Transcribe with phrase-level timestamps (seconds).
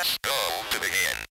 [0.00, 0.32] Press go
[0.70, 1.29] to begin.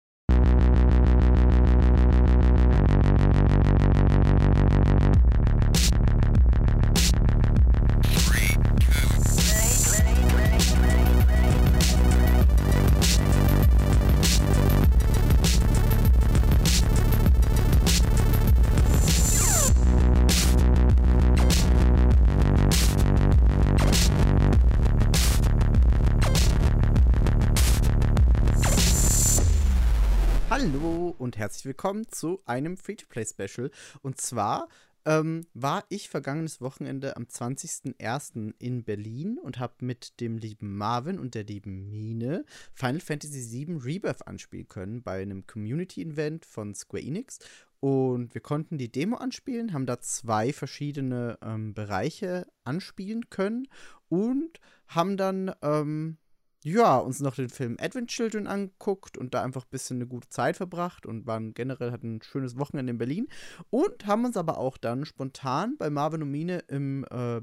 [31.66, 33.72] Willkommen zu einem Free-to-Play-Special.
[34.02, 34.68] Und zwar
[35.06, 38.54] ähm, war ich vergangenes Wochenende am 20.01.
[38.60, 43.78] in Berlin und habe mit dem lieben Marvin und der lieben Mine Final Fantasy VII
[43.78, 47.40] Rebirth anspielen können bei einem Community-Event von Square Enix.
[47.80, 53.68] Und wir konnten die Demo anspielen, haben da zwei verschiedene ähm, Bereiche anspielen können
[54.10, 56.18] und haben dann ähm,
[56.66, 60.30] ja, uns noch den Film Advent Children angeguckt und da einfach ein bisschen eine gute
[60.30, 63.28] Zeit verbracht und waren generell hatten ein schönes Wochenende in Berlin
[63.70, 67.42] und haben uns aber auch dann spontan bei Marvin und Mine im äh,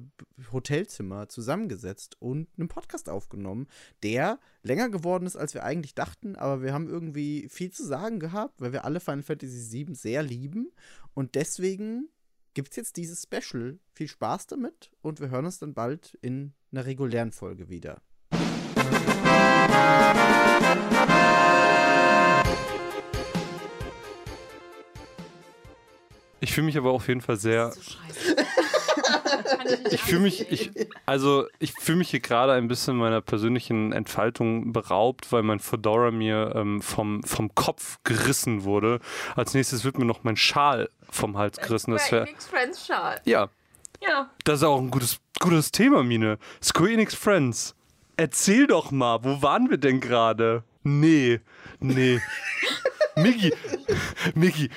[0.50, 3.68] Hotelzimmer zusammengesetzt und einen Podcast aufgenommen,
[4.02, 8.18] der länger geworden ist, als wir eigentlich dachten, aber wir haben irgendwie viel zu sagen
[8.18, 10.72] gehabt, weil wir alle Final Fantasy VII sehr lieben
[11.14, 12.08] und deswegen
[12.54, 13.78] gibt es jetzt dieses Special.
[13.94, 18.02] Viel Spaß damit und wir hören uns dann bald in einer regulären Folge wieder.
[26.40, 27.72] Ich fühle mich aber auf jeden Fall sehr.
[29.90, 30.70] Ich fühle mich, ich,
[31.06, 36.10] also ich fühle mich hier gerade ein bisschen meiner persönlichen Entfaltung beraubt, weil mein Fedora
[36.10, 39.00] mir ähm, vom, vom Kopf gerissen wurde.
[39.34, 41.92] Als nächstes wird mir noch mein Schal vom Hals gerissen.
[41.92, 43.20] Das wär, Friends Schal.
[43.24, 43.48] ja,
[44.02, 44.30] Ja.
[44.44, 46.38] das ist auch ein gutes, gutes Thema, Mine.
[46.62, 47.74] Square Enix Friends.
[48.16, 50.64] Erzähl doch mal, wo waren wir denn gerade?
[50.82, 51.40] Nee,
[51.80, 52.20] nee.
[53.16, 53.52] Miggi,
[54.34, 54.70] Miggi,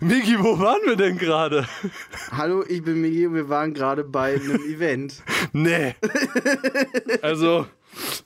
[0.00, 1.66] Miggi, wo waren wir denn gerade?
[2.30, 5.22] Hallo, ich bin Migi und wir waren gerade bei einem Event.
[5.52, 5.94] Nee.
[7.20, 7.66] Also,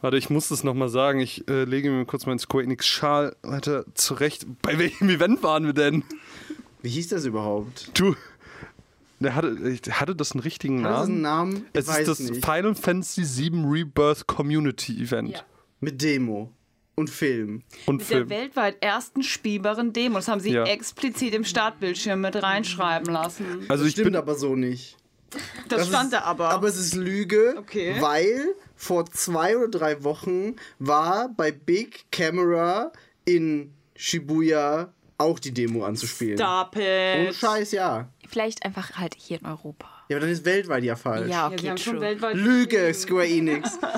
[0.01, 1.21] warte, ich muss das nochmal sagen.
[1.21, 4.47] Ich äh, lege mir kurz meinen Square Enix Schal weiter zurecht.
[4.63, 6.05] Bei welchem Event waren wir denn?
[6.83, 7.91] Wie hieß das überhaupt?
[7.99, 8.15] Du,
[9.21, 11.53] der hatte, ich- hatte das einen richtigen Hat das einen Namen?
[11.53, 11.67] Namen?
[11.73, 12.45] Ich Es weiß ist das nicht.
[12.45, 15.31] Final Fantasy VII Rebirth Community Event.
[15.31, 15.41] Ja.
[15.81, 16.53] Mit Demo
[16.95, 17.63] und Film.
[17.87, 18.31] Und Mit der Film.
[18.31, 20.17] weltweit ersten spielbaren Demo.
[20.17, 20.65] Das haben sie Ja.
[20.65, 23.45] explizit im Startbildschirm mit reinschreiben lassen.
[23.69, 24.97] Also Das ich stimmt bin, aber so nicht.
[25.69, 26.51] Das, Das stand ist, da aber.
[26.51, 27.97] Aber es ist Lüge, Okay.
[28.01, 32.93] weil vor zwei oder drei Wochen war bei Big Camera
[33.25, 36.39] in Shibuya auch die Demo anzuspielen.
[36.39, 37.35] Stop Ohne it.
[37.35, 38.09] Scheiß, ja.
[38.29, 39.89] Vielleicht einfach halt hier in Europa.
[40.09, 41.29] Ja, aber dann ist weltweit ja falsch.
[41.29, 42.01] Ja, Ja, okay, schon true.
[42.03, 43.79] weltweit Lüge, Square Enix.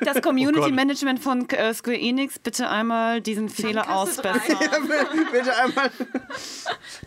[0.00, 0.74] Das Oh Community Gott.
[0.74, 4.30] Management von äh, Square Enix bitte einmal diesen Fehler Kasse drei.
[4.32, 4.56] ausbessern.
[5.32, 5.90] Bitte einmal.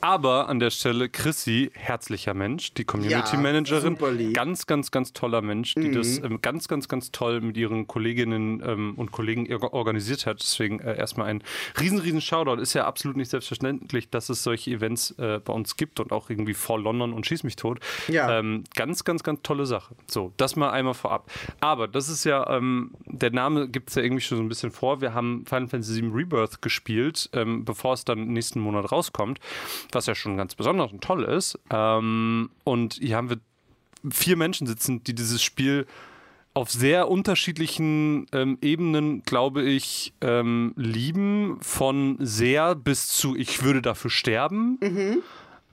[0.02, 4.34] aber an der Stelle Chrissy, herzlicher Mensch, die Community Ja, Managerin, super lieb.
[4.34, 8.62] ganz, ganz, ganz toller Mensch, die das ähm, ganz, ganz, ganz toll mit ihren Kolleginnen
[8.66, 10.40] ähm, und Kollegen or- organisiert hat.
[10.42, 11.44] Deswegen äh, erstmal ein
[11.80, 12.60] riesen, riesen Shoutout.
[12.62, 16.30] Ist ja absolut nicht selbstverständlich, dass es solche Events äh, bei uns gibt und auch
[16.30, 17.80] irgendwie vor London und Schieß mich tot.
[18.08, 18.17] Ja.
[18.40, 19.96] Ähm, ganz, ganz, ganz tolle Sache.
[20.08, 21.30] So, das mal einmal vorab.
[21.60, 24.72] Aber das ist ja, ähm, der Name gibt es ja irgendwie schon so ein bisschen
[24.72, 25.02] vor.
[25.02, 29.40] Wir haben Final Fantasy VII Rebirth gespielt, ähm, bevor es dann nächsten Monat rauskommt,
[29.92, 31.60] was ja schon ganz besonders und toll ist.
[31.70, 33.38] Ähm, und hier haben wir
[34.10, 35.86] vier Menschen sitzen, die dieses Spiel
[36.58, 41.60] auf sehr unterschiedlichen ähm, Ebenen, glaube ich, ähm, lieben.
[41.62, 44.80] Von sehr bis zu ich würde dafür sterben.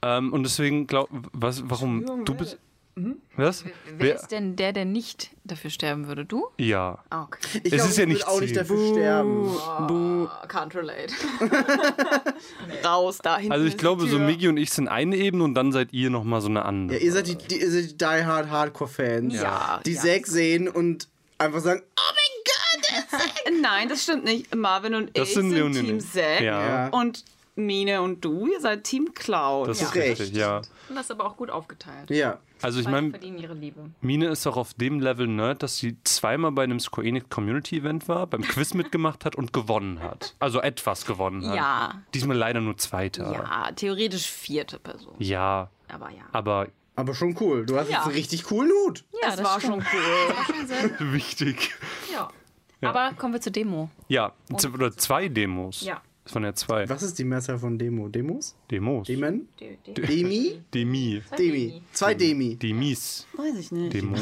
[0.05, 2.59] Ähm, und deswegen glaub, was, warum du bist.
[3.37, 3.65] Was?
[3.99, 6.25] Wer ist denn der, der nicht dafür sterben würde?
[6.25, 6.47] Du?
[6.59, 7.03] Ja.
[7.11, 7.41] Ah, okay.
[7.65, 9.49] Ich Es glaub, ist ja nicht auch nicht dafür sterben.
[9.49, 11.13] Oh, can't relate.
[12.85, 13.53] Raus da hinten.
[13.53, 14.19] Also ich glaube, so.
[14.21, 16.99] Migi und ich sind eine Ebene und dann seid ihr nochmal so eine andere.
[16.99, 20.01] Ja, ihr seid die, die, ihr seid die Die Hard Hardcore-Fans, Ja, die ja.
[20.01, 23.25] Zack sehen und einfach sagen, oh mein Gott,
[23.61, 24.55] Nein, das stimmt nicht.
[24.55, 25.99] Marvin und Das ich sind sind, Team.
[26.01, 26.41] Zack.
[26.43, 26.89] Ja.
[26.89, 27.25] Und
[27.57, 29.69] Mine und du, ihr seid Team Cloud.
[29.69, 29.87] das Ja.
[29.87, 30.21] ist Recht.
[30.21, 30.57] richtig, ja.
[30.89, 32.11] Und das ist aber auch gut aufgeteilt.
[32.11, 32.39] Ja.
[32.63, 33.91] Also ich meine, verdienen ihre Liebe.
[34.01, 37.79] Mine ist auch auf dem Level Nerd, dass sie zweimal bei einem Square Enix Community
[37.79, 40.35] Event war, beim Quiz mitgemacht hat und gewonnen hat.
[40.41, 41.57] Also etwas gewonnen hat.
[41.57, 42.03] Ja.
[42.15, 43.31] Diesmal leider nur Zweiter.
[43.33, 45.15] ja, theoretisch vierte Person.
[45.19, 46.23] Ja, Aber ja.
[46.33, 47.67] aber Aber schon cool.
[47.67, 47.97] Du hast Ja.
[47.99, 49.05] jetzt einen richtig coolen Hut.
[49.23, 50.99] das, war schon cool.
[51.13, 51.75] wichtig.
[52.13, 52.31] Ja.
[52.83, 53.91] Aber kommen wir zur Demo.
[54.09, 55.83] Ja, z- oder zwei Demos.
[55.83, 56.01] Ja.
[56.25, 58.09] Es waren ja zwei Was ist die Mehrzahl von Demo?
[58.09, 58.57] Demos?
[58.71, 59.07] Demos.
[59.07, 59.49] Demen?
[59.61, 60.61] De, de, Demi?
[60.73, 61.23] Demi.
[61.39, 61.83] Demi.
[61.93, 62.57] Zwei Demi.
[62.57, 63.27] Demis.
[63.37, 63.93] Weiß ich nicht.
[63.93, 64.21] Demos.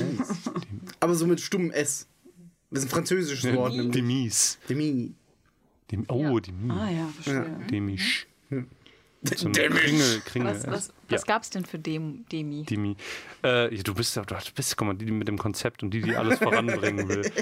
[1.01, 2.09] Aber so mit stummem S.
[2.71, 3.75] Das ist ein französisches Wort.
[3.95, 4.59] Demis.
[4.69, 5.15] Demi.
[5.93, 6.73] Dem, oh, die Mi.
[6.73, 7.67] Ah ja, verstehe.
[7.71, 8.27] Demisch.
[9.25, 10.55] So eine Kringel, Kringel.
[10.55, 10.95] Was, was, ja.
[11.11, 12.65] was gab's denn für Dem, Demi?
[12.65, 12.97] Demi.
[13.45, 15.93] Äh, ja, du bist ja, du bist, guck mal, die, die mit dem Konzept und
[15.93, 17.31] die, die alles voranbringen will.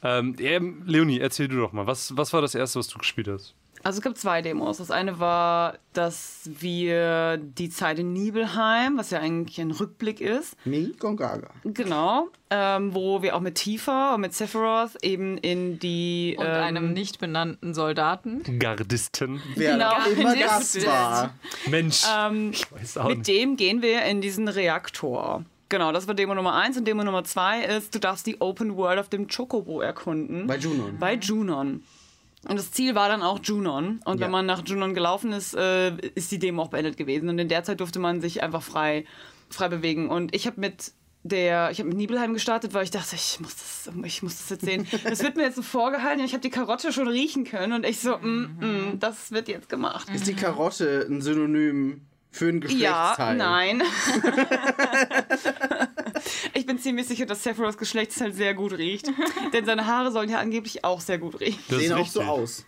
[0.00, 3.26] Ähm, ja, Leonie, erzähl du doch mal, was, was war das erste, was du gespielt
[3.26, 3.56] hast?
[3.84, 4.78] Also es gibt zwei Demos.
[4.78, 10.56] Das eine war, dass wir die Zeit in Nibelheim, was ja eigentlich ein Rückblick ist,
[10.66, 11.50] Me, Gongaga.
[11.62, 16.52] genau, ähm, wo wir auch mit Tifa und mit Sephiroth eben in die Und ähm,
[16.52, 18.42] einem nicht benannten Soldaten.
[18.58, 19.40] Gardisten.
[19.54, 21.34] Wer Genau, auch immer das das ist- war.
[21.68, 23.28] Mensch, ähm, ich weiß auch mit nicht.
[23.28, 25.44] dem gehen wir in diesen Reaktor.
[25.68, 28.74] Genau, das war Demo Nummer eins und Demo Nummer zwei ist, du darfst die Open
[28.76, 30.46] World auf dem Chocobo erkunden.
[30.48, 30.98] Bei Junon.
[30.98, 31.82] Bei Junon.
[32.48, 34.00] Und das Ziel war dann auch Junon.
[34.04, 34.24] Und Ja.
[34.26, 37.28] wenn man nach Junon gelaufen ist, äh, ist die Demo auch beendet gewesen.
[37.28, 39.04] Und in der Zeit durfte man sich einfach frei,
[39.50, 40.08] frei bewegen.
[40.08, 40.92] Und ich habe mit
[41.24, 44.48] der, ich habe mit Nibelheim gestartet, weil ich dachte, ich muss das, ich muss das
[44.50, 44.86] jetzt sehen.
[45.04, 46.24] Das wird mir jetzt so vorgehalten.
[46.24, 49.68] Ich habe die Karotte schon riechen können und ich so, mm, mm, das wird jetzt
[49.68, 50.08] gemacht.
[50.14, 53.36] Ist die Karotte ein Synonym für ein Ja, Geschlechtsteil?
[53.36, 53.82] nein.
[56.54, 59.06] ich bin ziemlich sicher, dass Sephiroths Geschlechtsteil sehr gut riecht.
[59.52, 61.58] Denn seine Haare sollen ja angeblich auch sehr gut riechen.
[61.68, 62.64] Das Sehen auch so aus.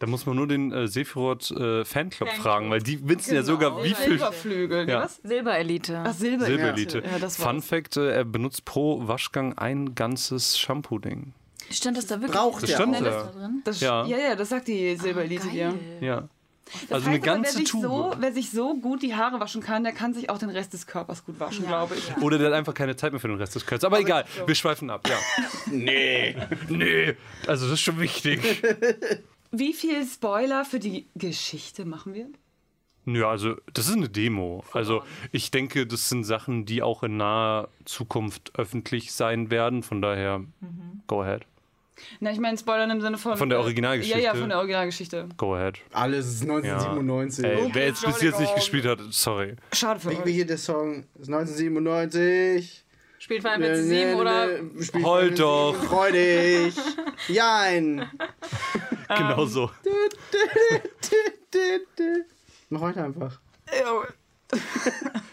[0.00, 3.82] Da muss man nur den äh, Sephiroth äh, Fanclub fragen, weil die wissen ja sogar,
[3.84, 4.88] wie viel Silberflügel.
[4.88, 5.04] Ja.
[5.04, 5.20] Was?
[5.22, 6.02] Silberelite.
[6.04, 6.98] Ach, Silber Silberelite.
[7.10, 7.62] Ja, das Fun.
[7.62, 11.32] Fact: äh, Er benutzt pro Waschgang ein ganzes Shampoo-Ding.
[11.70, 12.32] Stand das da wirklich?
[12.38, 13.02] Braucht Das der stand auch.
[13.02, 13.32] da.
[13.32, 13.62] drin?
[13.64, 14.04] Das, Ja.
[14.04, 14.18] ja.
[14.18, 15.72] ja, das sagt die Silberelite dir.
[16.00, 16.28] Ja.
[16.64, 17.82] Das Also eine aber, wer ganze sich, Tube.
[17.82, 20.72] so, wer sich so gut die Haare waschen kann, der kann sich auch den Rest
[20.72, 22.16] des Körpers gut waschen, glaube ich.
[22.22, 23.84] Oder der hat einfach keine Zeit mehr für den Rest des Körpers.
[23.84, 25.06] Aber egal, wir schweifen ab.
[25.08, 25.16] Ja.
[25.70, 26.36] nee.
[26.68, 27.14] Nee.
[27.46, 28.40] Also das ist schon wichtig.
[29.50, 32.26] Wie viel Spoiler für die Geschichte machen wir?
[33.06, 34.64] Ja, also das ist eine Demo.
[34.72, 39.82] Also ich denke, das sind Sachen, die auch in naher Zukunft öffentlich sein werden.
[39.82, 40.42] Von daher,
[41.06, 41.42] go ahead.
[42.20, 43.36] Na, ich meine Spoiler im Sinne von...
[43.36, 44.18] Von der äh, Originalgeschichte?
[44.20, 45.28] Ja, ja, von der Originalgeschichte.
[45.36, 45.78] Go ahead.
[45.92, 46.54] Alles ist Ja.
[46.56, 47.44] 1997.
[47.44, 49.56] Ey, Okay, wer jetzt bis jetzt nicht gespielt hat, sorry.
[49.72, 50.24] Schade für Wie euch.
[50.24, 52.84] wie hier der Song ist 1997.
[53.18, 54.48] Spielt Final Fantasy 7 oder
[54.82, 55.74] Spiel Heult doch.
[55.84, 56.74] Freudig.
[57.28, 58.08] Jein.
[59.06, 59.70] Genau so.
[62.70, 63.38] Mach weiter einfach.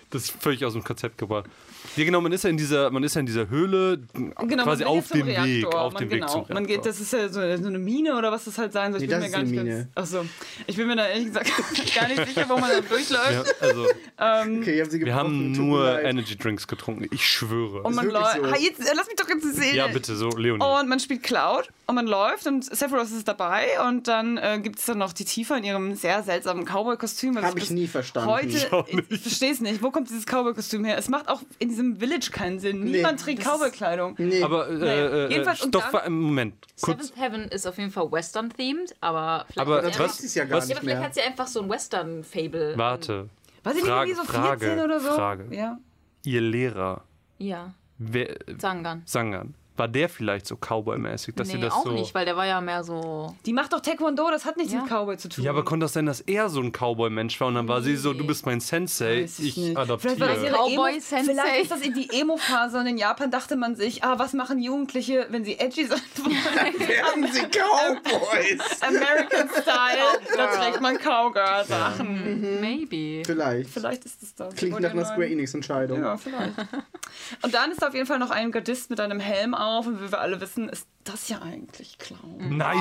[0.09, 1.49] Das ist völlig aus dem Konzept gebracht.
[1.95, 4.83] Ja, genau, man ist ja in dieser, man ist ja in dieser Höhle Genau, quasi
[4.83, 6.31] auf dem Weg, auf man, dem Weg genau.
[6.45, 8.93] zum Man geht, das ist ja so, so eine Mine oder was das halt sein
[8.93, 9.01] soll.
[9.01, 10.21] Ich Nee, bin das mir gar ist nicht eine ganz, Mine.
[10.21, 10.25] Achso,
[10.67, 11.47] ich bin mir da ehrlich gesagt
[11.95, 13.55] gar nicht sicher, wo man da durchläuft.
[13.61, 13.87] Ja, also,
[14.61, 16.01] Okay, ich hab sie wir haben nur.
[16.01, 17.07] Energy Drinks getrunken.
[17.11, 17.81] Ich schwöre.
[17.81, 18.35] Und man läuft.
[18.37, 18.55] so.
[18.55, 19.75] Jetzt, äh, lass mich doch jetzt sehen.
[19.75, 20.63] ja, bitte, so, Leonie.
[20.63, 24.79] Und man spielt Cloud und man läuft und Sephiroth ist dabei und dann äh, gibt
[24.79, 27.35] es dann noch die Tifa in ihrem sehr seltsamen Cowboy-Kostüm.
[27.35, 28.29] was Hab ich nie verstanden.
[28.29, 28.47] Heute,
[28.87, 29.81] Ich ich, verstehe es nicht.
[29.81, 30.97] Wo kommt dieses Cowboy-Kostüm her?
[30.97, 32.83] Es macht auch in diesem Village keinen Sinn.
[32.83, 34.15] Niemand trägt ist- Cowboy-Kleidung.
[34.17, 34.41] Nee.
[34.43, 37.07] Aber äh, Naja, äh, jedenfalls und doch, dann- Moment, kurz.
[37.09, 40.35] Seventh Heaven ist auf jeden Fall Western-themed, aber vielleicht, Aber hat das sie was- ich
[40.35, 41.07] ja gar was- ja, nicht aber vielleicht mehr.
[41.07, 42.77] hat sie einfach so ein Western-Fable.
[42.77, 43.29] Warte.
[43.63, 45.11] Weiß ich Frage, nicht, irgendwie so Frage, 14 oder so?
[45.11, 45.55] Frage.
[45.55, 45.77] Ja.
[46.23, 47.03] Ihr Lehrer,
[47.37, 49.03] Ja, wer, Zangan.
[49.05, 51.91] Sangan, war der vielleicht so Cowboy-mäßig, dass nee, das auch so.
[51.91, 53.35] nicht, weil der war ja mehr so.
[53.45, 54.81] Die macht doch Taekwondo, das hat nichts Ja.
[54.81, 55.43] mit Cowboy zu tun.
[55.43, 57.95] Ja, aber konnte das sein, dass er so ein Cowboy-Mensch war und dann war sie
[57.95, 60.15] so, du bist mein Sensei, Weiß ich ich adoptiere.
[60.15, 61.33] Vielleicht war das ihre Cowboy Emo Sensei.
[61.33, 64.59] Vielleicht ist das in die Emo-Phase und in Japan dachte man sich, ah, was machen
[64.59, 66.01] Jugendliche, wenn sie edgy sind?
[66.87, 68.81] Werden sie Cowboys?
[68.81, 72.59] American Style, da trägt man Cowgirl-Sachen.
[72.61, 73.23] Maybe.
[73.25, 73.69] Vielleicht.
[73.69, 74.55] Vielleicht ist das das.
[74.55, 76.01] Klingt nach einer Square Enix-Entscheidung.
[76.01, 76.53] Ja, vielleicht.
[77.41, 80.01] Und dann ist da auf jeden Fall noch ein Gardist mit einem Helm auf und
[80.01, 82.57] wie wir alle wissen, ist das ja eigentlich Clown.
[82.57, 82.77] Nein!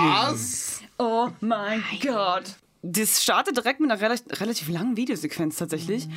[0.99, 2.57] Oh mein Gott.
[2.83, 6.09] Das startet direkt mit einer rela- relativ langen Videosequenz tatsächlich.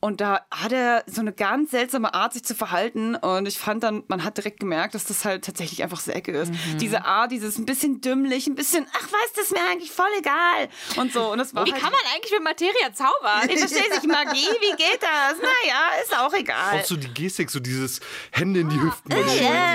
[0.00, 3.16] Und da hat er so eine ganz seltsame Art, sich zu verhalten.
[3.16, 6.52] Und ich fand dann, man hat direkt gemerkt, dass das halt tatsächlich einfach Säcke ist.
[6.80, 10.08] Diese Art, dieses ein bisschen dümmlich, ein bisschen, ach was, das ist mir eigentlich voll
[10.18, 10.68] egal.
[10.96, 11.32] Und so.
[11.32, 13.50] Und das war Wie halt, kann man eigentlich mit Materia zaubern?
[13.50, 15.36] ich verstehe nicht, Magie, wie geht das?
[15.36, 16.80] Naja, ist auch egal.
[16.80, 19.12] Auch so die Gestik, so dieses Hände in die Hüften.
[19.12, 19.18] ja.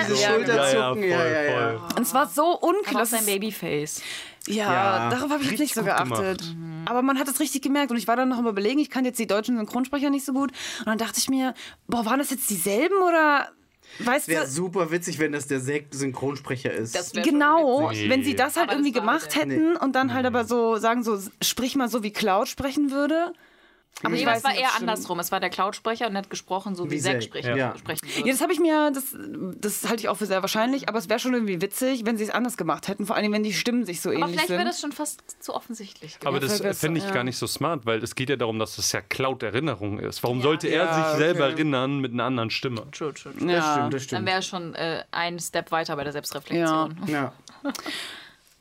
[0.07, 1.77] Diese Ja, Schulterzucken, ja, ja, voll, ja, ja.
[1.77, 1.81] voll.
[1.97, 3.05] Und es war so Aber auch unklar.
[3.05, 4.01] sein Babyface.
[4.47, 6.39] Ja, Ja, darauf habe ich jetzt nicht so geachtet.
[6.41, 6.55] gemacht.
[6.85, 9.05] Aber man hat es richtig gemerkt und ich war dann noch am überlegen, ich kann
[9.05, 10.51] jetzt die deutschen Synchronsprecher nicht so gut.
[10.79, 11.53] Und dann dachte ich mir,
[11.87, 13.49] boah, waren das jetzt dieselben oder
[13.99, 16.95] weißt Wäre du, super witzig, wenn das der Sek- Synchronsprecher ist.
[16.95, 18.09] Das genau, witzig.
[18.09, 20.77] wenn sie das halt Aber das irgendwie war gemacht hätten und dann halt aber so
[20.77, 23.33] sagen, so sprich mal so wie Cloud sprechen würde.
[24.03, 24.89] Aber Nee, ich das weiß war eher stimmt.
[24.89, 25.19] andersrum.
[25.19, 27.75] Es war der Cloud-Sprecher und er hat gesprochen, so wie, Wie Zack sprechen, ja.
[27.77, 29.15] sprechen Ja, das habe ich mir, das,
[29.59, 32.23] das halte ich auch für sehr wahrscheinlich, aber es wäre schon irgendwie witzig, wenn sie
[32.23, 34.57] es anders gemacht hätten, vor allem wenn die Stimmen sich so Aber ähnlich vielleicht sind.
[34.57, 36.17] wäre das schon fast zu offensichtlich.
[36.25, 37.11] Aber Ja, das vielleicht finde ich ja.
[37.11, 40.23] gar nicht so smart, weil es geht ja darum, dass das ja Cloud-Erinnerung ist.
[40.23, 40.43] Warum Ja.
[40.43, 41.53] sollte er Ja, sich selber okay.
[41.53, 42.87] erinnern mit einer anderen Stimme?
[42.91, 43.33] True, true, true.
[43.35, 43.73] Das ja.
[43.73, 44.25] stimmt, das Dann stimmt.
[44.27, 46.95] wäre schon äh, ein Step weiter bei der Selbstreflexion.
[47.05, 47.33] Ja.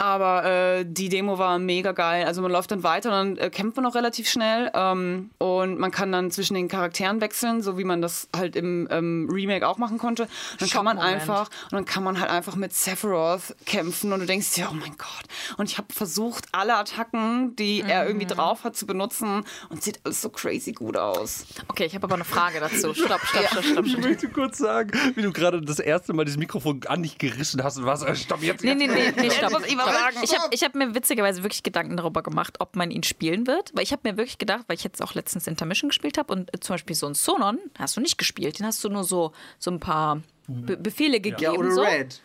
[0.00, 2.24] Aber äh, die Demo war mega geil.
[2.24, 4.70] Also man läuft dann weiter und dann äh, kämpft man auch relativ schnell.
[4.72, 8.88] Ähm, und man kann dann zwischen den Charakteren wechseln, so wie man das halt im
[8.90, 10.22] ähm, Remake auch machen konnte.
[10.22, 14.20] Und dann kann man einfach und dann kann man halt einfach mit Sephiroth kämpfen und
[14.20, 15.58] du denkst dir, oh mein Gott.
[15.58, 20.00] Und ich habe versucht, alle Attacken, die er irgendwie drauf hat, zu benutzen und sieht
[20.04, 21.44] alles so crazy gut aus.
[21.68, 22.94] Okay, ich habe aber eine Frage dazu.
[22.94, 26.38] Stopp, stopp, stopp, stopp, Ich möchte kurz sagen, wie du gerade das erste Mal das
[26.38, 28.00] Mikrofon an dich gerissen hast und was.
[28.18, 28.64] Stopp jetzt.
[28.64, 29.62] Nee, nee, nee, nee, stopp.
[29.66, 30.16] ich was sagen.
[30.22, 33.70] Ich habe hab mir witzigerweise wirklich Gedanken darüber gemacht, ob man ihn spielen wird.
[33.74, 36.54] Weil ich habe mir wirklich gedacht, weil ich jetzt auch letztens Intermission gespielt habe und
[36.54, 38.58] äh, zum Beispiel so ein Sonon hast du nicht gespielt.
[38.58, 41.42] Den hast du nur so, so ein paar Be Befehle gegeben.
[41.42, 41.82] Ja, oder so.
[41.82, 42.20] Red.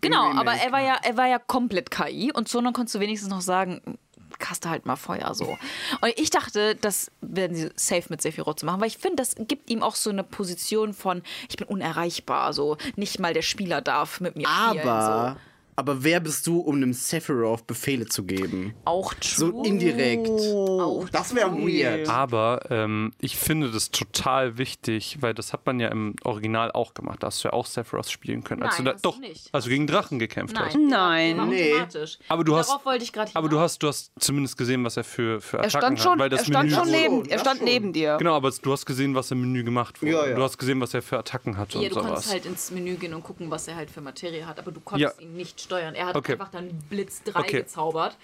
[0.00, 3.30] Genau, aber er war ja, er war ja komplett KI und Sonon konntest du wenigstens
[3.30, 3.98] noch sagen,
[4.38, 5.58] kaste halt mal Feuer so.
[6.00, 9.34] Und ich dachte, das werden sie safe mit Sephiroth zu machen, weil ich finde, das
[9.36, 13.80] gibt ihm auch so eine Position von, ich bin unerreichbar, so nicht mal der Spieler
[13.80, 14.88] darf mit mir spielen.
[14.88, 15.36] Aber,
[15.78, 18.74] aber wer bist du, um einem Sephiroth Befehle zu geben?
[18.74, 18.80] so.
[18.90, 19.66] Auch So true.
[19.66, 20.28] indirekt.
[20.28, 22.08] Auch Das wäre weird.
[22.08, 26.94] Aber ähm, ich finde das total wichtig, weil das hat man ja im Original auch
[26.94, 27.22] gemacht.
[27.22, 28.62] Da hast du ja auch Sephiroth spielen können.
[28.62, 29.48] als Nein, du da, hast du doch, nicht.
[29.52, 30.74] als du gegen Drachen gekämpft hast.
[30.74, 30.88] Nein.
[30.88, 31.28] Nein.
[31.36, 31.72] Der war Nee.
[31.74, 32.18] automatisch.
[32.28, 34.96] Aber du hast- Darauf wollte ich gerade Aber du hast, du hast zumindest gesehen, was
[34.96, 36.18] er für, für Er Attacken stand schon, hat.
[36.18, 37.64] Weil das er stand Menü schon so- neben, das er stand schon.
[37.66, 38.16] neben dir.
[38.18, 40.12] Genau, aber du hast gesehen, was im Menü gemacht wurde.
[40.12, 40.34] Ja, ja.
[40.34, 42.06] Du hast gesehen, was er für Attacken hat Ja, und du sowas.
[42.06, 44.80] konntest halt ins Menü gehen und gucken, was er halt für Materie hat, aber du
[44.80, 45.22] konntest Ja.
[45.24, 45.94] ihn nicht steuern.
[45.94, 46.32] Er hat Okay.
[46.32, 47.56] einfach dann Blitz 3 Okay.
[47.58, 48.16] gezaubert,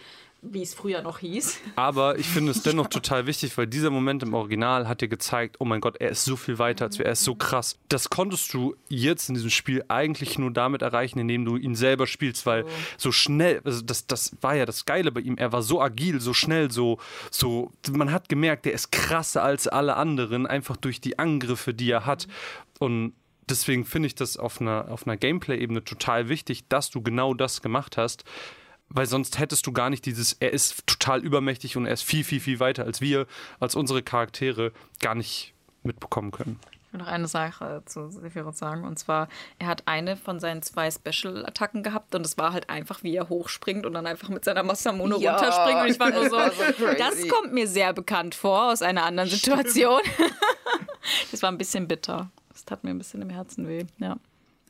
[0.46, 1.58] wie es früher noch hieß.
[1.76, 5.56] Aber ich finde es dennoch total wichtig, weil dieser Moment im Original hat dir gezeigt,
[5.58, 7.78] oh mein Gott, er ist so viel weiter als wir, er ist so krass.
[7.88, 12.06] Das konntest du jetzt in diesem Spiel eigentlich nur damit erreichen, indem du ihn selber
[12.06, 12.66] spielst, weil
[12.98, 16.20] so schnell, also das, das war ja das Geile bei ihm, er war so agil,
[16.20, 16.98] so schnell, so,
[17.30, 21.90] so, man hat gemerkt, er ist krasser als alle anderen, einfach durch die Angriffe, die
[21.90, 22.26] er hat.
[22.80, 23.14] Und
[23.48, 27.62] deswegen finde ich das auf einer, auf einer Gameplay-Ebene total wichtig, dass du genau das
[27.62, 28.24] gemacht hast.
[28.88, 32.22] Weil sonst hättest du gar nicht dieses, er ist total übermächtig und er ist viel,
[32.22, 33.26] viel, viel weiter als wir,
[33.58, 36.60] als unsere Charaktere gar nicht mitbekommen können.
[36.86, 38.84] Ich will noch eine Sache zu Sephiroth sagen.
[38.84, 43.02] Und zwar, er hat eine von seinen zwei Special-Attacken gehabt und es war halt einfach,
[43.02, 45.80] wie er hochspringt und dann einfach mit seiner Masamune Ja, runterspringt.
[45.80, 49.04] Und ich war nur so, das so das kommt mir sehr bekannt vor aus einer
[49.04, 50.00] anderen Situation.
[51.32, 52.30] das war ein bisschen bitter.
[52.54, 53.84] Das tat mir ein bisschen im Herzen weh.
[53.98, 54.16] Ja.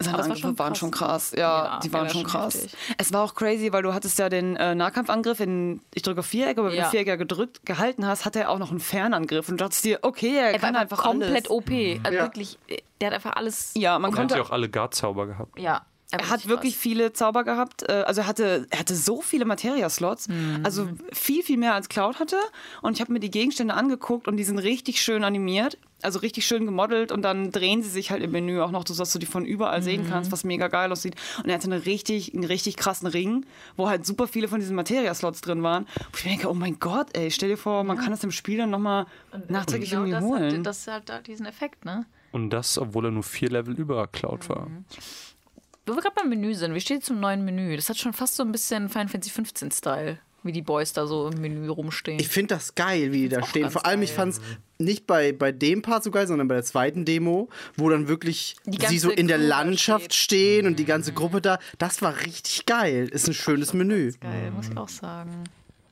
[0.00, 0.78] Seine Aber es war Angriffe schon waren krass.
[0.78, 1.32] schon krass.
[1.36, 1.38] Ja,
[1.74, 2.54] Ja, die waren war schon krass.
[2.54, 2.74] heftig.
[2.98, 6.26] Es war auch crazy, weil du hattest ja den äh, Nahkampfangriff in, ich drücke auf
[6.26, 6.84] Viereck, aber wenn Ja.
[6.86, 9.84] du Viereck ja gedrückt gehalten hast, hatte er auch noch einen Fernangriff und du dachtest
[9.84, 11.50] dir, okay, er, Er kann einfach einfach komplett alles.
[11.50, 11.70] OP.
[12.02, 12.58] Also wirklich,
[13.00, 13.70] der hat einfach alles.
[13.76, 15.58] Ja, man Er hat konnte ja auch alle Guard-Zauber gehabt.
[15.60, 15.86] Ja.
[16.10, 17.82] Er hat wirklich viele Zauber gehabt.
[17.88, 20.28] äh, Also er hatte, er hatte so viele Materia-Slots.
[20.62, 22.36] Also viel, viel mehr als Cloud hatte.
[22.82, 25.76] Und ich habe mir die Gegenstände angeguckt und die sind richtig schön animiert.
[26.04, 29.12] Also richtig schön gemodelt und dann drehen sie sich halt im Menü auch noch, sodass
[29.12, 31.14] du die von überall sehen kannst, was mega geil aussieht.
[31.42, 33.46] Und er hatte eine richtig, einen richtig krassen Ring,
[33.76, 35.86] wo halt super viele von diesen Materia-Slots drin waren.
[36.12, 38.30] Wo ich mir denke, oh mein Gott, ey, stell dir vor, man kann das im
[38.30, 39.06] Spiel dann nochmal
[39.48, 40.58] nachträglich genau irgendwie das holen.
[40.58, 42.04] Hat, das hat da diesen Effekt, ne?
[42.32, 44.68] Und das, obwohl er nur vier Level über Cloud war.
[45.86, 47.76] Wo wir gerade beim Menü sind, wie steht es zum neuen Menü?
[47.76, 51.06] Das hat schon fast so ein bisschen Final Fantasy 15 Style, wie die Boys da
[51.06, 52.18] so im Menü rumstehen.
[52.20, 53.70] Ich finde das geil, wie die da stehen.
[53.70, 54.16] Vor allem, ich geil.
[54.16, 54.40] fand es
[54.78, 58.56] nicht bei, bei dem Part so geil, sondern bei der zweiten Demo, wo dann wirklich
[58.66, 60.34] Die sie so in der Landschaft steht.
[60.34, 61.58] stehen und die ganze Gruppe da.
[61.78, 63.08] Das war richtig geil.
[63.10, 64.12] Ist ein schönes Menü.
[64.20, 65.44] Geil, muss ich auch sagen.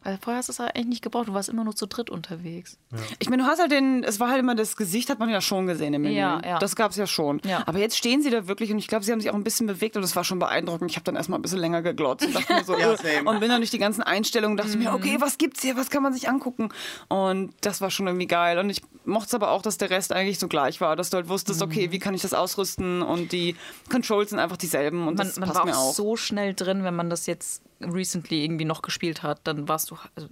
[0.05, 2.11] Weil vorher hast du es halt eigentlich nicht gebraucht, du warst immer nur zu dritt
[2.11, 2.77] unterwegs.
[3.19, 5.41] Ich meine, du hast halt den, es war halt immer das Gesicht, hat man ja
[5.41, 6.17] schon gesehen im Menü.
[6.17, 6.59] Ja, ja.
[6.59, 7.41] Das gab es ja schon.
[7.45, 7.63] Ja.
[7.67, 9.67] Aber jetzt stehen sie da wirklich und ich glaube, sie haben sich auch ein bisschen
[9.67, 10.91] bewegt und das war schon beeindruckend.
[10.91, 13.29] Ich habe dann erstmal ein bisschen länger geglotzt und, dachte mir so, Ja, same.
[13.31, 15.89] und bin dann durch die ganzen Einstellungen und dachte mir, okay, was gibt's hier, was
[15.91, 16.71] kann man sich angucken?
[17.09, 18.59] Und das war schon irgendwie geil.
[18.59, 21.17] Und ich mochte es aber auch, dass der Rest eigentlich so gleich war, dass du
[21.17, 23.57] halt wusstest, okay, wie kann ich das ausrüsten und die
[23.91, 25.95] Controls sind einfach dieselben und Man, das man passt war mir auch, auch.
[25.95, 29.97] so schnell drin, wenn man das jetzt recently irgendwie noch gespielt hat, dann warst du.
[30.15, 30.29] Also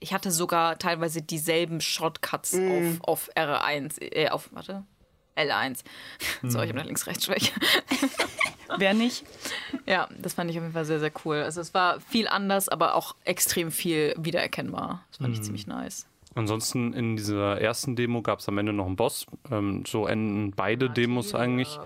[0.00, 4.84] ich hatte sogar teilweise dieselben Shortcuts auf, auf R1, äh, auf, warte,
[5.36, 5.84] L1.
[6.42, 7.52] So, ich habe eine Links-Rechts-Schwäche.
[8.78, 9.24] Wer nicht?
[9.86, 11.36] Ja, das fand ich auf jeden Fall sehr, sehr cool.
[11.36, 15.04] Also es war viel anders, aber auch extrem viel wiedererkennbar.
[15.10, 16.06] Das fand ich ziemlich nice.
[16.34, 19.26] Ansonsten in dieser ersten Demo gab es am Ende noch einen Boss.
[19.50, 21.78] Ähm, so enden beide Demos eigentlich.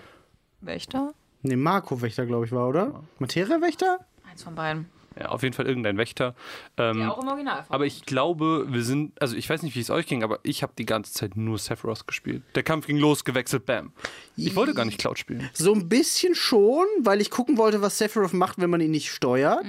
[0.60, 1.12] Wächter?
[1.42, 3.02] Ne, Marco Wächter, glaube ich, war, oder?
[3.18, 3.98] Materia Wächter?
[4.30, 4.88] Eins von beiden.
[5.18, 6.34] Ja, auf jeden Fall irgendein Wächter.
[6.76, 7.64] Ähm, Ja, auch im Original.
[7.68, 10.62] aber ich glaube, wir sind, also ich weiß nicht, wie es euch ging, aber ich
[10.62, 12.42] habe die ganze Zeit nur Sephiroth gespielt.
[12.54, 13.92] Der Kampf ging los, gewechselt, bam.
[14.36, 15.48] Ich wollte gar nicht Cloud spielen.
[15.54, 19.10] So ein bisschen schon, weil ich gucken wollte, was Sephiroth macht, wenn man ihn nicht
[19.10, 19.64] steuert.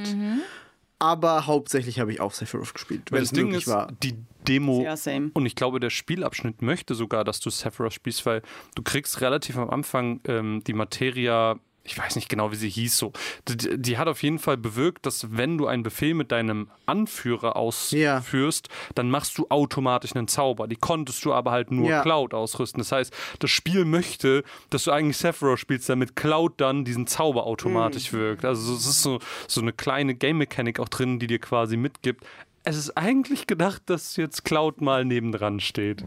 [0.99, 3.91] Aber hauptsächlich habe ich auch Sephiroth gespielt, Weil wenn das es Ding möglich ist, war.
[4.01, 4.15] die
[4.47, 5.29] Demo Ja, same.
[5.33, 8.41] und ich glaube, der Spielabschnitt möchte sogar, dass du Sephiroth spielst, weil
[8.75, 12.97] du kriegst relativ am Anfang ähm, die Materia ich weiß nicht genau, wie sie hieß,
[12.97, 13.13] so.
[13.47, 17.55] Die, die hat auf jeden Fall bewirkt, dass wenn du einen Befehl mit deinem Anführer
[17.55, 20.67] ausführst, dann machst du automatisch einen Zauber.
[20.67, 22.01] Die konntest du aber halt nur Ja.
[22.01, 22.79] Cloud ausrüsten.
[22.79, 27.45] Das heißt, das Spiel möchte, dass du eigentlich Sephiroth spielst, damit Cloud dann diesen Zauber
[27.45, 28.43] automatisch wirkt.
[28.45, 32.25] Also es ist so, so eine kleine Game-Mechanik auch drin, die dir quasi mitgibt.
[32.63, 36.03] Es ist eigentlich gedacht, dass jetzt Cloud mal nebendran steht.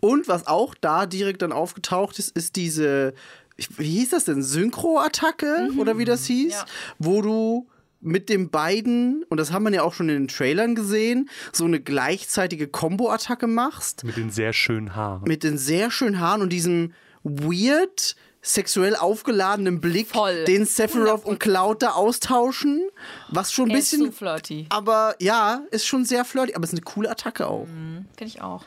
[0.00, 3.14] Und was auch da direkt dann aufgetaucht ist, ist diese,
[3.60, 6.64] ich- wie hieß das denn, Synchro-Attacke oder wie das hieß, Ja.
[6.98, 7.68] wo du
[8.02, 11.64] mit den beiden, und das haben wir ja auch schon in den Trailern gesehen, so
[11.66, 15.22] eine gleichzeitige Combo-Attacke machst Mit den sehr schönen Haaren.
[15.28, 20.44] mit den sehr schönen Haaren und diesem weird sexuell aufgeladenen Blick, Voll.
[20.46, 22.80] den Sephiroth und Cloud da austauschen,
[23.28, 24.64] was schon ein Er ist bisschen so flirty.
[24.70, 27.66] aber ja, ist schon sehr flirty, aber es ist eine coole Attacke auch.
[27.66, 28.64] Finde ich auch.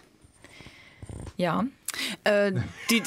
[1.38, 1.66] Ja.
[2.24, 2.54] Äh,
[2.90, 3.04] die,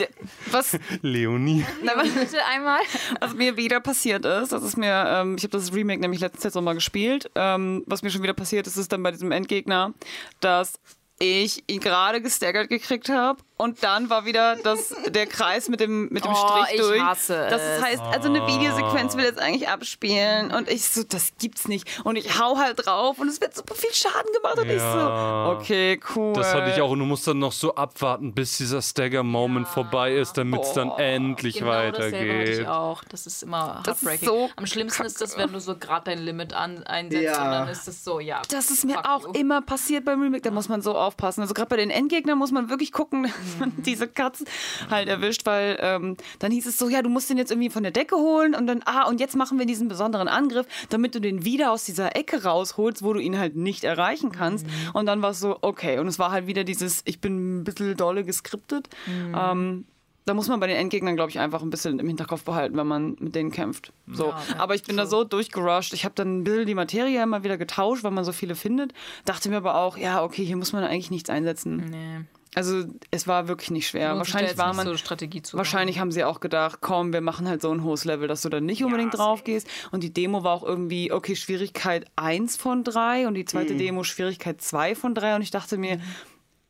[0.51, 1.65] was, Leonie.
[1.81, 2.81] Bitte einmal.
[3.21, 6.45] was mir wieder passiert ist, das ist mir, ähm, ich habe das Remake nämlich letztens
[6.45, 9.93] jetzt nochmal gespielt, ähm, was mir schon wieder passiert ist, ist dann bei diesem Endgegner,
[10.41, 10.79] dass
[11.19, 16.09] ich ihn gerade gestaggert gekriegt habe und dann war wieder das, der Kreis mit dem,
[16.11, 17.01] mit dem Oh, Strich ich durch.
[17.03, 17.83] hasse das es.
[17.83, 22.05] heißt, also eine Videosequenz will jetzt eigentlich abspielen und ich so, das gibt's nicht.
[22.05, 25.47] Und ich hau halt drauf und es wird super viel Schaden gemacht und ich Ja.
[25.47, 26.35] so, okay, cool.
[26.35, 30.15] Das hatte ich auch und du musst dann noch so abwarten, bis dieser Stagger-Moment vorbei
[30.15, 32.67] ist, damit es dann endlich Genau dasselbe hatte ich weitergeht.
[32.69, 33.05] auch.
[33.05, 34.29] Das ist immer Das ist heartbreaking.
[34.29, 37.45] so Am schlimmsten ist das, wenn du so gerade dein Limit an, einsetzt Ja.
[37.45, 38.43] und dann ist es so, ja.
[38.51, 39.33] Das ist mir auch you.
[39.33, 41.41] immer passiert beim Remake, da muss man so aufpassen.
[41.41, 44.47] Also gerade bei den Endgegnern muss man wirklich gucken, man diese Katzen
[44.91, 47.83] halt erwischt, weil ähm, dann hieß es so, ja, du musst den jetzt irgendwie von
[47.83, 51.21] der Decke holen und dann, ah, und jetzt machen wir diesen besonderen Angriff, damit du
[51.21, 54.67] den wieder aus dieser Ecke rausholst, wo du ihn halt nicht erreichen kannst.
[54.93, 57.65] Und dann war es so, okay, und es war halt wieder dieses, ich bin ein
[57.65, 58.89] bisschen dolle geskriptet.
[59.35, 59.85] Ähm,
[60.27, 62.87] da muss man bei den Endgegnern, glaube ich, einfach ein bisschen im Hinterkopf behalten, wenn
[62.87, 63.93] man mit denen kämpft.
[64.11, 64.27] So.
[64.27, 65.93] Ja, aber ich bin da so durchgerusht.
[65.95, 68.93] Ich habe dann ein bisschen die Materie immer wieder getauscht, weil man so viele findet.
[69.25, 71.77] Dachte mir aber auch, ja, okay, hier muss man eigentlich nichts einsetzen.
[71.91, 72.25] Nee.
[72.57, 74.09] Also es war wirklich nicht schwer.
[74.09, 74.87] Lohnt wahrscheinlich war man.
[74.87, 78.07] so Strategie zu Wahrscheinlich haben sie auch gedacht, komm, wir machen halt so ein hohes
[78.07, 79.69] Level, dass du dann nicht unbedingt drauf gehst.
[79.91, 83.79] Und die Demo war auch irgendwie, okay, Schwierigkeit 1 von 3 und die zweite Mhm.
[83.79, 85.37] Demo Schwierigkeit 2 von 3.
[85.37, 86.01] Und ich dachte mir,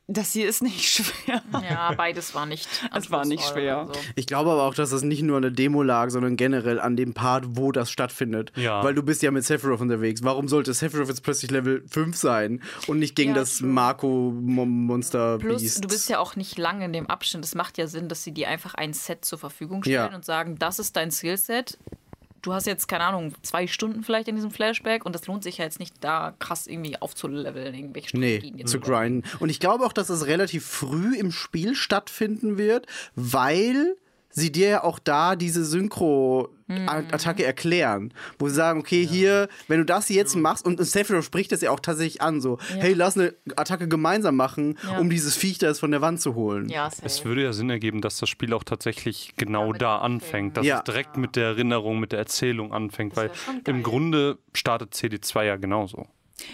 [0.09, 1.43] das hier ist nicht schwer.
[1.69, 2.69] Ja, beides war nicht.
[2.95, 3.89] Es war nicht schwer.
[3.93, 4.01] So.
[4.15, 6.97] Ich glaube aber auch, dass das nicht nur an der Demo lag, sondern generell an
[6.97, 8.53] dem Part, wo das stattfindet.
[8.57, 8.83] Ja.
[8.85, 10.23] Weil du bist ja mit Sephiroth unterwegs.
[10.23, 13.61] Warum sollte Sephiroth jetzt plötzlich Level 5 sein und nicht gegen Ja, das.
[13.61, 15.85] Marco-Monster Plus, Beast?
[15.85, 17.45] du bist ja auch nicht lange in dem Abstand.
[17.45, 20.15] Es macht ja Sinn, dass sie dir einfach ein Set zur Verfügung stellen Ja.
[20.15, 21.79] und sagen, das ist dein Skillset.
[22.47, 25.59] Du hast jetzt, keine Ahnung, zwei Stunden vielleicht in diesem Flashback und das lohnt sich
[25.59, 29.25] ja jetzt nicht, da krass irgendwie aufzuleveln, irgendwelche Nee, Strategien jetzt zu grinden.
[29.41, 33.97] Und ich glaube auch, dass es relativ früh im Spiel stattfinden wird, weil
[34.37, 38.13] sie dir ja auch da diese Synchro-Attacke erklären.
[38.39, 41.71] Wo sie sagen, okay, hier, wenn du das jetzt machst, und Sephiroth spricht das ja
[41.71, 44.99] auch tatsächlich an, so, hey, lass eine Attacke gemeinsam machen, Ja.
[44.99, 46.69] um dieses Viech da jetzt von der Wand zu holen.
[46.69, 46.91] Ja.
[47.03, 50.57] Es würde ja Sinn ergeben, dass das Spiel auch tatsächlich genau da anfängt.
[50.59, 50.79] dass Ja.
[50.79, 53.31] es direkt mit der Erinnerung, mit der Erzählung anfängt, weil
[53.67, 56.07] im Grunde startet CD2 ja genauso.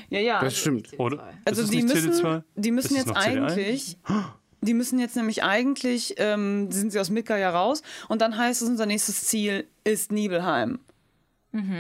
[0.09, 0.41] Ja, ja.
[0.41, 0.91] Das stimmt.
[0.99, 1.33] Oder?
[1.45, 2.43] Also die müssen, CD2?
[2.55, 3.97] die müssen jetzt noch CD1?
[4.63, 8.63] die müssen jetzt nämlich eigentlich, ähm, sind sie aus Midgar ja raus und dann heißt
[8.63, 10.79] es, unser nächstes Ziel ist Nibelheim.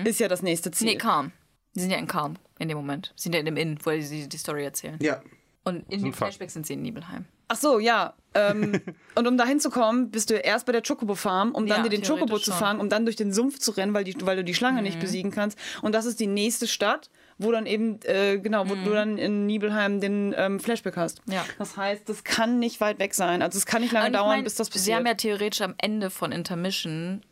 [0.05, 0.88] Ist ja das nächste Ziel.
[0.88, 1.33] Nee, Calm.
[1.75, 3.12] Die sind ja in Calm in dem Moment.
[3.16, 4.99] Sie sind ja in dem Inn, wo sie die Story erzählen.
[5.01, 5.23] Ja.
[5.64, 6.12] Und in dem.
[6.12, 7.25] Flashback sind sie in Nibelheim.
[7.49, 8.12] Ach so, ja.
[8.35, 8.81] Ähm,
[9.14, 11.99] und um da hinzukommen, bist du erst bei der Chocobo Farm, um dann Ja, dir
[11.99, 14.45] den Chocobo zu fangen, um dann durch den Sumpf zu rennen, weil, die, weil du
[14.45, 14.85] die Schlange Mhm.
[14.85, 15.59] nicht besiegen kannst.
[15.81, 17.09] Und das ist die nächste Stadt,
[17.42, 21.26] wo dann eben, äh, genau, wo du dann in Nibelheim den ähm, Flashback hast.
[21.26, 21.35] Mhm.
[21.35, 21.44] Ja.
[21.59, 23.42] Das heißt, das kann nicht weit weg sein.
[23.42, 24.85] Also es kann nicht lange ich dauern, mein, bis das passiert.
[24.85, 27.22] Sie haben ja theoretisch am Ende von Intermission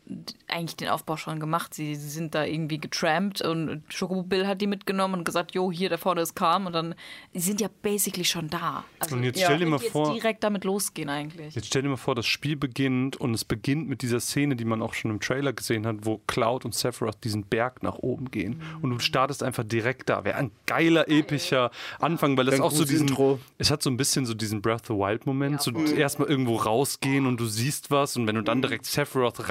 [0.49, 1.75] eigentlich den Aufbau schon gemacht.
[1.75, 5.71] Sie, sie sind da irgendwie getrampt und Chocobo Bill hat die mitgenommen und gesagt, jo,
[5.71, 6.67] hier, da vorne ist Calm.
[6.67, 6.95] Und dann,
[7.33, 8.85] sie sind ja basically schon da.
[8.99, 9.47] Also, Und jetzt Ja.
[9.47, 11.55] stell dir mal vor, direkt damit losgehen eigentlich.
[11.55, 14.65] Jetzt stell dir mal vor, das Spiel beginnt und es beginnt mit dieser Szene, die
[14.65, 18.31] man auch schon im Trailer gesehen hat, wo Cloud und Sephiroth diesen Berg nach oben
[18.31, 18.61] gehen.
[18.83, 20.25] Und du startest einfach direkt da.
[20.25, 23.09] Wäre ein geiler, epischer Anfang, weil das Ein auch so diesen.
[23.09, 23.39] Intro.
[23.59, 25.61] Es hat so ein bisschen so diesen Breath of the Wild-Moment.
[25.63, 28.17] so erstmal irgendwo rausgehen und du siehst was.
[28.17, 29.49] Und wenn du dann direkt Sephiroth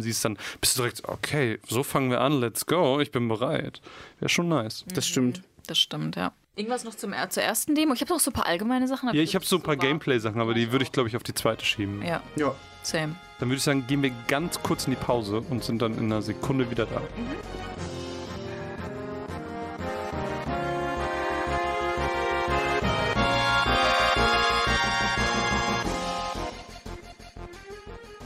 [0.00, 3.10] reinkommen siehst, dann bist du direkt, so, okay, so fangen wir an, let's go, ich
[3.12, 3.80] bin bereit.
[4.18, 4.84] Wäre schon nice.
[4.94, 5.42] Das stimmt.
[5.66, 6.32] Das stimmt, ja.
[6.56, 7.94] Irgendwas noch zum, zur ersten Demo?
[7.94, 9.08] Ich habe noch so ein paar allgemeine Sachen.
[9.14, 9.76] Ja, ich habe so ein paar.
[9.76, 12.02] Gameplay-Sachen, aber die würde ich, glaube ich, auf die zweite schieben.
[12.02, 12.54] Ja, Ja.
[12.82, 13.14] same.
[13.38, 16.04] Dann würde ich sagen, gehen wir ganz kurz in die Pause und sind dann in
[16.06, 17.00] einer Sekunde wieder da.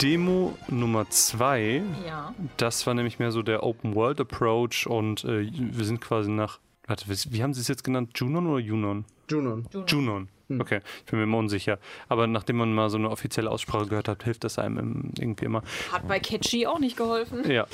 [0.05, 2.35] Demo Nummer 2, Ja.
[2.59, 6.59] das war nämlich mehr so der Open World Approach und äh, wir sind quasi nach.
[6.87, 8.11] Warte, wie wie haben sie es jetzt genannt?
[8.17, 9.07] Junon oder Junon?
[9.31, 9.67] Junon.
[9.87, 10.29] Junon.
[10.61, 11.79] Okay, ich bin mir immer unsicher.
[12.09, 15.63] Aber nachdem man mal so eine offizielle Aussprache gehört hat, hilft das einem irgendwie immer.
[15.93, 17.51] Hat bei Catchy auch nicht geholfen.
[17.51, 17.67] Ja.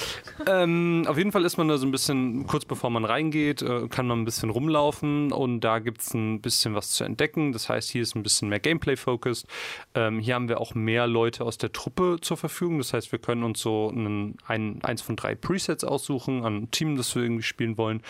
[0.47, 3.89] ähm, auf jeden Fall ist man da so ein bisschen, kurz bevor man reingeht, äh,
[3.89, 7.53] kann man ein bisschen rumlaufen und da gibt es ein bisschen was zu entdecken.
[7.53, 9.47] Das heißt, hier ist ein bisschen mehr Gameplay-focused.
[9.95, 12.79] Ähm, hier haben wir auch mehr Leute aus der Truppe zur Verfügung.
[12.79, 16.71] Das heißt, wir können uns so einen, ein, eins von drei Presets aussuchen an ein
[16.71, 18.03] Team, das wir irgendwie spielen wollen.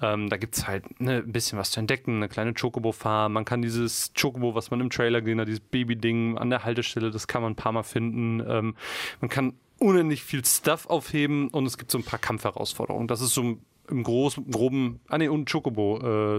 [0.00, 3.32] Ähm, da gibt es halt ne, ein bisschen was zu entdecken, eine kleine Chocobo-Farm.
[3.32, 7.10] Man kann dieses Chocobo, was man im Trailer gesehen hat, dieses Baby-Ding an der Haltestelle,
[7.10, 8.42] das kann man ein paar Mal finden.
[8.46, 8.74] Ähm,
[9.20, 13.08] man kann unendlich viel Stuff aufheben und es gibt so ein paar Kampfherausforderungen.
[13.08, 16.38] Das ist so im großen, groben, ah ne, und Chocobo äh.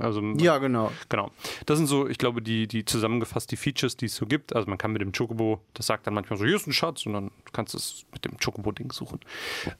[0.00, 0.92] Also Ja, genau.
[1.08, 1.32] Genau.
[1.66, 4.54] Das sind so, ich glaube, die, die zusammengefasst die Features, die es so gibt.
[4.54, 7.04] Also man kann mit dem Chocobo, das sagt dann manchmal so, hier ist ein Schatz
[7.04, 9.18] und dann kannst du es mit dem Chocobo-Ding suchen.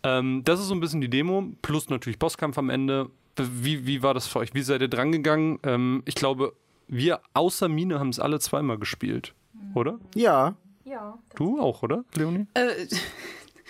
[0.02, 3.10] Ähm, das ist so ein bisschen die Demo, plus natürlich Bosskampf am Ende.
[3.38, 4.54] Wie, wie war das für euch?
[4.54, 5.58] Wie seid ihr drangegangen?
[5.62, 6.54] Ähm, ich glaube,
[6.88, 9.34] wir außer Mine haben es alle zweimal gespielt,
[9.74, 9.98] oder?
[10.14, 10.56] Ja.
[10.84, 11.18] Ja.
[11.34, 12.46] Du auch, oder, Leonie?
[12.54, 12.86] Äh,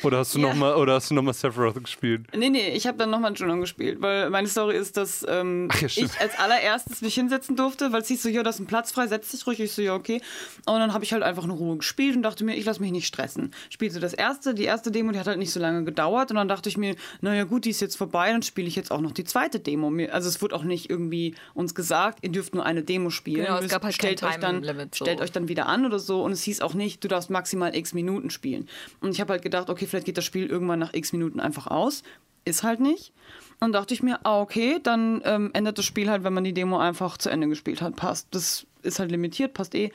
[0.03, 0.49] Oder hast du Ja.
[0.49, 2.27] noch mal oder hast du noch mal Sephiroth gespielt?
[2.37, 5.81] Nee, nee, ich habe dann nochmal Junon gespielt, weil meine Story ist, dass ähm, Ach
[5.81, 8.67] ja, ich als allererstes mich hinsetzen durfte, weil es hieß so, ja, da ist ein
[8.67, 9.61] Platz frei, setz dich ruhig.
[9.61, 10.21] Ich so, ja, okay.
[10.67, 12.93] Und dann habe ich halt einfach in Ruhe gespielt und dachte mir, ich lasse mich
[12.93, 13.53] nicht stressen.
[13.71, 16.49] Spielte das erste, die erste Demo, die hat halt nicht so lange gedauert und dann
[16.49, 19.13] dachte ich mir, naja gut, die ist jetzt vorbei, dann spiele ich jetzt auch noch
[19.13, 19.91] die zweite Demo.
[20.11, 23.47] Also es wurde auch nicht irgendwie uns gesagt, ihr dürft nur eine Demo spielen.
[23.47, 25.05] Genau, es gab halt kein stellt euch dann, Time-Limit, so.
[25.05, 27.75] stellt euch dann wieder an oder so und es hieß auch nicht, du darfst maximal
[27.75, 28.69] x Minuten spielen.
[29.01, 31.67] Und ich habe halt gedacht, okay, vielleicht geht das Spiel irgendwann nach x Minuten einfach
[31.67, 32.03] aus.
[32.45, 33.13] Ist halt nicht.
[33.59, 36.53] Und dachte ich mir, ah, okay, dann ähm, endet das Spiel halt, wenn man die
[36.53, 37.97] Demo einfach zu Ende gespielt hat.
[37.97, 38.29] Passt.
[38.33, 39.91] Das ist halt limitiert, passt eh.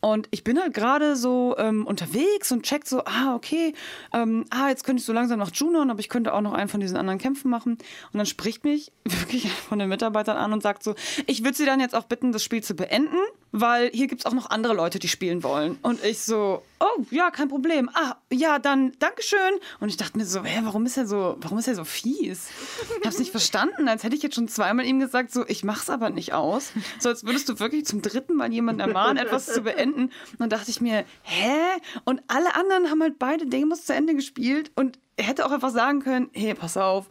[0.00, 3.74] Und ich bin halt gerade so ähm, unterwegs und checkt so, ah, okay,
[4.12, 6.68] ähm, ah, jetzt könnte ich so langsam nach Junon, aber ich könnte auch noch einen
[6.68, 7.72] von diesen anderen Kämpfen machen.
[8.12, 10.94] Und dann spricht mich wirklich von den Mitarbeitern an und sagt so,
[11.26, 13.16] ich würde sie dann jetzt auch bitten, das Spiel zu beenden,
[13.52, 15.78] weil hier gibt es auch noch andere Leute, die spielen wollen.
[15.82, 17.90] Und ich so, oh, ja, kein Problem.
[17.94, 19.38] Ah, ja, dann, Dankeschön.
[19.80, 22.48] Und ich dachte mir so, hä, warum ist er so, warum ist er so fies?
[23.00, 25.90] Ich hab's nicht verstanden, als hätte ich jetzt schon zweimal ihm gesagt, so, ich mach's
[25.90, 26.72] aber nicht aus.
[26.98, 30.04] So, als würdest du wirklich zum dritten Mal jemanden ermahnen, etwas zu beenden.
[30.04, 31.56] Und dann dachte ich mir, hä?
[32.04, 35.70] Und alle anderen haben halt beide Demos zu Ende gespielt und er hätte auch einfach
[35.70, 37.08] sagen können, hey, pass auf,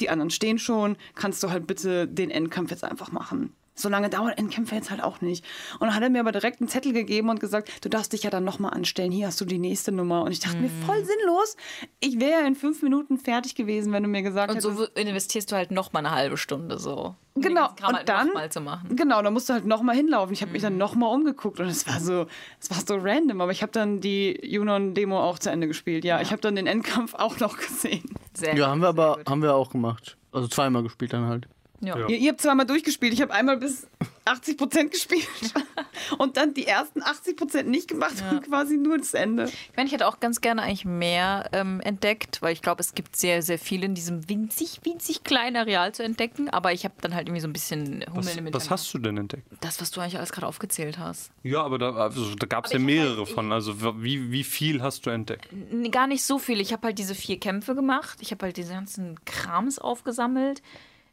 [0.00, 3.54] die anderen stehen schon, kannst du halt bitte den Endkampf jetzt einfach machen.
[3.78, 5.44] So lange dauern Endkämpfe jetzt halt auch nicht.
[5.74, 8.24] Und dann hat er mir aber direkt einen Zettel gegeben und gesagt, du darfst dich
[8.24, 9.12] ja dann nochmal anstellen.
[9.12, 10.22] Hier hast du die nächste Nummer.
[10.22, 11.56] Und ich dachte mir, voll sinnlos.
[12.00, 14.76] Ich wäre ja in fünf Minuten fertig gewesen, wenn du mir gesagt Und hättest.
[14.76, 17.14] so investierst du halt noch mal eine halbe Stunde so.
[17.34, 18.96] um Genau, ganzen Kram und halt dann, noch mal zu machen.
[18.96, 20.32] genau, da musst du halt nochmal hinlaufen.
[20.32, 22.26] Ich habe mich dann nochmal umgeguckt und es war so,
[22.60, 26.04] es war so random, aber ich habe dann die Junon-Demo auch zu Ende gespielt.
[26.04, 28.02] Ja, ich habe dann den Endkampf auch noch gesehen.
[28.34, 29.30] Sehr Ja, haben wir sehr aber gut.
[29.30, 30.16] haben wir auch gemacht.
[30.32, 31.48] Also zweimal gespielt dann halt.
[31.80, 31.96] Ja.
[31.98, 32.08] Ja.
[32.08, 33.86] Ihr, ihr habt zweimal durchgespielt, ich habe einmal bis
[34.24, 35.26] 80 Prozent gespielt
[36.18, 39.44] und dann die ersten 80 Prozent nicht gemacht und quasi nur das Ende.
[39.44, 42.94] Ich meine, ich hätte auch ganz gerne eigentlich mehr ähm, entdeckt, weil ich glaube, es
[42.94, 46.50] gibt sehr, sehr viel in diesem winzig, winzig kleinen Areal zu entdecken.
[46.50, 48.70] Aber ich habe dann halt irgendwie so ein bisschen Hummeln Was, im was Hintern.
[48.70, 49.44] hast du denn entdeckt?
[49.60, 51.30] Das, was du eigentlich alles gerade aufgezählt hast.
[51.42, 53.52] Ja, aber da, also, da gab es ja mehrere halt- von.
[53.52, 55.48] Also wie, wie viel hast du entdeckt?
[55.90, 56.60] Gar nicht so viel.
[56.60, 58.18] Ich habe halt diese vier Kämpfe gemacht.
[58.20, 60.60] Ich habe halt diese ganzen Krams aufgesammelt.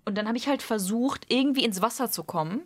[0.05, 2.61] Und dann habe ich halt versucht, irgendwie ins Wasser zu kommen.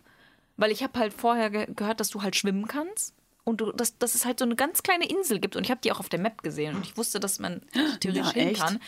[0.58, 3.16] Weil ich habe halt vorher ge gehört, dass du halt schwimmen kannst.
[3.46, 5.56] Und du, dass, dass es halt so eine ganz kleine Insel gibt.
[5.56, 6.76] Und ich habe die auch auf der Map gesehen.
[6.76, 7.62] Und ich wusste, dass man
[8.02, 8.80] theoretisch Ja, hin kann.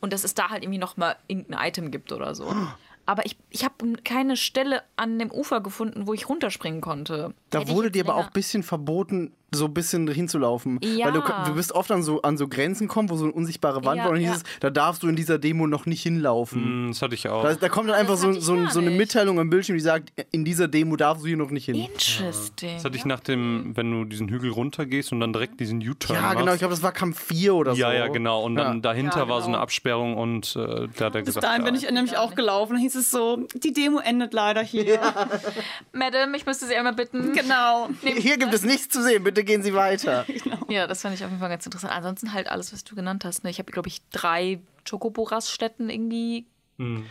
[0.00, 2.52] Und dass es da halt irgendwie noch mal irgendein Item gibt oder so.
[3.06, 7.34] Aber ich, ich habe keine Stelle an dem Ufer gefunden, wo ich runterspringen konnte.
[7.50, 10.78] Da Hätte wurde dir aber auch ein bisschen verboten, so ein bisschen hinzulaufen.
[10.84, 11.06] Ja.
[11.06, 13.84] Weil du, du bist oft an so, an so Grenzen kommen, wo so eine unsichtbare
[13.84, 14.34] Wand Ja, war und hieß ja.
[14.36, 16.62] es, da darfst du in dieser Demo noch nicht hinlaufen.
[16.62, 17.42] Hm, Das hatte ich auch.
[17.42, 18.90] Da, da kommt dann einfach so, so, so eine.
[18.90, 21.74] Mitteilung am Bildschirm, die sagt, in dieser Demo darfst du hier noch nicht hin.
[21.74, 22.74] Interesting.
[22.76, 26.14] Das hatte ich nach dem, wenn du diesen Hügel runtergehst und dann direkt diesen U-Turn
[26.14, 26.38] Ja, machst.
[26.38, 27.80] genau, ich glaube, das war Kampf 4 oder so.
[27.80, 28.44] Ja, ja, genau.
[28.44, 28.80] Und dann Ja.
[28.80, 29.62] dahinter Ja, war so eine genau.
[29.64, 32.74] Absperrung und äh, da hat er Bis gesagt, dahin bin ich nämlich auch gelaufen.
[32.74, 35.00] Dann hieß es so, die Demo endet leider hier.
[35.92, 37.32] Madam, ich müsste Sie einmal bitten.
[37.42, 37.88] Genau.
[38.02, 40.24] Hier gibt es nichts zu sehen, bitte gehen Sie weiter.
[40.68, 41.92] Ja, das fand ich auf jeden Fall ganz interessant.
[41.92, 43.42] Ansonsten halt alles, was du genannt hast.
[43.42, 43.50] Ne?
[43.50, 46.46] Ich habe, glaube ich, drei Chocobo-Raststätten irgendwie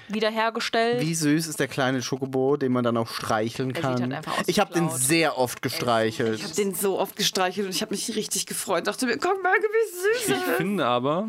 [0.07, 1.01] wiederhergestellt.
[1.01, 4.15] Wie süß ist der kleine Schokobo, den man dann auch streicheln sieht kann.
[4.15, 6.39] halt ich habe den sehr oft gestreichelt.
[6.39, 8.87] Ich habe den so oft gestreichelt und ich habe mich richtig gefreut.
[8.87, 10.57] Dachte mir, guck mal, wie süß Ich er ist.
[10.57, 11.27] finde aber,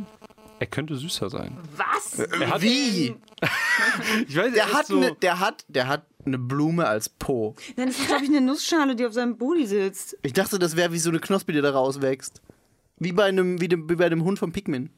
[0.59, 1.59] er könnte süßer sein.
[1.77, 2.19] Was?
[2.19, 3.15] Er hat, Wie?
[4.29, 7.09] ich weiß, er Der ist hat, so, ne, der, hat, der hat eine Blume als
[7.09, 7.55] Po.
[7.77, 10.17] Nein, das ist, glaube ich, eine Nussschale, die auf seinem Booty sitzt.
[10.23, 12.41] Ich dachte, das wäre wie so eine Knospe, die da rauswächst.
[12.99, 14.91] Wie bei einem, wie, dem, wie bei dem Hund von Pikmin.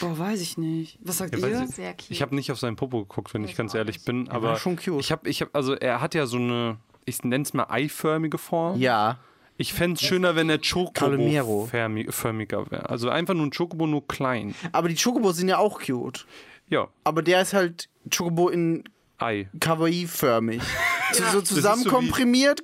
[0.00, 0.98] Boah, weiß ich nicht.
[1.02, 1.62] Was sagt Ja, ihr?
[1.62, 2.10] ich- Sehr cute.
[2.10, 4.76] Ich habe nicht auf seinen Popo geguckt, wenn ich ganz ehrlich bin, aber war schon
[4.76, 5.00] cute.
[5.00, 8.38] ich habe, ich habe, also er hat ja so eine, ich nenne es mal eiförmige
[8.38, 8.78] Form.
[8.80, 9.18] Ja.
[9.58, 11.68] Ich fände es schöner, wenn er Calimero.
[11.70, 12.88] Chocobo-förmiger wäre.
[12.90, 14.54] Also einfach nur ein Chocobo, nur klein.
[14.72, 16.26] Aber die Chocobos sind ja auch cute.
[16.68, 18.84] Ja, Aber der ist halt Chocobo in
[19.22, 19.48] Ei.
[19.58, 20.62] Kawaii-förmig.
[21.12, 21.90] So, so ist so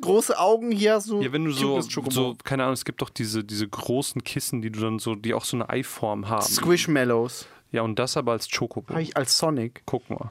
[0.00, 1.20] große Augen hier so.
[1.20, 4.70] Ja, wenn du so, so, keine Ahnung, es gibt doch diese, diese großen Kissen, die
[4.70, 6.40] du dann so, die auch so eine Eiform haben.
[6.40, 7.46] Squishmallows.
[7.70, 8.88] Ja, und das aber als Chocobo.
[8.94, 9.82] Habe ich als Sonic.
[9.84, 10.30] Guck mal.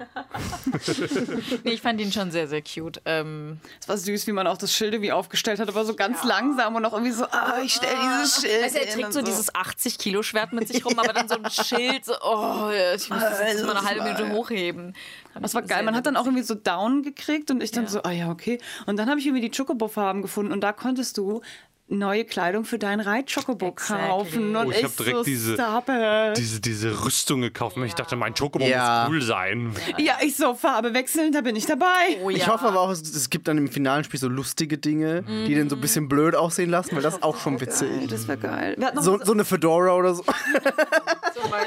[1.63, 2.99] nee, ich fand ihn schon sehr, sehr cute.
[3.05, 6.23] Ähm, Es war süß, wie man auch das Schild irgendwie aufgestellt hat, aber so ganz
[6.23, 8.63] langsam und auch irgendwie so, ah, ich stelle dieses Schild.
[8.63, 11.35] also er trägt und so dieses 80 Kilo Schwert mit sich rum, aber dann so
[11.35, 14.95] ein Schild, so, oh, ich muss das jetzt mal eine halbe Minute hochheben.
[15.39, 15.83] Das war geil.
[15.83, 18.59] Man hat dann auch irgendwie so Down gekriegt und ich dann so, ah ja, okay.
[18.87, 21.41] Und dann habe ich irgendwie die Chocobo-Farben gefunden und da konntest du
[21.89, 24.07] neue Kleidung für deinen Reit-Chocobo Exactly.
[24.07, 24.55] kaufen.
[24.55, 26.37] Und Oh, ich hab so, direkt diese- stop it.
[26.37, 27.77] Diese, diese Rüstung gekauft.
[27.77, 29.03] Ich dachte, mein Chocobo Ja.
[29.07, 29.73] muss cool sein.
[29.97, 31.85] Ja, ich so, Farbe wechseln, da bin ich dabei.
[32.23, 32.37] Oh ja.
[32.37, 35.55] Ich hoffe aber auch, es, es gibt dann im finalen Spiel so lustige Dinge, die
[35.55, 37.89] den so ein bisschen blöd aussehen lassen, weil das ist auch schon witzig.
[38.09, 38.75] Das wäre geil.
[38.77, 40.23] Wir So, so eine Fedora oder so.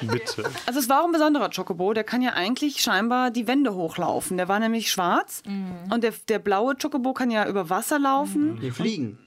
[0.03, 0.45] Bitte.
[0.67, 4.37] Also es war auch ein besonderer Chocobo, der kann ja eigentlich scheinbar die Wände hochlaufen.
[4.37, 5.43] Der war nämlich schwarz
[5.91, 8.59] und der, der blaue Chocobo kann ja über Wasser laufen.
[8.61, 9.19] Die fliegen.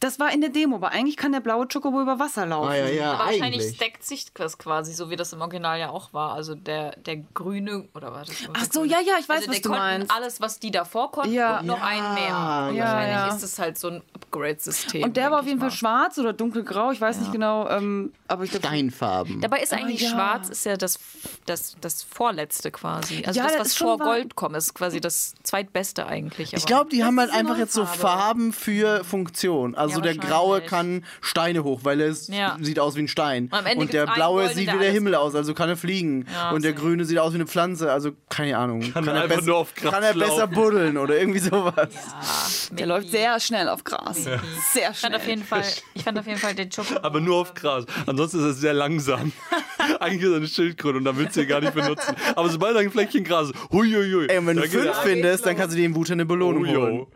[0.00, 2.68] Das war in der Demo, aber eigentlich kann der blaue Chocobo über Wasser laufen.
[2.70, 3.76] Ah ja, ja, Aber wahrscheinlich eigentlich.
[3.76, 6.32] stackt sich das quasi, so wie das im Original ja auch war.
[6.34, 8.34] Also der, der grüne, oder war das?
[8.54, 10.10] Ach so, ja, ja, ich weiß, also was du konnten meinst.
[10.10, 11.60] alles, was die davor konnten, Ja.
[11.60, 12.68] und noch Ja, einen mehr.
[12.70, 13.28] Und ja, wahrscheinlich ja.
[13.28, 15.02] ist es halt so ein Upgrade-System.
[15.04, 15.74] Und der war auf jeden Fall mal.
[15.74, 19.40] schwarz oder dunkelgrau, ich weiß nicht genau, ähm, aber ich glaube, Steinfarben.
[19.40, 20.10] Dabei ist eigentlich ja.
[20.10, 20.98] schwarz ist ja das,
[21.46, 23.22] das, das vorletzte quasi.
[23.26, 23.98] Also Ja, das, das was ist schon vor.
[23.98, 26.52] Gold kommt, ist quasi das zweitbeste eigentlich.
[26.54, 27.98] Ich glaube, die haben halt einfach jetzt so Farbe.
[28.00, 29.04] Farben für
[29.74, 29.74] Funktion.
[29.82, 32.56] Also Ja, der Graue kann Steine hoch, weil es Ja.
[32.60, 33.50] sieht aus wie ein Stein.
[33.50, 36.26] Und Und der Blaue sieht wie der Himmel aus, also kann er fliegen.
[36.32, 36.82] Ja, Und der safe.
[36.82, 38.80] Grüne sieht aus wie eine Pflanze, also keine Ahnung.
[38.92, 42.68] Kann, er, einfach besser, nur auf Gras kann er besser buddeln oder irgendwie sowas.
[42.72, 44.24] der läuft sehr schnell auf Gras.
[44.24, 44.34] Sehr
[44.74, 45.14] Ich fand schnell.
[45.16, 45.62] auf jeden Fall,
[45.94, 46.96] ich fand auf jeden Fall den Choco.
[47.02, 47.84] Aber nur auf Gras.
[48.06, 49.32] Ansonsten ist es sehr langsam.
[50.00, 52.14] Eigentlich ist er eine Schildkröte und dann willst du ihn gar nicht benutzen.
[52.34, 54.26] Aber sobald er ein Fleckchen Gras ist, huiuiui.
[54.28, 56.24] Ey, und wenn du da fünf er- findest, dann kannst du dir im Wut eine
[56.26, 56.94] Belohnung Oh, holen.
[56.94, 57.08] yo.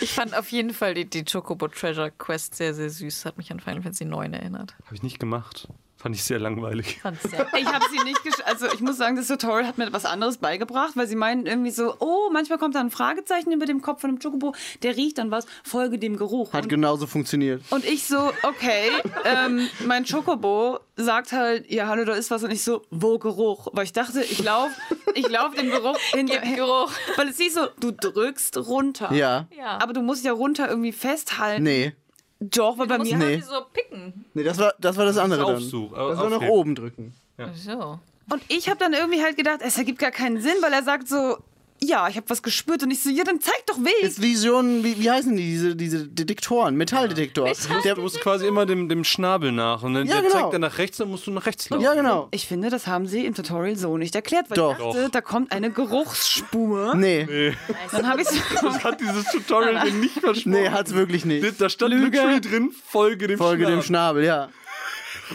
[0.00, 3.24] Ich fand auf jeden Fall die, die Chocobo Treasure Quest sehr, sehr süß.
[3.24, 4.76] Hat mich an Final Fantasy 9 erinnert.
[4.84, 5.68] Habe ich nicht gemacht.
[6.08, 7.00] Fand ich sehr langweilig.
[7.28, 10.06] Sehr Ich habe sie nicht gesch Also ich muss sagen, das Tutorial hat mir was
[10.06, 13.82] anderes beigebracht, weil sie meinen irgendwie so, oh, manchmal kommt da ein Fragezeichen über dem
[13.82, 16.54] Kopf von einem Chocobo, der riecht dann was, folge dem Geruch.
[16.54, 17.60] Hat Und, genauso funktioniert.
[17.68, 18.88] und ich so, okay,
[19.26, 22.42] ähm, mein Chocobo sagt halt, ja, hallo, da ist was.
[22.42, 23.68] Und ich so, wo Geruch?
[23.74, 24.74] Weil ich dachte, ich laufe
[25.14, 26.56] ich lauf dem Geruch hinterher.
[26.56, 26.90] Geruch.
[27.16, 29.12] Weil es hieß so, du drückst runter.
[29.12, 29.46] Ja.
[29.54, 29.78] Ja.
[29.82, 31.64] Aber du musst ja runter irgendwie festhalten.
[31.64, 31.92] Nee.
[32.40, 33.16] Doch, weil bei mir...
[33.16, 33.36] Nee.
[33.36, 33.40] nee.
[33.40, 34.24] so picken.
[34.34, 35.56] Nee, das war das, war das andere dann.
[35.56, 37.12] Aufsuch, Das war nach oben drücken.
[37.54, 37.98] So.
[38.30, 41.08] Und ich habe dann irgendwie halt gedacht, es ergibt gar keinen Sinn, weil er sagt
[41.08, 41.38] so,
[41.82, 42.82] ja, ich habe was gespürt.
[42.82, 44.02] Und ich so, ja, dann zeig doch Weg.
[44.02, 46.76] Ist Vision, wie, wie heißen die, diese, diese Detektoren?
[46.76, 47.50] Metalldetektor.
[47.84, 49.82] Der, Du musst quasi immer dem, dem Schnabel nach.
[49.82, 50.34] Und dann Ja, der genau.
[50.42, 51.82] zeigt dann nach rechts, dann musst du nach rechts laufen.
[51.84, 52.28] ja, genau.
[52.30, 54.72] Ich finde, das haben sie im Tutorial so nicht erklärt, weil Doch.
[54.72, 55.10] ich dachte, Doch.
[55.10, 56.94] da kommt eine Geruchsspur.
[56.94, 57.54] Nee,
[57.92, 58.28] Dann habe ich
[58.62, 60.50] Das hat dieses Tutorial dir nicht versprochen.
[60.52, 61.60] nee, hat's wirklich nicht.
[61.60, 64.22] Da stand literally drin, folge dem Folge dem Schnabel.
[64.22, 64.48] Schnabel, ja.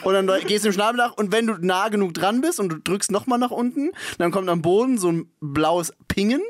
[0.01, 2.69] Und dann gehst du dem Schnabel nach und wenn du nah genug dran bist und
[2.69, 6.41] du drückst nochmal nach unten, dann kommt am Boden so ein blaues Pingen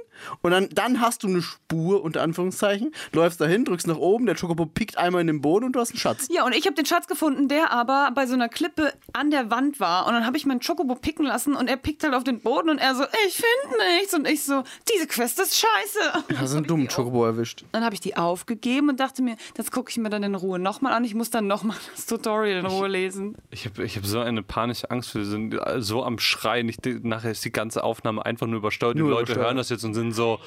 [0.42, 4.36] und dann, dann hast du eine Spur, unter Anführungszeichen, läufst dahin, drückst nach oben, der
[4.36, 6.28] Chocobo pickt einmal in den Boden und du hast einen Schatz.
[6.32, 9.50] ja, und ich habe den Schatz gefunden, der aber bei so einer Klippe an der
[9.52, 10.08] Wand war.
[10.08, 12.70] Und dann habe ich meinen Chocobo picken lassen und er pickt halt auf den Boden
[12.70, 14.14] und er so, ich finde nichts.
[14.14, 16.24] Und ich so, diese Quest ist scheiße.
[16.30, 17.64] Du hast einen dummen Chocobo erwischt.
[17.72, 20.60] Dann habe ich die aufgegeben und dachte mir, das gucke ich mir dann in Ruhe
[20.60, 21.04] nochmal an.
[21.04, 23.36] Ich muss dann nochmal das Tutorial in Ruhe lesen.
[23.52, 25.14] Ich habe ich hab so eine panische Angst.
[25.16, 26.70] Wir sind so am Schreien.
[26.70, 28.96] Ich, nachher ist die ganze Aufnahme einfach nur übersteuert.
[28.96, 29.48] Die Nur Leute übersteuert.
[29.48, 30.40] hören das jetzt und sind so,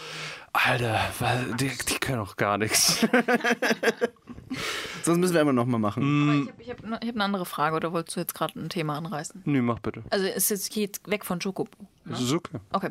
[0.52, 3.06] Alter, was, die, die können doch gar nichts.
[5.02, 6.40] Sonst müssen wir immer nochmal machen.
[6.42, 8.68] Ich habe ich hab, ich hab eine andere Frage, oder wolltest du jetzt gerade ein
[8.68, 9.42] Thema anreißen?
[9.44, 10.02] Nö, mach bitte.
[10.10, 11.70] Also es jetzt geht weg von Chocobo.
[12.04, 12.58] Das ist okay.
[12.72, 12.90] Okay.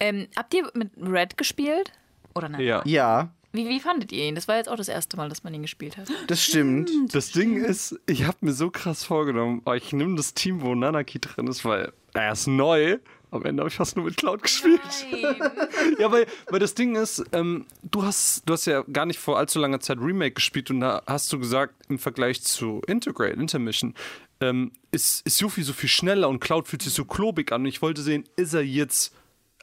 [0.00, 1.92] Ähm, habt ihr mit Red gespielt?
[2.34, 2.60] Oder nein?
[2.60, 2.82] Ja.
[2.84, 4.34] Ja, Wie, wie fandet ihr ihn?
[4.34, 6.08] Das war jetzt auch das erste Mal, dass man ihn gespielt hat.
[6.26, 6.90] das stimmt.
[7.14, 10.74] Das Ding ist, ich habe mir so krass vorgenommen, oh, ich nehme das Team, wo
[10.74, 12.98] Nanaki drin ist, weil er ist neu.
[13.30, 14.80] Am Ende habe ich fast nur mit Cloud gespielt.
[15.98, 19.38] Ja, weil, weil das Ding ist, ähm, du, hast, du hast ja gar nicht vor
[19.38, 23.94] allzu langer Zeit Remake gespielt und da hast du gesagt, im Vergleich zu Integrate, Intermission,
[24.40, 27.62] ähm, ist, ist Yuffie so viel schneller und Cloud fühlt sich so klobig an.
[27.62, 29.14] Und ich wollte sehen, ist er jetzt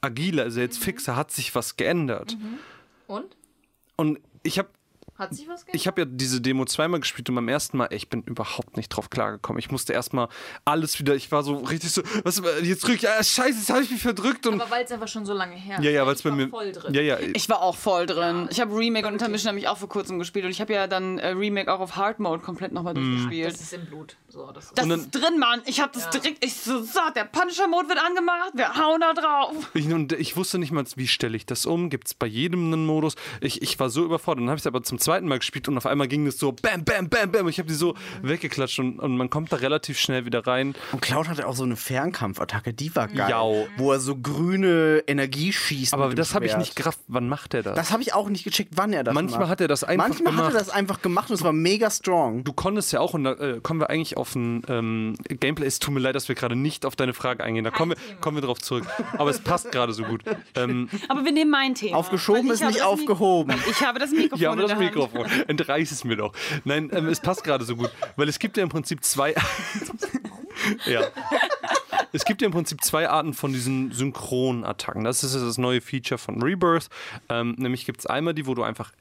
[0.02, 2.38] agiler, ist er jetzt fixer, hat sich was geändert?
[3.08, 3.38] Und?
[3.96, 4.70] Und ich habe
[5.18, 5.76] Hat sich was geändert?
[5.82, 8.76] ich habe ja diese Demo zweimal gespielt und beim ersten Mal, ey, ich bin überhaupt
[8.76, 9.60] nicht drauf klargekommen.
[9.60, 10.28] Ich musste erstmal
[10.66, 13.82] alles wieder, ich war so richtig so, was, jetzt drück ich, ah, scheiße, jetzt habe
[13.84, 14.60] ich mich verdrückt und.
[14.62, 16.08] Aber weil es einfach schon so lange her ja, ja, ist.
[16.08, 16.50] weil es Ich bei war mir.
[16.50, 16.94] voll drin.
[16.94, 17.18] Ja, ja.
[17.34, 18.48] Ich war auch voll drin.
[18.52, 21.18] Ich habe Remake und Intermission nämlich auch vor kurzem gespielt und ich habe ja dann
[21.20, 23.54] äh, Remake auch auf Hard Mode komplett nochmal durchgespielt.
[23.54, 24.18] Das ist im Blut.
[24.28, 25.62] So, das Das Und dann- ist drin, Mann.
[25.66, 26.44] Ich habe das direkt.
[26.44, 28.52] Ich so, so, der Punisher-Mode wird angemacht.
[28.54, 29.72] Wir hauen da drauf.
[29.74, 31.90] Ich, und ich wusste nicht mal, wie stelle ich das um?
[31.90, 33.16] Gibt es bei jedem einen Modus?
[33.40, 34.42] Ich, ich war so überfordert.
[34.42, 36.52] Dann habe ich es aber zum zweiten Mal gespielt und auf einmal ging es so
[36.52, 37.48] bam, bam, bam, bam.
[37.48, 40.76] Ich habe die so weggeklatscht und, und man kommt da relativ schnell wieder rein.
[40.92, 43.30] Und Cloud hatte auch so eine Fernkampfattacke, die war geil.
[43.30, 43.68] Jau.
[43.78, 45.94] Wo er so grüne Energie schießt.
[45.94, 47.00] Aber das habe ich nicht gerafft.
[47.08, 47.76] Wann macht er das?
[47.76, 49.50] Das habe ich auch nicht gecheckt, wann er das Manchmal macht.
[49.52, 50.48] hat er das einfach Manchmal gemacht.
[50.48, 52.44] hat er das einfach gemacht und es war mega strong.
[52.44, 55.68] Du konntest ja auch, und da äh, kommen wir eigentlich auf ein ähm, Gameplay.
[55.68, 57.64] Es tut mir leid, dass wir gerade nicht auf deine Frage eingehen.
[57.64, 58.86] Da kommen wir, kommen wir drauf zurück.
[59.18, 60.24] Aber es passt gerade so gut.
[60.58, 61.98] Ähm, Aber wir nehmen mein Thema.
[61.98, 63.54] Aufgeschoben ist nicht aufgehoben.
[63.70, 64.40] Ich habe das Mikrofon.
[64.40, 64.80] ja, aber in das Hand.
[64.96, 65.28] Mikrofon.
[65.48, 66.34] Entreiß es mir doch.
[66.64, 67.92] Nein, ähm, es passt gerade so gut.
[68.16, 69.36] Weil es gibt ja im Prinzip zwei.
[70.86, 71.02] ja.
[72.12, 75.04] Es gibt ja im Prinzip zwei Arten von diesen Synchronattacken.
[75.04, 76.90] Das ist das neue Feature von Rebirth.
[77.30, 78.92] Ähm, nämlich gibt es einmal die, wo du einfach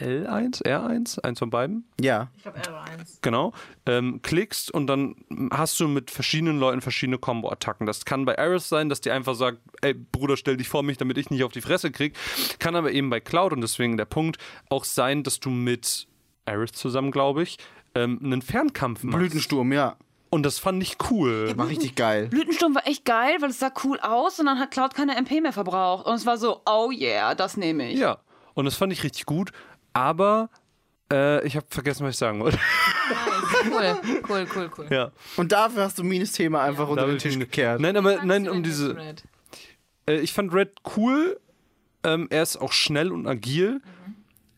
[0.00, 2.28] L1, R1, eins von beiden, Ja.
[2.36, 3.18] Ich glaube, er war eins.
[3.22, 3.52] genau,
[3.86, 5.14] ähm, klickst und dann
[5.52, 7.86] hast du mit verschiedenen Leuten verschiedene Combo-Attacken.
[7.86, 10.96] Das kann bei Aerith sein, dass die einfach sagt, ey Bruder, stell dich vor mich,
[10.96, 12.16] damit ich nicht auf die Fresse krieg.
[12.58, 16.06] Kann aber eben bei Cloud und deswegen der Punkt auch sein, dass du mit
[16.46, 17.58] Aerith zusammen, glaube ich,
[17.94, 19.18] ähm, einen Fernkampf machst.
[19.18, 19.96] Blütensturm, ja.
[20.32, 21.52] Und das fand ich cool.
[21.56, 22.28] War richtig geil.
[22.28, 25.40] Blütensturm war echt geil, weil es sah cool aus und dann hat Cloud keine MP
[25.40, 26.06] mehr verbraucht.
[26.06, 27.98] Und es war so, oh yeah, das nehme ich.
[27.98, 28.18] Ja,
[28.54, 29.50] und das fand ich richtig gut,
[29.92, 30.50] aber
[31.12, 32.58] äh, ich habe vergessen, was ich sagen wollte.
[33.64, 34.86] Cool, cool, cool, cool.
[34.90, 35.10] ja.
[35.36, 37.80] Und dafür hast du Mines Thema einfach unter Da den Tisch gekehrt.
[37.80, 38.96] Nein, aber nein, um diese.
[40.06, 41.38] Äh, ich fand Red cool.
[42.04, 43.82] Ähm, er ist auch schnell und agil.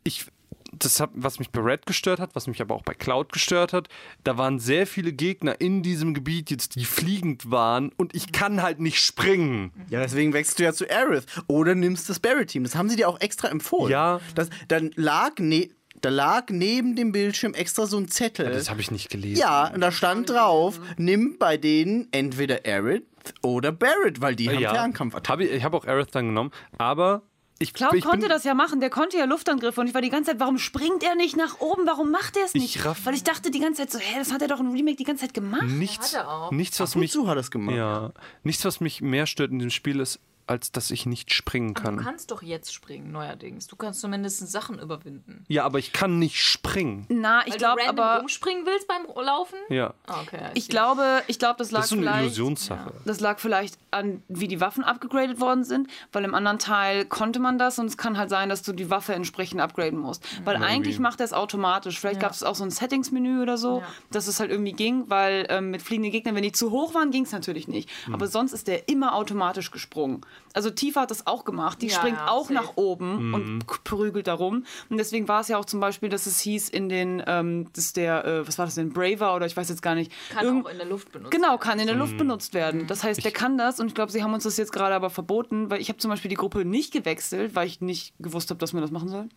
[0.04, 0.26] Ich,
[0.72, 3.72] das hat, was mich bei Red gestört hat, was mich aber auch bei Cloud gestört
[3.72, 3.88] hat,
[4.24, 8.62] da waren sehr viele Gegner in diesem Gebiet jetzt, die fliegend waren und ich kann
[8.62, 9.72] halt nicht springen.
[9.90, 11.26] Ja, deswegen wechselst du ja zu Aerith.
[11.46, 12.64] Oder nimmst das Barry-Team.
[12.64, 13.90] Das haben sie dir auch extra empfohlen.
[13.90, 14.20] Ja.
[14.34, 18.50] Das, dann lag, ne, da lag neben dem Bildschirm extra so ein Zettel.
[18.50, 19.40] Das habe ich nicht gelesen.
[19.40, 23.04] ja, und da stand drauf, nimm bei denen entweder Aerith
[23.42, 24.74] oder Barrett, weil die haben ja.
[24.74, 25.44] Fernkampfattacken.
[25.46, 27.22] Hab ich ich habe auch Aerith dann genommen, aber
[27.62, 30.10] ich, ich konnte bin, das ja machen, der konnte ja Luftangriffe und ich war die
[30.10, 31.86] ganze Zeit, warum springt er nicht nach oben?
[31.86, 32.76] Warum macht er es nicht?
[32.76, 34.72] Ich raff- Weil ich dachte die ganze Zeit so, hä, das hat er doch im
[34.72, 35.62] Remake die ganze Zeit gemacht.
[35.64, 36.50] nichts, Hat er auch.
[36.50, 37.76] nichts, was mich, zu hat er es gemacht.
[37.76, 40.18] ja, nichts, was mich mehr stört in diesem Spiel ist,
[40.52, 41.96] als dass ich nicht springen Du kann.
[41.96, 43.66] kannst doch jetzt springen, neuerdings.
[43.66, 45.44] Du kannst zumindest Sachen überwinden.
[45.48, 47.06] Ja, aber ich kann nicht springen.
[47.08, 49.56] Na, ich Weil glaube du aber, rumspringen willst beim Laufen?
[49.68, 49.94] Ja.
[50.06, 50.50] Ah, okay.
[50.54, 52.22] ich glaube, ich glaube, das lag Das ist so eine vielleicht.
[52.24, 52.92] Illusionssache.
[53.04, 57.38] Das lag vielleicht an, wie die Waffen abgegradet worden sind, weil im anderen Teil konnte
[57.40, 60.22] man das und es kann halt sein, dass du die Waffe entsprechend upgraden musst.
[60.44, 61.98] Weil eigentlich macht er es automatisch.
[61.98, 63.86] Vielleicht gab es auch so ein Settings-Menü oder so, Ja.
[64.10, 67.10] dass es halt irgendwie ging, weil ähm, mit fliegenden Gegnern, wenn die zu hoch waren,
[67.10, 67.88] ging es natürlich nicht.
[68.12, 70.20] Aber sonst ist der immer automatisch gesprungen.
[70.54, 71.80] Also Tifa hat das auch gemacht.
[71.80, 72.52] Die Ja, springt ja, auch safe.
[72.54, 74.64] nach oben und k- prügelt darum.
[74.90, 77.92] Und deswegen war es ja auch zum Beispiel, dass es hieß in den, ähm, das
[77.94, 80.12] der, äh, was war das denn, Braver oder ich weiß jetzt gar nicht.
[80.30, 81.30] kann Irgend- auch in der Luft benutzen.
[81.30, 82.86] Genau, kann in der Luft benutzt werden.
[82.86, 85.08] Das heißt, der kann das und ich glaube, sie haben uns das jetzt gerade aber
[85.10, 88.58] verboten, weil ich habe zum Beispiel die Gruppe nicht gewechselt, weil ich nicht gewusst habe,
[88.58, 89.28] dass man das machen soll.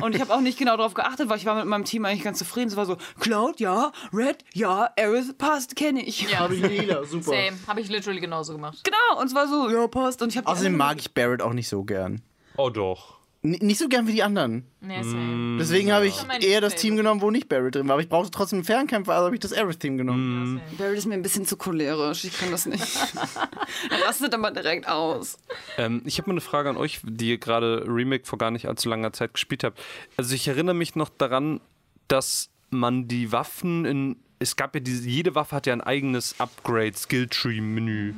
[0.00, 2.22] Und ich habe auch nicht genau darauf geachtet, weil ich war mit meinem Team eigentlich
[2.24, 2.68] ganz zufrieden.
[2.68, 6.30] Es war so, Cloud, ja, Red, ja, Aerith, passt, kenne ich.
[6.30, 7.24] Ja, Habe ich lila, super.
[7.30, 7.58] same.
[7.66, 8.80] Habe ich literally genauso gemacht.
[8.84, 10.22] Genau, und es war so, ja, passt.
[10.22, 12.22] Und ich habe Außerdem mag ich Barrett auch nicht so gern.
[12.56, 13.22] Oh doch.
[13.44, 14.64] N nicht so gern wie die anderen.
[14.80, 15.58] Nee, same.
[15.58, 16.76] Deswegen habe ich eher das.
[16.76, 17.94] Team genommen, wo nicht Barrett drin war.
[17.94, 20.60] Aber ich brauchte trotzdem einen Fernkämpfer, also habe ich das Aerith-Team genommen.
[20.78, 22.24] Barrett ist mir ein bisschen zu cholerisch.
[22.24, 22.82] Ich kann das nicht.
[23.90, 25.38] er rastet immer direkt aus.
[25.76, 28.68] Ähm, ich habe mal eine Frage an euch, die ihr gerade Remake vor gar nicht
[28.68, 29.80] allzu langer Zeit gespielt habt.
[30.16, 31.60] Also ich erinnere mich noch daran,
[32.06, 34.16] dass man die Waffen in.
[34.42, 38.14] Es gab ja diese, jede Waffe hat ja ein eigenes Upgrade, Skilltree-Menü.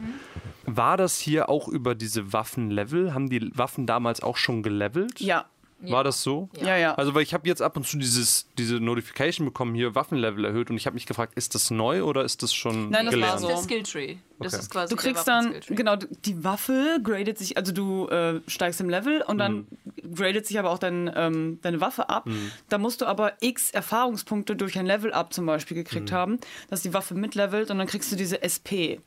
[0.64, 3.12] War das hier auch über diese Waffenlevel?
[3.12, 5.20] Haben die Waffen damals auch schon gelevelt?
[5.20, 5.44] Ja.
[5.80, 6.48] War das so?
[6.62, 6.94] Ja, ja.
[6.94, 10.70] Also, weil ich habe jetzt ab und zu dieses, diese Notification bekommen, hier Waffenlevel erhöht
[10.70, 13.10] und ich habe mich gefragt, ist das neu oder ist das schon Nein, das war
[13.10, 13.34] gelernt?
[13.34, 13.48] Das so.
[13.48, 14.16] der Skilltree.
[14.40, 14.62] Das Okay.
[14.62, 18.88] ist quasi Du kriegst dann, genau, die Waffe gradet sich, also du äh, steigst im
[18.90, 19.66] Level und dann
[20.14, 22.28] gradet sich aber auch dein, ähm, deine Waffe ab.
[22.68, 26.92] Da musst du aber x Erfahrungspunkte durch ein Level-Up zum Beispiel gekriegt haben, dass die
[26.92, 28.98] Waffe mitlevelt und dann kriegst du diese SP.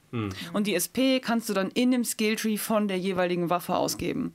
[0.54, 4.32] Und die SP kannst du dann in dem Skilltree von der jeweiligen Waffe ausgeben.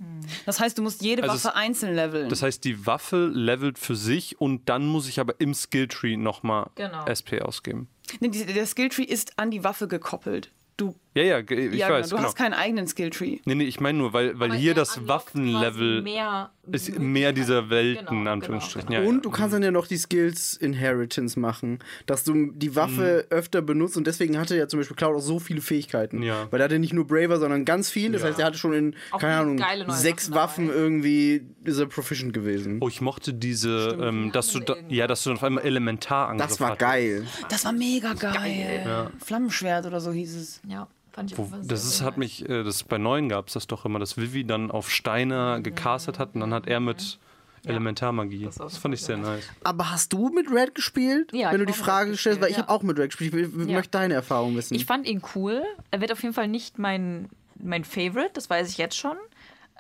[0.47, 2.29] Das heißt, du musst jede Also Waffe es- einzeln leveln.
[2.29, 6.69] Das heißt, die Waffe levelt für sich und dann muss ich aber im Skilltree nochmal
[6.75, 7.07] Genau.
[7.09, 7.89] SP ausgeben.
[8.21, 10.51] Nee, die- der Skilltree ist an die Waffe gekoppelt.
[10.77, 12.29] Du Ja, ja, ich ja, weiß, du genau.
[12.29, 13.41] hast keinen eigenen Skilltree.
[13.45, 17.33] Nee, nee, ich meine nur, weil, weil Aber hier er das Waffenlevel mehr ist mehr
[17.33, 18.89] dieser Welten, Genau, in Anführungsstrichen.
[18.89, 19.21] genau, Ja, Und ja.
[19.23, 23.97] du kannst dann ja noch die Skills Inheritance machen, dass du die Waffe öfter benutzt
[23.97, 26.23] und deswegen hatte ja zum Beispiel Cloud auch so viele Fähigkeiten.
[26.23, 26.47] Ja.
[26.51, 28.13] Weil er hatte nicht nur Braver, sondern ganz viel.
[28.13, 30.81] Das heißt, er hatte schon in, Auch keine Ahnung, sechs Waffen Waffen dabei.
[30.81, 32.79] irgendwie ist er proficient gewesen.
[32.81, 36.49] Oh, ich mochte diese, ähm, dass du da, ja, dass du dann auf einmal Elementarangriff
[36.49, 37.27] das war geil.
[37.49, 39.11] Das war mega geil.
[39.25, 40.61] Flammenschwert oder so hieß es.
[40.67, 43.67] Ja, fand ich Wo, das ist, hat mich, äh, das bei neuen gab es das
[43.67, 47.19] doch immer, dass Vivi dann auf Steine gecastet hat und dann hat er mit
[47.65, 48.45] Elementarmagie.
[48.47, 49.45] Das, war fand ich sehr nice.
[49.63, 51.33] Aber hast du mit Red gespielt?
[51.33, 53.53] Ja, Wenn du die Frage stellst, weil ich habe auch mit Red gespielt.
[53.57, 53.75] Ich Ja.
[53.77, 54.75] möchte deine Erfahrung wissen.
[54.75, 55.63] Ich fand ihn cool.
[55.93, 59.17] Er wird auf jeden Fall nicht mein, mein Favorite, das weiß ich jetzt schon.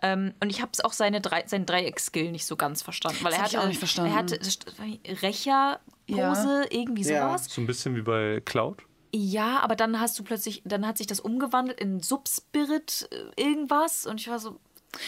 [0.05, 3.19] Ähm, und ich habe auch seine drei, sein Dreieck-Skill nicht so ganz verstanden.
[3.23, 4.13] Weil Das er ich hatte, auch nicht verstanden.
[4.13, 4.39] Er hatte
[5.23, 7.29] Rächer-Pose, irgendwie Ja.
[7.29, 7.47] sowas.
[7.49, 8.79] So ein bisschen wie bei Cloud.
[9.15, 14.07] Ja, aber dann hast du plötzlich, dann hat sich das umgewandelt in Subspirit äh, irgendwas.
[14.07, 14.59] Und ich war so,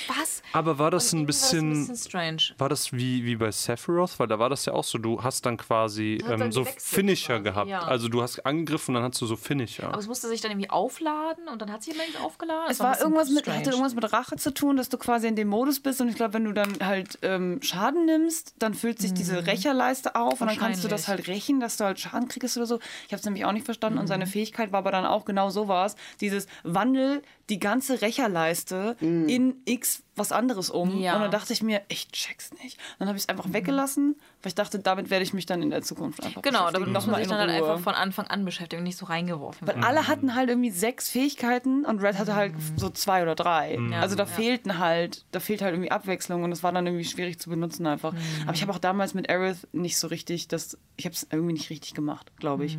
[0.08, 0.42] was?
[0.52, 2.42] Aber war das ein war das bisschen, ein bisschen strange.
[2.58, 4.18] war das wie, wie bei Sephiroth?
[4.18, 7.34] Weil da war das ja auch so, du hast dann quasi ähm, dann so Finisher
[7.34, 7.70] quasi, gehabt.
[7.70, 7.80] ja.
[7.80, 9.88] Also du hast angegriffen und dann hast du so Finisher.
[9.88, 12.70] Aber es musste sich dann irgendwie aufladen und dann hat sich nicht aufgeladen.
[12.70, 15.36] Es war bisschen irgendwas mit, hatte irgendwas mit Rache zu tun, dass du quasi in
[15.36, 19.00] dem Modus bist und ich glaube, wenn du dann halt ähm, Schaden nimmst, dann füllt
[19.00, 22.28] sich diese Rächerleiste auf und dann kannst du das halt rächen, dass du halt Schaden
[22.28, 22.78] kriegst oder so.
[23.06, 25.50] Ich habe es nämlich auch nicht verstanden und seine Fähigkeit war aber dann auch genau
[25.50, 31.16] sowas, dieses Wandel die ganze Rächerleiste in X was anderes um Ja.
[31.16, 32.78] und dann dachte ich mir, ich check's nicht.
[32.98, 35.70] Dann habe ich es einfach weggelassen, weil ich dachte, damit werde ich mich dann in
[35.70, 38.44] der Zukunft einfach Genau, damit muss man Nochmal sich dann halt einfach von Anfang an
[38.44, 39.84] beschäftigen und nicht so reingeworfen Weil werden.
[39.84, 43.78] alle hatten halt irgendwie sechs Fähigkeiten und Red hatte halt so zwei oder drei.
[44.00, 47.38] Also da fehlten halt, da fehlt halt irgendwie Abwechslung und es war dann irgendwie schwierig
[47.40, 48.14] zu benutzen einfach.
[48.44, 51.54] Aber ich habe auch damals mit Aerith nicht so richtig, das, ich habe es irgendwie
[51.54, 52.78] nicht richtig gemacht, glaube ich.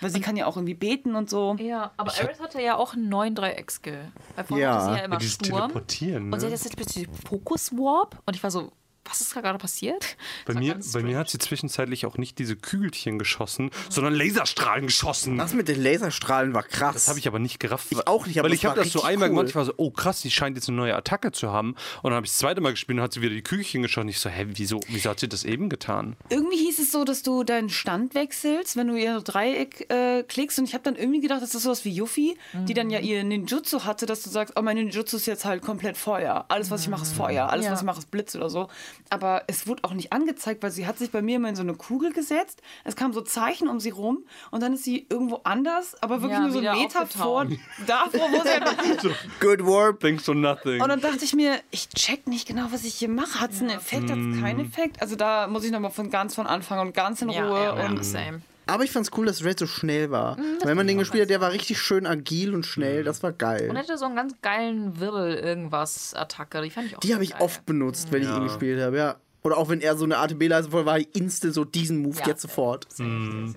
[0.00, 1.56] Weil sie kann ja auch irgendwie beten und so.
[1.58, 4.12] Ja, aber Aerith hatte ja auch einen neuen Dreieck-Skill.
[4.36, 4.74] Weil vorher Ja.
[4.74, 5.60] hatte sie ja immer Sturm.
[5.60, 6.32] Teleportieren.
[6.32, 6.58] Und sie hat Ne?
[6.62, 8.22] jetzt plötzlich Focus Warp.
[8.26, 8.72] Und ich war so,
[9.10, 10.16] was ist da gerade passiert?
[10.46, 15.36] Bei mir, bei mir hat sie zwischenzeitlich auch nicht diese Kügelchen geschossen, sondern Laserstrahlen geschossen.
[15.38, 16.94] das mit den Laserstrahlen war krass.
[16.94, 17.86] Das habe ich aber nicht gerafft.
[17.90, 19.36] Ich auch nicht, aber Weil ich habe das so einmal cool.
[19.36, 21.70] gemacht, ich war so, oh krass, die scheint jetzt eine neue Attacke zu haben.
[22.02, 24.08] Und dann habe ich das zweite Mal gespielt und hat sie wieder die Kügelchen geschossen.
[24.08, 26.16] Ich so, hä, wieso, wieso hat sie das eben getan?
[26.28, 30.58] Irgendwie hieß es so, dass du deinen Stand wechselst, wenn du ihr Dreieck äh, klickst.
[30.58, 33.22] Und ich habe dann irgendwie gedacht, das ist sowas wie Yuffie, die dann ja ihr
[33.24, 36.44] Ninjutsu hatte, dass du sagst, oh, mein Ninjutsu ist jetzt halt komplett Feuer.
[36.48, 37.48] Alles, was ich mache, ist Feuer.
[37.50, 37.72] Alles, Ja.
[37.72, 38.68] was ich mache, ist Blitz oder so.
[39.08, 41.62] Aber es wurde auch nicht angezeigt, weil sie hat sich bei mir immer in so
[41.62, 42.60] eine Kugel gesetzt.
[42.84, 46.38] Es kamen so Zeichen um sie rum und dann ist sie irgendwo anders, aber wirklich
[46.38, 47.46] Ja, nur so einen Meter vor,
[47.86, 48.48] davor, wo sie
[49.08, 50.00] halt Good Warp.
[50.00, 50.80] Thanks for nothing.
[50.82, 53.40] und dann dachte ich mir, ich check nicht genau, was ich hier mache.
[53.40, 55.00] Hat es einen Effekt, hat es keinen Effekt?
[55.00, 57.62] Also da muss ich nochmal von ganz von Anfang und ganz in Ja, Ruhe.
[57.80, 58.42] ja, und ja, same.
[58.70, 60.38] Aber ich fand's cool, dass Red so schnell war.
[60.38, 63.04] Mhm, Wenn man den gespielt hat, der war richtig schön agil und schnell.
[63.04, 63.70] Das war Und geil.
[63.72, 66.62] er hatte so einen ganz geilen Wirbel-Irgendwas-Attacke.
[66.62, 67.40] Die fand ich auch Die habe ich geil.
[67.42, 68.36] oft benutzt, wenn ich Ja.
[68.38, 69.16] ihn gespielt habe, ja.
[69.42, 72.26] Oder auch wenn er so eine ATB-Leiste voll war, ich instant so diesen Move Ja,
[72.28, 72.86] jetzt sofort.
[72.90, 73.52] Safe, safe.
[73.54, 73.56] Fand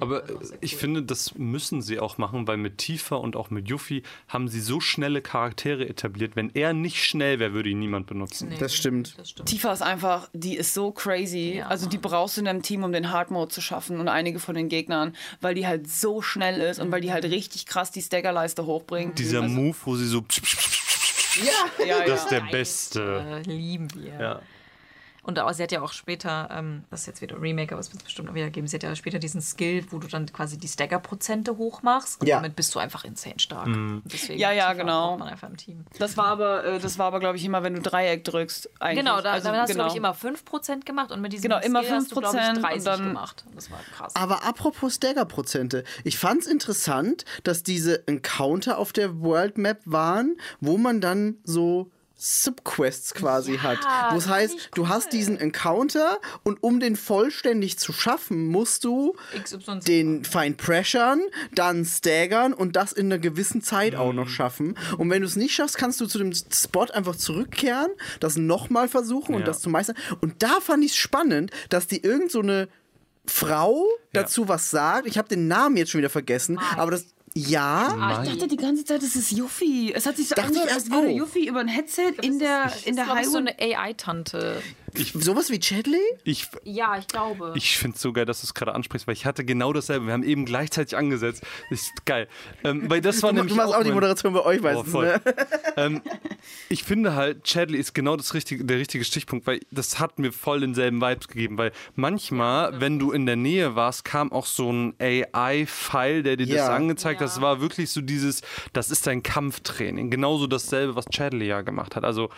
[0.00, 0.78] Aber äh, ich cool.
[0.78, 4.60] finde, das müssen sie auch machen, weil mit Tifa und auch mit Yuffie haben sie
[4.60, 6.36] so schnelle Charaktere etabliert.
[6.36, 8.48] Wenn er nicht schnell wäre, würde ihn niemand benutzen.
[8.48, 9.14] Nee, Das stimmt.
[9.18, 9.48] Das stimmt.
[9.48, 11.54] Tifa ist einfach, die ist so crazy.
[11.56, 11.66] Ja.
[11.66, 14.38] Also die brauchst du in deinem Team, um den Hard Mode zu schaffen und einige
[14.38, 17.90] von den Gegnern, weil die halt so schnell ist und weil die halt richtig krass
[17.90, 19.18] die Staggerleiste hochbringt.
[19.18, 20.24] Dieser also, Move, wo sie so.
[21.44, 23.42] ja, ja, Das ist der beste.
[23.46, 24.20] Äh, lieben wir.
[24.20, 24.42] Ja.
[25.28, 27.90] Und auch, sie hat ja auch später, ähm, das ist jetzt wieder Remake, aber es
[27.92, 30.24] wird es bestimmt auch wieder geben, sie hat ja später diesen Skill, wo du dann
[30.32, 32.22] quasi die Stagger-Prozente hochmachst.
[32.22, 32.36] Und Ja.
[32.36, 33.68] damit bist du einfach insane stark.
[34.06, 35.08] Deswegen Ja, ja, genau.
[35.08, 35.84] braucht man einfach im Team.
[35.98, 38.70] Das war aber, äh, das war aber, glaube ich, immer, wenn du Dreieck drückst.
[38.80, 39.04] Eigentlich.
[39.04, 39.84] Genau, da, also, dann hast genau.
[39.88, 42.38] du, glaube ich, immer 5% gemacht und mit diesem Genau, immer Skill hast du, glaube
[42.38, 43.44] 5% ich, und 30 dann- gemacht.
[43.54, 44.16] Das war krass.
[44.16, 45.84] Aber apropos Stagger-Prozente.
[46.04, 51.90] Ich fand's interessant, dass diese Encounter auf der World Map waren, wo man dann so
[52.20, 53.78] Subquests quasi Ja, hat.
[54.10, 58.48] Wo es das heißt, ich du hast diesen Encounter und um den vollständig zu schaffen,
[58.48, 59.78] musst du XY.
[59.86, 61.22] den Feind pressuren,
[61.54, 64.76] dann staggern und das in einer gewissen Zeit auch noch schaffen.
[64.98, 68.88] Und wenn du es nicht schaffst, kannst du zu dem Spot einfach zurückkehren, das nochmal
[68.88, 69.46] versuchen und Ja.
[69.46, 69.96] das zu meistern.
[70.20, 72.68] Und da fand ich es spannend, dass die irgend so eine
[73.26, 74.22] Frau Ja.
[74.22, 75.06] dazu was sagt.
[75.06, 77.06] Ich habe den Namen jetzt schon wieder vergessen, aber das
[77.38, 77.96] ja.
[77.98, 79.92] Ah, ich dachte die ganze Zeit, das ist Yuffie.
[79.94, 81.12] Es hat sich so Dachte angehört, erst als würde.
[81.12, 83.54] Yuffie über ein Headset in der, in der das ist so Highway.
[83.60, 84.62] eine AI-Tante.
[84.94, 86.00] Ich, Sowas wie Chadley?
[86.24, 87.52] ich, Ja, ich glaube.
[87.56, 90.06] ich finde es so geil, dass du es gerade ansprichst, weil ich hatte genau dasselbe.
[90.06, 91.42] Wir haben eben gleichzeitig angesetzt.
[91.70, 92.28] Das ist geil.
[92.64, 95.00] Ähm, weil das war Du, nämlich du machst auch die Moderation bei euch, weißt Oh,
[95.00, 95.20] du, ne?
[95.76, 96.02] ähm,
[96.68, 100.32] ich finde halt, Chadley ist genau das richtige, der richtige Stichpunkt, weil das hat mir
[100.32, 104.70] voll denselben Vibes gegeben, weil manchmal, wenn du in der Nähe warst, kam auch so
[104.72, 106.68] ein AI-File, der dir das Ja.
[106.74, 107.26] angezeigt hat.
[107.28, 110.10] Das war wirklich so dieses, das ist dein Kampftraining.
[110.10, 112.04] Genauso dasselbe, was Chadley ja gemacht hat.
[112.04, 112.30] Also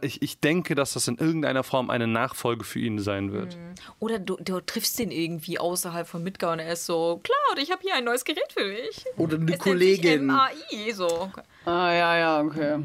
[0.00, 3.56] ich, ich denke, dass das in irgendeiner Form eine Nachfolge für ihn sein wird.
[3.98, 7.70] Oder du, du triffst den irgendwie außerhalb von Midgar und er ist so, Cloud, ich
[7.70, 9.04] habe hier ein neues Gerät für dich.
[9.16, 10.26] Oder eine Es Kollegin.
[10.26, 11.30] MAI, so.
[11.64, 12.78] Ah, ja, ja, okay.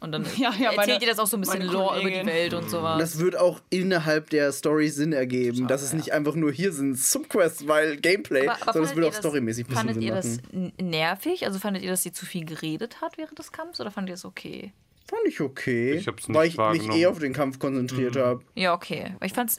[0.00, 2.26] Und dann Ja, ja, erzählt meine- dir das auch so ein bisschen Lore über die.
[2.26, 2.98] Welt und sowas.
[2.98, 6.98] Das wird auch innerhalb der Story Sinn ergeben, dass es nicht einfach nur hier sind
[6.98, 9.94] Subquests, weil Gameplay, Aber- aber sondern es fandet wird ihr auch storymäßig ein bisschen Fandet
[9.94, 10.72] Sinn ihr machen.
[10.78, 11.46] das nervig?
[11.46, 14.14] Also fandet ihr, dass sie zu viel geredet hat während des Kampfs oder fandet ihr
[14.14, 14.72] es okay?
[15.08, 18.42] Fand ich okay, Ich hab's nicht weil ich mich eh auf den Kampf konzentriert habe.
[18.54, 19.14] Ja, okay.
[19.18, 19.50] Weil Ich fand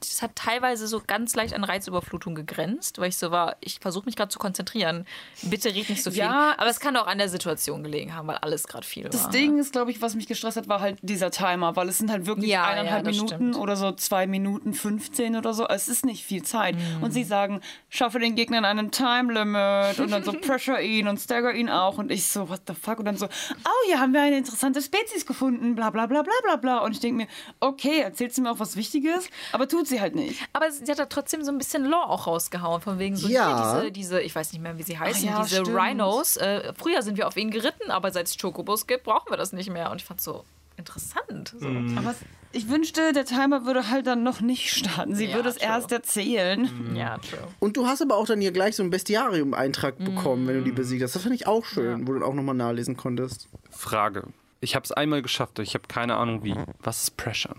[0.00, 4.06] es hat teilweise so ganz leicht an Reizüberflutung gegrenzt, weil ich so war, ich versuche
[4.06, 5.06] mich gerade zu konzentrieren.
[5.42, 6.20] Bitte red nicht so viel.
[6.20, 9.24] Ja, Aber es kann auch an der Situation gelegen haben, weil alles gerade viel Das
[9.24, 9.30] war.
[9.30, 12.10] Ding ist, glaube ich, was mich gestresst hat, war halt dieser Timer, weil es sind
[12.10, 13.56] halt wirklich Ja, eineinhalb ja, das Minuten stimmt.
[13.56, 15.66] oder so zwei Minuten 15 oder so.
[15.68, 16.76] Es ist nicht viel Zeit.
[17.00, 21.08] Und sie sagen, schaffe den Gegner in einem Time Limit und dann so pressure ihn
[21.08, 21.98] und stagger ihn auch.
[21.98, 22.98] Und ich so, what the fuck?
[22.98, 26.32] Und dann so, oh, hier haben wir eine interessante Spezies gefunden, bla bla bla bla
[26.42, 26.78] bla bla.
[26.78, 27.28] Und ich denke mir,
[27.60, 30.40] okay, erzählt sie mir auch was Wichtiges, aber tut sie halt nicht.
[30.52, 33.80] Aber sie hat da trotzdem so ein bisschen Lore auch rausgehauen, von wegen so Ja.
[33.80, 35.76] hier diese, diese, ich weiß nicht mehr, wie sie heißen, ja, diese stimmt.
[35.78, 36.36] Rhinos.
[36.36, 39.52] Äh, früher sind wir auf ihnen geritten, aber seit es Chocobos gibt, brauchen wir das
[39.52, 39.90] nicht mehr.
[39.90, 40.44] Und ich fand so
[40.76, 41.54] interessant.
[41.58, 41.66] So.
[41.96, 42.16] Aber es-
[42.52, 45.14] ich wünschte, der Timer würde halt dann noch nicht starten.
[45.14, 45.66] Sie Ja, würde es true.
[45.66, 46.96] erst erzählen.
[46.96, 47.38] Ja, true.
[47.58, 50.64] Und du hast aber auch dann hier gleich so einen Bestiarium-Eintrag bekommen, wenn du Mm.
[50.64, 51.14] die besiegt hast.
[51.14, 53.48] Das fand ich auch schön, wo du dann auch nochmal nachlesen konntest.
[53.70, 54.22] Frage.
[54.60, 56.54] Ich habe es einmal geschafft, ich habe keine Ahnung wie.
[56.80, 57.56] Was ist Pressure?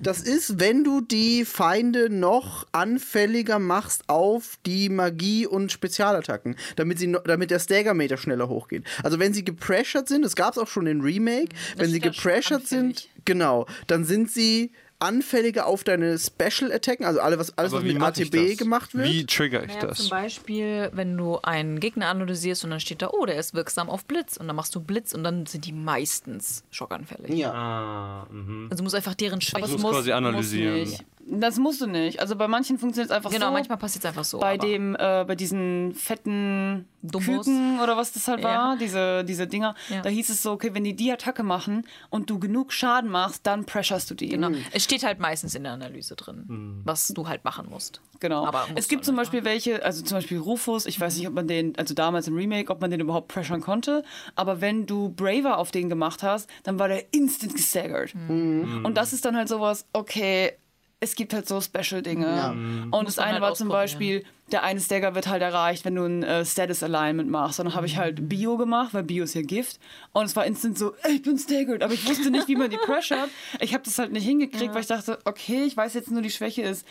[0.00, 6.98] Das ist, wenn du die Feinde noch anfälliger machst auf die Magie und Spezialattacken, damit,
[6.98, 8.84] sie damit der Stagger-Meter schneller hochgeht.
[9.02, 12.06] Also wenn sie gepressured sind, das gab es auch schon in Remake, wenn sie steht
[12.06, 17.56] da schon gepressured sind, genau, dann sind sie anfälliger auf deine Special-Attacken, also alle, was,
[17.58, 19.08] alles, was mit ATB gemacht wird.
[19.08, 19.98] Wie trigger ich Ja, das?
[19.98, 23.88] zum Beispiel, wenn du einen Gegner analysierst und dann steht da, oh, der ist wirksam
[23.90, 24.36] auf Blitz.
[24.36, 27.30] Und dann machst du Blitz und dann sind die meistens schockanfällig.
[27.34, 27.52] Ja.
[27.52, 28.68] Ah, mhm.
[28.70, 29.80] Also du musst einfach deren Schwächen.
[29.80, 30.90] muss quasi analysieren.
[30.90, 30.98] Muss.
[31.32, 32.20] Das musst du nicht.
[32.20, 33.52] Also bei manchen funktioniert es einfach Genau, so.
[33.52, 34.40] manchmal passiert es einfach so.
[34.40, 37.46] bei dem, äh, bei diesen fetten Dumbos.
[37.46, 38.44] Küken oder was das halt Ja.
[38.48, 40.02] war, diese, diese Dinger, Ja.
[40.02, 43.46] da hieß es so, okay, wenn die die Attacke machen und du genug Schaden machst,
[43.46, 44.28] dann pressurst du die.
[44.30, 44.50] Genau.
[44.72, 48.00] Es steht halt meistens in der Analyse drin, was du halt machen musst.
[48.18, 48.44] Genau.
[48.44, 51.26] Aber musst es gibt zum nicht Beispiel welche, also zum Beispiel Rufus, ich weiß nicht,
[51.28, 54.02] ob man den, also damals im Remake, ob man den überhaupt pressuren konnte,
[54.34, 58.14] aber wenn du Braver auf den gemacht hast, dann war der instant gestaggert.
[58.14, 58.82] Mhm.
[58.84, 60.52] Und das ist dann halt sowas, okay,
[61.00, 62.26] es gibt halt so Special-Dinge.
[62.26, 62.50] Ja.
[62.50, 63.68] Und Muss das eine halt war zum.
[63.68, 64.22] Beispiel,
[64.52, 67.58] der eine Stagger wird halt erreicht, wenn du ein äh, Status Alignment machst.
[67.58, 68.00] Und dann habe ich Mhm.
[68.00, 69.80] halt Bio gemacht, weil Bio ist ja Gift.
[70.12, 71.82] Und es war instant so, ey, ich bin staggered.
[71.82, 73.30] Aber ich wusste nicht, wie man die pressured.
[73.60, 76.30] Ich habe das halt nicht hingekriegt, weil ich dachte, okay, ich weiß jetzt nur, die
[76.30, 76.86] Schwäche ist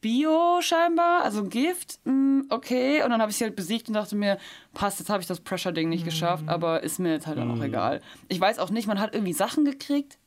[0.00, 3.02] Bio scheinbar, also Gift, mm, okay.
[3.02, 4.36] Und dann habe ich sie halt besiegt und dachte mir,
[4.74, 7.62] passt, jetzt habe ich das Pressure-Ding nicht geschafft, aber ist mir jetzt halt dann auch
[7.64, 8.02] egal.
[8.28, 10.18] Ich weiß auch nicht, man hat irgendwie Sachen gekriegt.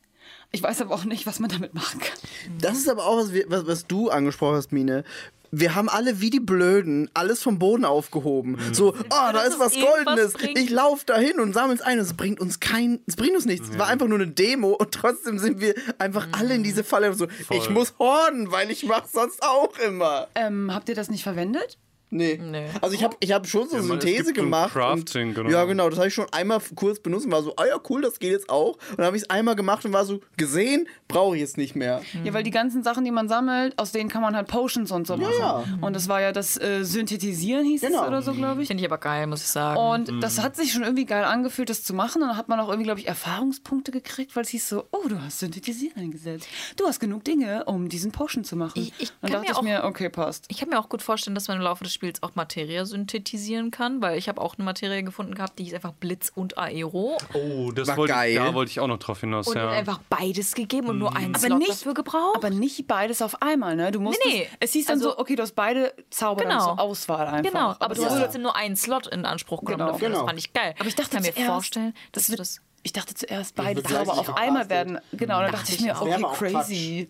[0.50, 2.18] Ich weiß aber auch nicht, was man damit machen kann.
[2.60, 5.04] Das ist aber auch was, wir- was, was du angesprochen hast, Mine.
[5.50, 8.58] Wir haben alle wie die Blöden alles vom Boden aufgehoben.
[8.72, 10.34] So, oh, da ist was Goldenes.
[10.34, 10.58] bringt.
[10.58, 11.98] Ich laufe dahin und sammle es ein.
[11.98, 13.70] Es bringt uns kein, es bringt uns nichts.
[13.70, 17.14] Es war einfach nur eine Demo und trotzdem sind wir einfach alle in diese Falle.
[17.14, 20.28] So, ich muss horden, weil ich mach sonst auch immer.
[20.34, 21.78] Ähm, habt ihr das nicht verwendet?
[22.10, 22.40] Nee.
[22.42, 22.66] Nee.
[22.80, 24.72] Also ich habe ich hab schon so Ja, man, es Synthese gemacht.
[24.72, 25.50] Crafting, und, genau.
[25.50, 25.88] Ja, genau.
[25.90, 28.32] Das habe ich schon einmal kurz benutzt und war so, ah ja, cool, das geht
[28.32, 28.72] jetzt auch.
[28.90, 31.76] Und dann habe ich es einmal gemacht und war so, gesehen, brauche ich jetzt nicht
[31.76, 32.00] mehr.
[32.24, 35.06] Ja, weil die ganzen Sachen, die man sammelt, aus denen kann man halt Potions und
[35.06, 35.34] so machen.
[35.38, 35.64] ja.
[35.80, 38.02] Und das war ja das äh, Synthetisieren, hieß Genau.
[38.02, 38.68] es oder so, glaube ich.
[38.68, 39.78] Finde ich aber geil, muss ich sagen.
[39.78, 42.22] Und das hat sich schon irgendwie geil angefühlt, das zu machen.
[42.22, 45.08] Und dann hat man auch irgendwie, glaube ich, Erfahrungspunkte gekriegt, weil es hieß so, oh,
[45.08, 46.46] du hast Synthetisieren eingesetzt.
[46.76, 48.80] Du hast genug Dinge, um diesen Potion zu machen.
[48.80, 50.46] Ich- ich dann kann dachte mir ich mir, okay, passt.
[50.48, 53.72] Ich kann mir auch gut vorstellen, dass man im Laufe des Spiels auch Materie synthetisieren
[53.72, 57.18] kann, weil ich habe auch eine Materie gefunden gehabt, die ist einfach Blitz und Aero.
[57.34, 58.30] Oh, das War wollte geil.
[58.30, 59.48] ich, da wollte ich auch noch drauf hinaus.
[59.48, 59.68] Und ja.
[59.70, 62.36] einfach beides gegeben und nur einen Aber Slot nicht- dafür gebraucht.
[62.36, 63.90] Aber nicht beides auf einmal, ne?
[63.90, 64.48] Du musst Nee, nee.
[64.60, 66.62] Es hieß dann Also- so, okay, du hast beide Zauber Genau.
[66.66, 67.50] zur Auswahl einfach.
[67.50, 69.92] genau, aber du das hast trotzdem nur einen Slot in Anspruch genommen Genau.
[69.92, 70.06] dafür.
[70.08, 70.20] Genau.
[70.20, 70.74] Das fand ich geil.
[70.78, 72.60] Aber ich dachte kann mir zuerst, vorstellen, dass du wird- das.
[72.84, 75.00] Ich dachte zuerst, beide Zauber auf einmal werden.
[75.12, 76.02] Genau, dann dachte ich mir, ich auch.
[76.02, 77.08] okay, aber crazy.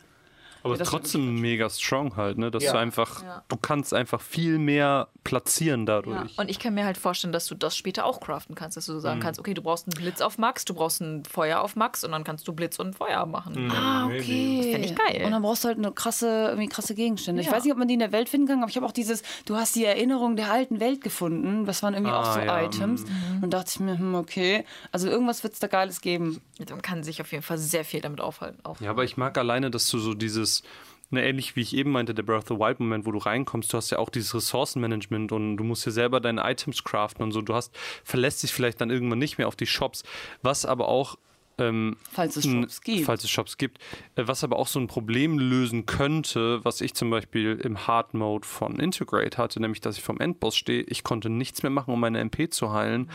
[0.63, 2.51] Aber Ja, trotzdem mega strong halt, ne?
[2.51, 2.73] Dass Ja.
[2.73, 3.45] du einfach, Ja.
[3.49, 5.87] du kannst einfach viel mehr platzieren Ja.
[5.87, 6.37] dadurch.
[6.39, 8.99] Und ich kann mir halt vorstellen, dass du das später auch craften kannst, dass du
[8.99, 12.03] sagen kannst, okay, du brauchst einen Blitz auf Max, du brauchst ein Feuer auf Max
[12.05, 13.71] und dann kannst du Blitz und Feuer machen.
[13.71, 14.57] Ah, okay.
[14.59, 15.25] Das fänd ich geil.
[15.25, 17.41] Und dann brauchst du halt eine krasse, irgendwie krasse Gegenstände.
[17.43, 17.53] Ich Ja.
[17.53, 19.23] weiß nicht, ob man die in der Welt finden kann, aber ich habe auch dieses,
[19.45, 21.67] du hast die Erinnerung der alten Welt gefunden.
[21.67, 22.63] Das waren irgendwie Ah, auch so ja.
[22.65, 23.05] Items.
[23.41, 26.41] Und dachte ich mir, hm, okay, also irgendwas wird es da Geiles geben.
[26.69, 28.59] Man kann sich auf jeden Fall sehr viel damit aufhalten.
[28.65, 28.81] Auf.
[28.81, 30.47] Ja, aber ich mag alleine, dass du so dieses,
[31.11, 33.72] ne, ähnlich wie ich eben meinte, der Breath of the Wild Moment, wo du reinkommst,
[33.72, 37.32] du hast ja auch dieses Ressourcenmanagement und du musst ja selber deine Items craften und
[37.32, 37.42] so.
[37.42, 40.03] Du hast, verlässt dich vielleicht dann irgendwann nicht mehr auf die Shops,
[40.42, 41.16] was aber auch
[41.59, 43.07] ähm, Falls es Shops gibt.
[43.07, 43.78] Falls es Shops gibt.
[44.14, 48.14] Äh, Was aber auch so ein Problem lösen könnte, was ich zum Beispiel im Hard
[48.14, 50.82] Mode von Integrate hatte, nämlich dass ich vom Endboss stehe.
[50.82, 53.11] Ich konnte nichts mehr machen, um meine MP zu heilen.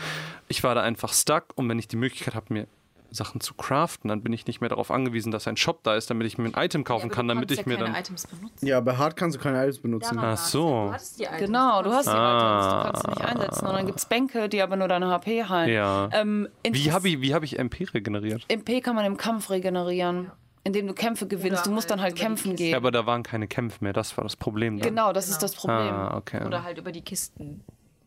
[0.48, 2.66] Ich war da einfach stuck und wenn ich die Möglichkeit habe, mir
[3.14, 6.10] Sachen zu craften, dann bin ich nicht mehr darauf angewiesen, dass ein Shop da ist,
[6.10, 7.94] damit ich mir ein Item kaufen kann, damit ich mir dann.
[7.94, 8.66] Items benutzen.
[8.66, 10.18] Ja, bei Hard kannst du keine Items benutzen.
[10.18, 10.92] Ach so.
[11.38, 12.34] Genau, du hast die Ah.
[12.36, 13.66] Items, du kannst sie nicht einsetzen.
[13.66, 15.72] Und dann gibt es Bänke, die aber nur deine HP heilen.
[15.72, 16.08] Ja.
[16.12, 18.44] Ähm, Wie habe ich, wie hab ich MP regeneriert?
[18.48, 20.30] MP kann man im Kampf regenerieren,
[20.64, 21.66] indem du Kämpfe gewinnst.
[21.66, 22.70] Du musst dann halt die kämpfen gehen.
[22.72, 24.78] Ja, aber da waren keine Kämpfe mehr, das war das Problem.
[24.78, 24.88] Dann.
[24.88, 25.76] Genau, das ist das Problem.
[25.94, 26.44] Ah, okay.
[26.44, 27.62] Oder halt über die Kisten,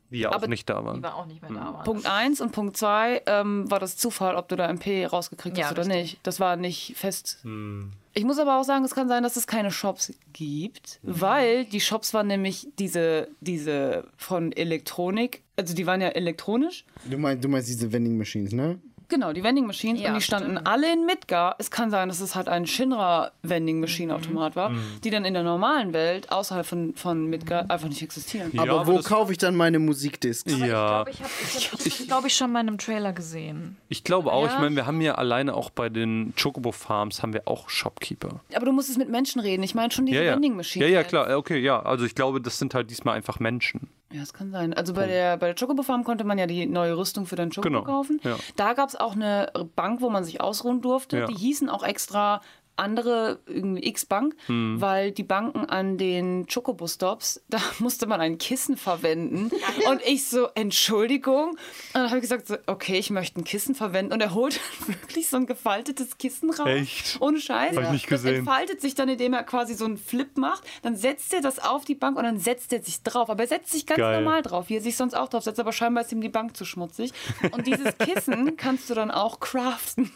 [0.10, 1.04] die ja auch aber nicht da die waren.
[1.04, 1.74] waren auch nicht mehr da.
[1.74, 1.84] Waren.
[1.84, 5.66] Punkt 1 und Punkt 2 ähm, war das Zufall, ob du da MP rausgekriegt Ja,
[5.66, 6.02] hast oder richtig.
[6.14, 6.20] nicht.
[6.24, 7.40] Das war nicht fest.
[7.44, 7.92] Hm.
[8.14, 11.22] Ich muss aber auch sagen, es kann sein, dass es keine Shops gibt, Mhm.
[11.22, 16.84] weil die Shops waren nämlich diese, diese von Elektronik, also die waren ja elektronisch.
[17.06, 18.80] Du meinst, du meinst diese Vending Machines, ne?
[19.10, 20.68] Genau, die Vending Machines Ja, und die standen stimmt.
[20.68, 21.56] alle in Midgar.
[21.60, 24.82] Es kann sein, dass es halt ein Shinra Vending Machine Automat war, Mhm.
[25.04, 28.52] die dann in der normalen Welt außerhalb von, von Midgar einfach nicht existieren.
[28.54, 30.52] Ja, aber wo kaufe ich dann meine Musikdiscs?
[30.58, 33.78] Ja, Ich habe, ich hab, ich, glaube ich, schon mal in einem Trailer gesehen.
[33.90, 34.46] ich glaube auch.
[34.46, 34.60] Ich Ja.
[34.60, 38.42] meine, wir haben ja alleine auch bei den Chocobo Farms haben wir auch Shopkeeper.
[38.56, 39.64] Aber du musst es mit Menschen reden.
[39.64, 40.34] Ich meine schon diese Ja, ja.
[40.34, 40.90] Vending Ja, Machines.
[40.90, 41.10] ja, jetzt.
[41.10, 41.38] klar.
[41.38, 41.82] Okay, ja.
[41.82, 43.88] Also ich glaube, das sind halt diesmal einfach Menschen.
[44.12, 44.74] Ja, das kann sein.
[44.74, 47.50] Also bei der, bei der Chocobo Farm konnte man ja die neue Rüstung für den
[47.50, 48.20] Chocobo Genau, kaufen.
[48.24, 48.38] ja.
[48.56, 51.18] Da gab es auch eine Bank, wo man sich ausruhen durfte.
[51.20, 51.26] Ja.
[51.28, 52.42] Die hießen auch extra
[52.78, 54.80] andere irgendwie X-Bank, Hm.
[54.80, 59.52] weil die Banken an den Chocobo-Stops, da musste man ein Kissen verwenden.
[59.90, 61.50] Und ich so, Entschuldigung.
[61.52, 61.58] Und
[61.94, 64.14] dann habe ich gesagt, so, okay, ich möchte ein Kissen verwenden.
[64.14, 66.68] Und er holt wirklich so ein gefaltetes Kissen raus.
[66.68, 67.18] Echt?
[67.20, 67.76] Ohne Scheiß.
[67.76, 68.36] Hab ich nicht Das gesehen.
[68.40, 70.64] entfaltet sich dann, indem er quasi so einen Flip macht.
[70.84, 73.30] Dann setzt er das auf die Bank und dann setzt er sich drauf.
[73.30, 74.22] Aber er setzt sich ganz Geil.
[74.22, 75.60] normal drauf, wie er sich sonst auch drauf setzt.
[75.60, 77.12] Aber scheinbar ist ihm die Bank zu schmutzig.
[77.52, 80.12] Und dieses Kissen kannst du dann auch craften.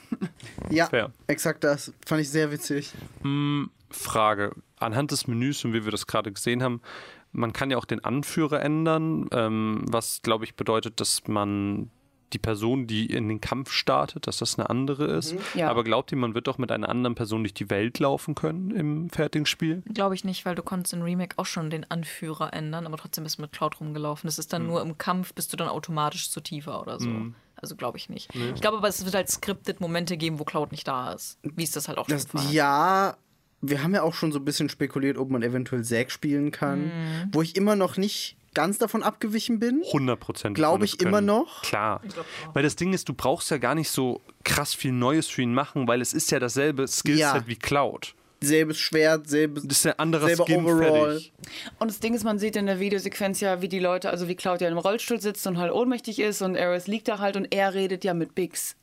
[0.70, 1.12] Ja, Fair.
[1.28, 1.92] exakt das.
[2.06, 2.94] Fand ich sehr witzig.
[3.90, 4.56] Frage.
[4.80, 6.82] Anhand des Menüs und wie wir das gerade gesehen haben,
[7.32, 11.90] man kann ja auch den Anführer ändern, ähm, was, glaube ich, bedeutet, dass man
[12.34, 15.36] die Person, die in den Kampf startet, dass das eine andere ist.
[15.54, 15.70] Ja.
[15.70, 18.72] Aber glaubt ihr, man wird doch mit einer anderen Person durch die Welt laufen können
[18.72, 19.84] im fertigen Spiel?
[19.94, 23.26] Glaube ich nicht, weil du konntest in Remake auch schon den Anführer ändern, aber trotzdem
[23.26, 24.28] bist du mit Cloud rumgelaufen.
[24.28, 27.10] Das ist dann nur im Kampf, bist du dann automatisch zu tiefer oder so.
[27.62, 28.30] Also glaube ich nicht.
[28.56, 31.38] Ich glaube aber, es wird halt scripted Momente geben, wo Cloud nicht da ist.
[31.44, 32.52] Wie ist das halt auch Das, schon war.
[32.52, 33.18] ja,
[33.62, 36.92] wir haben ja auch schon so ein bisschen spekuliert, ob man eventuell Zack spielen kann.
[37.32, 39.82] Wo ich immer noch nicht ganz davon abgewichen bin.
[39.86, 40.56] 100 Prozent.
[40.56, 41.62] Glaube ich immer noch.
[41.62, 42.02] Klar.
[42.54, 45.54] Weil das Ding ist, du brauchst ja gar nicht so krass viel Neues für ihn
[45.54, 47.48] machen, weil es ist ja dasselbe Skillset Ja.
[47.48, 48.14] wie Cloud.
[48.44, 49.64] Selbes Schwert, selbes.
[49.68, 51.12] Das ist ja ein anderer Skin Overall.
[51.12, 51.34] fertig.
[51.80, 54.36] Und das Ding ist, man sieht in der Videosequenz ja, wie die Leute, also wie
[54.36, 57.54] Cloud ja im Rollstuhl sitzt und halt ohnmächtig ist und Eris liegt da halt und
[57.54, 58.76] er redet ja mit Biggs.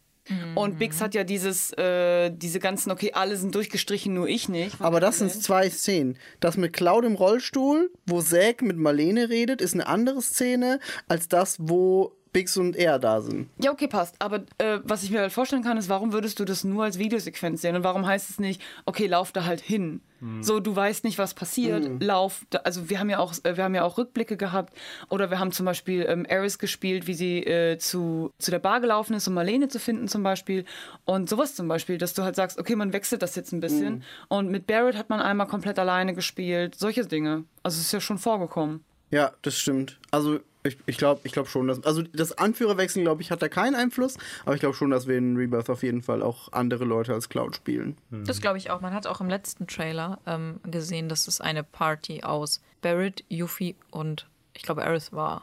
[0.55, 4.77] Und Biggs hat ja dieses, äh, diese ganzen, okay, alle sind durchgestrichen, nur ich nicht.
[4.81, 6.19] Aber das sind zwei Szenen.
[6.41, 11.29] Das mit Cloud im Rollstuhl, wo Zack mit Marlene redet, ist eine andere Szene als
[11.29, 13.49] das, wo Bix und er da sind.
[13.63, 14.17] Ja, okay, passt.
[14.19, 16.99] Aber äh, was ich mir halt vorstellen kann, ist, warum würdest du das nur als
[16.99, 17.77] Videosequenz sehen?
[17.77, 20.01] Und warum heißt es nicht, okay, lauf da halt hin?
[20.41, 22.45] So, du weißt nicht, was passiert, lauf.
[22.51, 24.75] Da, also wir haben ja auch, äh, wir haben ja auch Rückblicke gehabt.
[25.11, 28.81] Oder wir haben zum Beispiel ähm, Eris gespielt, wie sie äh, zu, zu der Bar
[28.81, 30.65] gelaufen ist, um Marlene zu finden zum Beispiel.
[31.05, 34.03] Und sowas zum Beispiel, dass du halt sagst, okay, man wechselt das jetzt ein bisschen.
[34.27, 36.75] Und mit Barrett hat man einmal komplett alleine gespielt.
[36.75, 37.45] Solche Dinge.
[37.63, 38.85] Also es ist ja schon vorgekommen.
[39.13, 40.01] Ja, das stimmt.
[40.11, 41.83] Also ich, ich glaube ich glaub schon, dass.
[41.85, 44.17] Also das Anführerwechseln, glaube ich, hat da keinen Einfluss.
[44.45, 47.29] Aber ich glaube schon, dass wir in Rebirth auf jeden Fall auch andere Leute als
[47.29, 47.97] Cloud spielen.
[48.11, 48.81] Das glaube ich auch.
[48.81, 53.77] Man hat auch im letzten Trailer ähm, gesehen, dass es eine Party aus Barrett, Yuffie
[53.91, 55.43] und ich glaube Aerith war.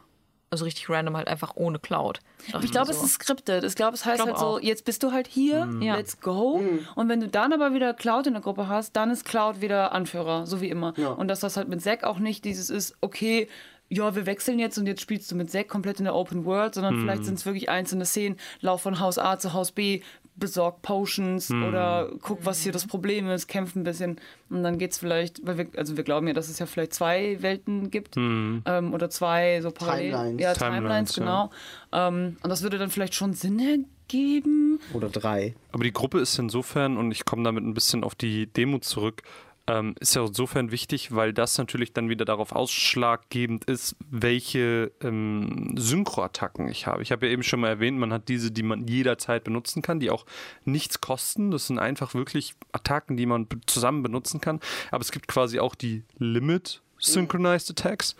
[0.52, 2.20] Also richtig random, halt einfach ohne Cloud.
[2.64, 3.64] Ich glaube, es ist skriptet.
[3.66, 4.60] Ich glaube, es heißt Glaub halt so, auch.
[4.62, 5.96] jetzt bist du halt hier, Ja.
[5.96, 6.62] let's go.
[6.96, 9.92] Und wenn du dann aber wieder Cloud in der Gruppe hast, dann ist Cloud wieder
[9.92, 10.94] Anführer, so wie immer.
[11.18, 13.50] Und dass das halt mit Zack auch nicht dieses ist, okay,
[13.90, 16.74] ja, wir wechseln jetzt und jetzt spielst du mit Zack komplett in der Open World,
[16.76, 20.02] sondern vielleicht sind es wirklich einzelne Szenen, lauf von Haus A zu Haus B,
[20.38, 21.64] besorg Potions Hm.
[21.64, 24.20] oder guck, was hier das Problem ist, kämpf ein bisschen.
[24.50, 27.38] Und dann geht's vielleicht, weil wir, also wir glauben ja, dass es ja vielleicht zwei
[27.42, 28.62] Welten gibt Hm.
[28.66, 30.12] ähm, oder zwei so parallel.
[30.12, 30.42] Timelines.
[30.42, 31.24] Ja, Timelines, Timelines, ja.
[31.24, 31.52] genau.
[31.94, 34.80] Ähm, und das würde dann vielleicht schon Sinn ergeben.
[34.94, 35.56] Oder drei.
[35.72, 39.22] Aber die Gruppe ist insofern, und ich komme damit ein bisschen auf die Demo zurück,
[39.68, 45.76] ähm, ist ja insofern wichtig, weil das natürlich dann wieder darauf ausschlaggebend ist, welche ähm,
[45.76, 47.02] Synchroattacken ich habe.
[47.02, 50.00] Ich habe ja eben schon mal erwähnt, man hat diese, die man jederzeit benutzen kann,
[50.00, 50.26] die auch
[50.66, 51.52] nichts kosten.
[51.52, 54.60] Das sind einfach wirklich Attacken, die man zusammen benutzen kann.
[54.92, 56.82] Aber es gibt quasi auch die Limit.
[57.06, 58.16] Synchronized Attacks,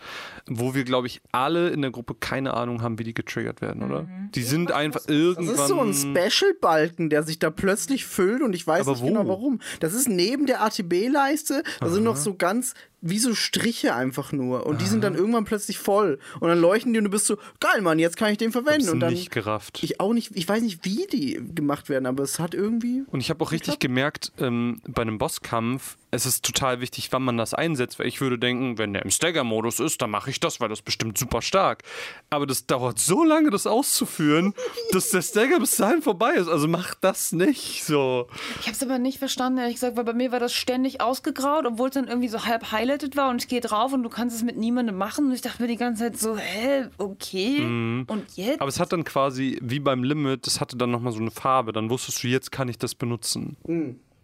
[0.48, 3.82] wo wir, glaube ich, alle in der Gruppe keine Ahnung haben, wie die getriggert werden,
[3.82, 4.06] oder?
[4.34, 5.46] Die sind einfach irgendwann.
[5.46, 9.02] Das ist so ein Special-Balken, der sich da plötzlich füllt und ich weiß Aber nicht
[9.02, 9.06] wo?
[9.08, 9.60] genau warum.
[9.80, 14.66] Das ist neben der ATB-Leiste, da sind noch so ganz wie so Striche einfach nur
[14.66, 17.36] und die sind dann irgendwann plötzlich voll und dann leuchten die und du bist so,
[17.60, 19.82] geil Mann, jetzt kann ich den verwenden Hab's und dann nicht gerafft.
[19.82, 23.20] ich auch nicht, ich weiß nicht, wie die gemacht werden, aber es hat irgendwie Und
[23.20, 27.36] ich habe auch richtig gemerkt, ähm, bei einem Bosskampf, es ist total wichtig, wann man
[27.36, 30.60] das einsetzt, weil ich würde denken, wenn der im Stagger-Modus ist, dann mache ich das,
[30.60, 31.82] weil das bestimmt super stark.
[32.30, 34.54] Aber das dauert so lange, das auszuführen,
[34.92, 36.48] dass der Stagger bis dahin vorbei ist.
[36.48, 38.28] Also mach das nicht so.
[38.60, 41.66] Ich habe es aber nicht verstanden, ehrlich gesagt, weil bei mir war das ständig ausgegraut,
[41.66, 44.36] obwohl es dann irgendwie so halb highlighted war und ich gehe drauf und du kannst
[44.36, 45.26] es mit niemandem machen.
[45.26, 47.60] Und ich dachte mir die ganze Zeit so, hä, okay.
[48.06, 48.60] Und jetzt?
[48.60, 51.72] Aber es hat dann quasi, wie beim Limit, das hatte dann nochmal so eine Farbe.
[51.72, 53.56] Dann wusstest du, jetzt kann ich das benutzen.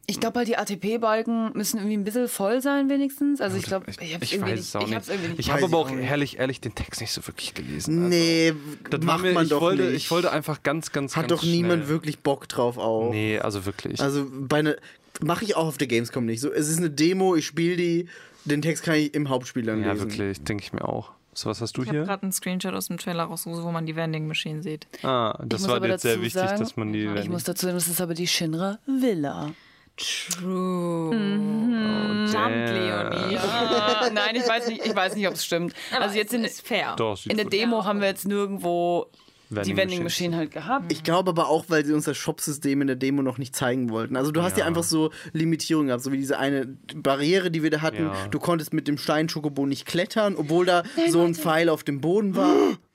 [0.07, 3.41] Ich glaube halt, die ATP-Balken müssen irgendwie ein bisschen voll sein, wenigstens.
[3.41, 4.97] Also ich glaube, ich, hab's Ich irgendwie weiß es auch ich nicht.
[4.97, 5.41] hab's irgendwie nicht.
[5.41, 8.05] Ich Weiß habe aber ich auch ehrlich, ehrlich den Text nicht so wirklich gelesen.
[8.05, 8.53] Also, nee,
[8.91, 9.97] das macht mir, man ich doch wollte, nicht.
[9.97, 11.89] Ich wollte einfach ganz, ganz, hat ganz doch niemand schnell.
[11.89, 13.11] wirklich Bock drauf auch.
[13.11, 14.01] Nee, also wirklich.
[14.01, 14.77] Also bei ne
[15.21, 16.41] mache ich auch auf der Gamescom nicht.
[16.41, 18.09] So, es ist eine Demo, ich spiele die,
[18.45, 20.11] den Text kann ich im Hauptspiel dann ja, lesen.
[20.11, 21.13] wirklich, denke ich mir auch.
[21.35, 22.07] So, was hast du Ich habe hier?
[22.07, 24.87] gerade einen Screenshot aus dem Trailer rausgesucht, wo man die Vending Machine sieht.
[25.03, 27.07] Ah, das war aber jetzt sehr wichtig, sagen, dass man die.
[27.07, 29.53] ich muss dazu sagen, das ist aber die Shinra Villa.
[29.97, 31.09] True.
[31.09, 33.39] Oh, Verdammt, Leonie.
[33.39, 35.75] Ah, nein, ich weiß nicht, ich weiß nicht, ob es stimmt.
[35.99, 36.95] also jetzt in, ist fair.
[36.97, 39.07] Doch, in der Demo haben wir jetzt nirgendwo
[39.53, 40.03] die Vending.
[40.03, 40.91] Machine halt gehabt.
[40.93, 43.91] Ich glaube aber auch, weil sie uns das Shop-System in der Demo noch nicht zeigen
[43.91, 44.17] wollten.
[44.17, 44.67] Also du hast ja, Ja.
[44.67, 48.05] einfach so Limitierungen gehabt, so wie diese eine Barriere, die wir da hatten.
[48.05, 48.27] Ja.
[48.31, 52.35] Du konntest mit dem Stein-Schokobo nicht klettern, obwohl da so ein Pfeil auf dem Boden
[52.37, 52.55] war.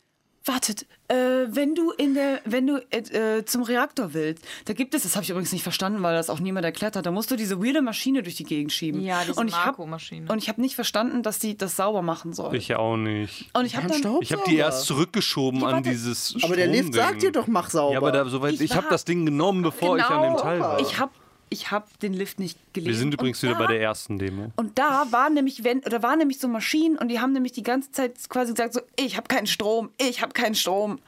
[0.47, 1.15] Wartet, äh,
[1.47, 5.15] wenn du in der, wenn du äh, äh, zum Reaktor willst, da gibt es, das
[5.15, 7.61] habe ich übrigens nicht verstanden, weil das auch niemand erklärt hat, da musst du diese
[7.63, 9.01] weirde Maschine durch die Gegend schieben.
[9.01, 10.31] Ja, diese und ich hab- Marco-Maschine.
[10.31, 12.55] Und ich habe nicht verstanden, dass die das sauber machen soll.
[12.55, 13.49] Ich auch nicht.
[13.53, 14.17] und ich habe dann.
[14.21, 17.69] Ich habe die erst zurückgeschoben Ja, an dieses Aber der Lift sagt dir doch, mach
[17.69, 17.93] sauber.
[17.93, 20.59] Ja, aber da, soweit, Ich ich, habe das Ding genommen, bevor ich an dem Teil
[20.59, 20.79] war.
[20.79, 21.11] ich habe
[21.49, 22.91] ich hab den Lift nicht gelesen.
[22.91, 24.51] Wir sind übrigens und wieder da, bei der ersten Demo.
[24.55, 27.63] Und da war nämlich, wenn, oder waren nämlich so Maschinen und die haben nämlich die
[27.63, 30.99] ganze Zeit quasi gesagt so, ich habe keinen Strom, ich habe keinen Strom.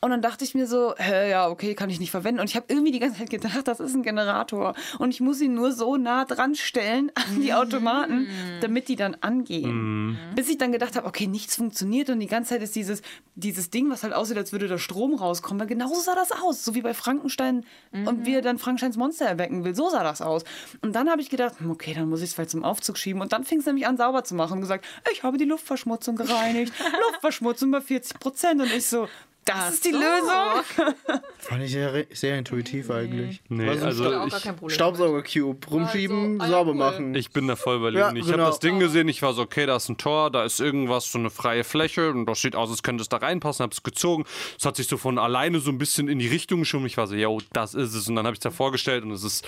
[0.00, 2.40] Und dann dachte ich mir so, hä, ja, okay, kann ich nicht verwenden.
[2.40, 4.74] Und ich habe irgendwie die ganze Zeit gedacht, das ist ein Generator.
[4.98, 8.28] Und ich muss ihn nur so nah dran stellen an die Automaten,
[8.60, 10.18] damit die dann angehen.
[10.34, 13.02] Bis ich dann gedacht habe, okay, nichts funktioniert und die ganze Zeit ist dieses,
[13.34, 15.60] dieses Ding, was halt aussieht, als würde der Strom rauskommen.
[15.60, 19.26] Weil genauso sah das aus, so wie bei Frankenstein und wie er dann Frankensteins Monster
[19.26, 19.74] erwecken will.
[19.74, 20.44] So sah das aus.
[20.82, 23.20] Und dann habe ich gedacht, hm, okay, dann muss ich es vielleicht zum Aufzug schieben.
[23.20, 26.16] Und dann fing es nämlich an, sauber zu machen und gesagt, ich habe die Luftverschmutzung
[26.16, 26.72] gereinigt.
[27.10, 28.60] Luftverschmutzung bei 40 Prozent.
[28.60, 29.08] Und ich so,
[29.44, 30.64] das ist die Lösung.
[31.38, 33.42] Fand ich sehr, sehr intuitiv eigentlich.
[33.48, 34.74] Nee, so also auch ich, gar kein Problem.
[34.74, 35.66] Staubsauger-Cube.
[35.70, 36.76] Rumschieben, Also, ah sauber cool.
[36.76, 37.14] machen.
[37.14, 38.12] ich bin da voll bei Ja.
[38.12, 38.38] Ich genau.
[38.38, 41.10] habe das Ding gesehen, ich war so, okay, da ist ein Tor, da ist irgendwas,
[41.10, 43.82] so eine freie Fläche und das sieht aus, als könnte es da reinpassen, habe es
[43.82, 44.24] gezogen.
[44.58, 46.86] Es hat sich so von alleine so ein bisschen in die Richtung geschoben.
[46.86, 48.08] Ich war so, yo, das ist es.
[48.08, 49.46] Und dann habe ich es da vorgestellt und es ist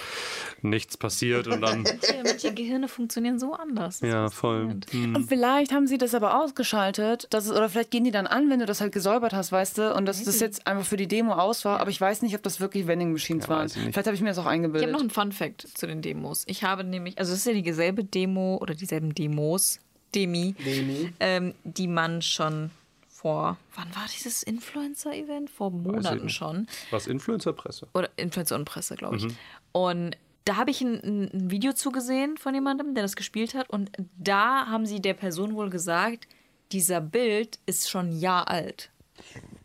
[0.62, 1.84] nichts passiert und dann,
[2.24, 4.01] manche Gehirne funktionieren so anders.
[4.01, 4.76] Das ja, voll.
[4.90, 5.16] Hm.
[5.16, 8.51] Und vielleicht haben sie das aber ausgeschaltet, dass es, oder vielleicht gehen die dann an,
[8.51, 11.07] wenn du das halt gesäubert hast, weißt du, und dass das jetzt einfach für die
[11.09, 11.80] Demo aus war.
[11.80, 13.66] Aber ich weiß nicht, ob das wirklich Vending Machines Ja, waren.
[13.66, 13.72] ich.
[13.74, 14.82] Vielleicht habe ich mir das auch Ich eingebildet.
[14.89, 16.45] habe noch einen Fun Fact zu den Demos.
[16.47, 19.78] Ich habe nämlich, also es ist ja dieselbe Demo oder dieselben Demos,
[20.14, 21.12] Demi, Demi.
[21.20, 22.70] Ähm, die man schon
[23.09, 25.51] vor, wann war dieses Influencer-Event?
[25.51, 26.66] Vor Monaten schon.
[26.91, 27.89] Was Influencer-Presse?
[27.95, 29.24] Oder Influencer und Presse, glaube ich.
[29.24, 29.37] Mhm.
[29.72, 33.68] Und da habe ich ein, ein ein Video zugesehen von jemandem, der das gespielt hat.
[33.68, 36.28] Und da haben sie der Person wohl gesagt,
[36.72, 38.91] dieser Bild ist schon ein Jahr alt.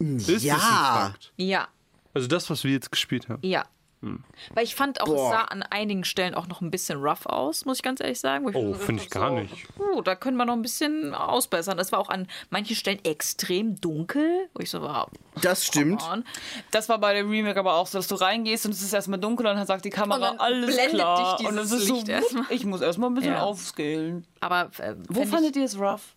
[0.01, 0.57] Ist das ein Ja.
[0.57, 1.33] Fakt?
[1.37, 1.67] Ja,
[2.13, 3.39] Also das, was wir jetzt gespielt haben.
[3.45, 3.65] ja.
[4.03, 4.23] Hm.
[4.55, 5.25] Weil ich fand auch, Boah.
[5.25, 8.19] es sah an einigen Stellen auch noch ein bisschen rough aus, muss ich ganz ehrlich
[8.19, 8.47] sagen.
[8.51, 9.67] Oh, so finde ich gar hab, nicht.
[9.77, 11.77] Uh, da können wir noch ein bisschen ausbessern.
[11.77, 15.11] Es war auch an manchen Stellen extrem dunkel, wo ich so war.
[15.43, 16.01] Das stimmt.
[16.01, 16.23] on.
[16.71, 19.19] Das war bei dem Remake aber auch so, dass du reingehst und es ist erstmal
[19.19, 21.37] dunkel und dann sagt die Kamera, Und dann alles blendet klar.
[21.37, 22.45] dich und es dieses ist so, Licht erstmal.
[22.49, 23.43] ich muss erstmal ein bisschen Ja.
[23.43, 24.25] aufscalen.
[24.39, 26.15] Aber äh, Wo fandet ich, ihr es rough?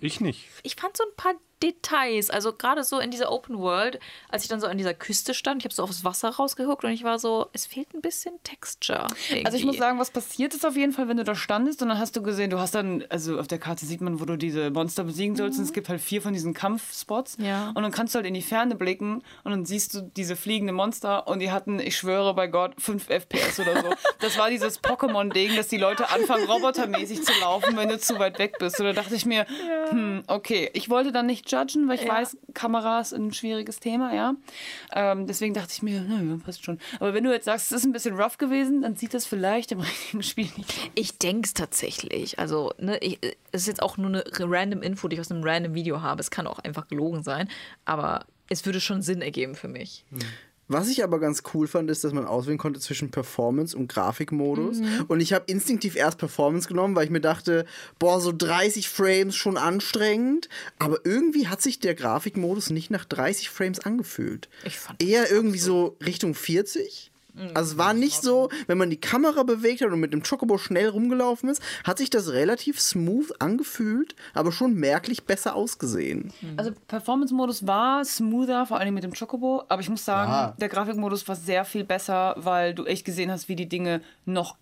[0.00, 0.46] Ich nicht.
[0.62, 2.30] ich fand so ein paar Details.
[2.30, 3.98] Also gerade so in dieser Open World,
[4.28, 6.90] als ich dann so an dieser Küste stand, ich habe so aufs Wasser rausgeguckt und
[6.90, 9.02] ich war so, es fehlt ein bisschen Texture.
[9.02, 9.78] Also ich muss irgendwie.
[9.78, 12.22] sagen, was passiert ist auf jeden Fall, wenn du da standest und dann hast du
[12.22, 15.36] gesehen, du hast dann, also auf der Karte sieht man, wo du diese Monster besiegen
[15.36, 17.68] sollst und es gibt halt vier von diesen Kampfspots Ja.
[17.74, 20.72] und dann kannst du halt in die Ferne blicken und dann siehst du diese fliegende
[20.72, 23.90] Monster und die hatten, ich schwöre bei Gott, 5 FPS oder so.
[24.20, 28.38] Das war dieses Pokémon-Ding, dass die Leute anfangen, robotermäßig zu laufen, wenn du zu weit
[28.38, 28.78] weg bist.
[28.80, 29.46] Und da dachte ich mir,
[29.90, 34.14] hm, okay, ich wollte dann nicht judgen, weil ich weiß, Kamera ist ein schwieriges Thema,
[34.14, 34.34] ja.
[34.92, 36.78] Ähm, deswegen dachte ich mir, nö, passt schon.
[36.98, 39.72] Aber wenn du jetzt sagst, es ist ein bisschen rough gewesen, dann sieht das vielleicht
[39.72, 40.90] im richtigen Spiel nicht aus.
[40.94, 42.38] Ich denke es tatsächlich.
[42.38, 43.18] Also, ne, ich,
[43.52, 46.20] es ist jetzt auch nur eine random Info, die ich aus einem random Video habe.
[46.20, 47.48] Es kann auch einfach gelogen sein,
[47.84, 50.04] aber es würde schon Sinn ergeben für mich.
[50.70, 54.80] Was ich aber ganz cool fand, ist, dass man auswählen konnte zwischen Performance und Grafikmodus.
[55.08, 57.66] Und ich habe instinktiv erst Performance genommen, weil ich mir dachte,
[57.98, 60.48] boah, so 30 Frames schon anstrengend.
[60.78, 64.48] Aber irgendwie hat sich der Grafikmodus nicht nach 30 Frames angefühlt.
[64.64, 67.10] Ich fand Eher irgendwie so Richtung 40.
[67.54, 70.58] Also es war nicht so, wenn man die Kamera bewegt hat und mit dem Chocobo
[70.58, 76.32] schnell rumgelaufen ist, hat sich das relativ smooth angefühlt, aber schon merklich besser ausgesehen.
[76.56, 80.54] Also Performance-Modus war smoother, vor allem mit dem Chocobo, aber ich muss sagen, Ja.
[80.60, 84.56] der Grafikmodus war sehr viel besser, weil du echt gesehen hast, wie die Dinge noch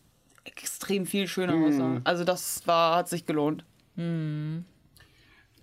[0.45, 2.01] extrem viel schöner aussahen.
[2.05, 3.64] Also das war, hat sich gelohnt.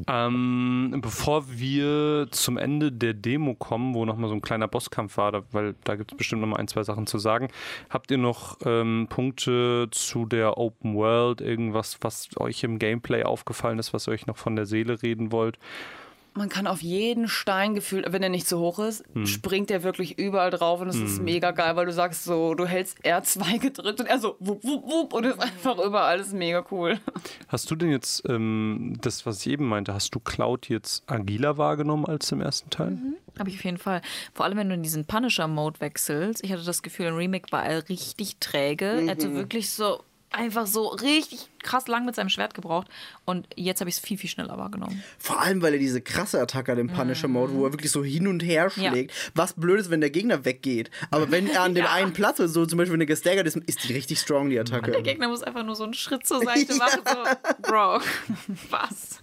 [0.08, 5.32] Ähm, bevor wir zum Ende der Demo kommen, wo nochmal so ein kleiner Bosskampf war,
[5.32, 7.48] da, weil da gibt es bestimmt nochmal ein, zwei Sachen zu sagen,
[7.90, 13.80] habt ihr noch ähm, Punkte zu der Open World, irgendwas, was euch im Gameplay aufgefallen
[13.80, 15.58] ist, was ihr euch noch von der Seele reden wollt?
[16.38, 20.20] Man kann auf jeden Stein gefühlt, wenn er nicht zu hoch ist, springt er wirklich
[20.20, 24.02] überall drauf und es ist mega geil, weil du sagst so, du hältst R2 gedrückt
[24.02, 27.00] und er so wupp, wupp, wupp und ist einfach überall, das ist mega cool.
[27.48, 31.58] Hast du denn jetzt, ähm, das, was ich eben meinte, hast du Cloud jetzt agiler
[31.58, 32.98] wahrgenommen als im ersten Teil?
[33.40, 34.02] Habe ich auf jeden Fall.
[34.34, 36.44] Vor allem, wenn du in diesen Punisher-Mode wechselst.
[36.44, 38.86] Ich hatte das Gefühl, im Remake war er richtig träge.
[38.86, 40.02] Er hatte wirklich so
[40.36, 42.88] einfach so richtig krass lang mit seinem Schwert gebraucht.
[43.26, 45.04] Und jetzt habe ich es viel, viel schneller wahrgenommen.
[45.18, 48.28] Vor allem, weil er diese krasse Attacke hat im Punisher-Mode, wo er wirklich so hin
[48.28, 48.90] und her Ja.
[48.92, 49.14] schlägt.
[49.34, 50.92] Was blöd ist, wenn der Gegner weggeht.
[51.12, 53.58] Aber wenn er an dem einen Platz ist, so zum Beispiel, wenn er gestaggert ist,
[53.58, 54.92] ist die richtig strong, die Attacke.
[54.92, 57.02] Der Gegner muss einfach nur so einen Schritt zur Seite machen.
[57.06, 58.02] So, Bro,
[58.70, 59.20] was?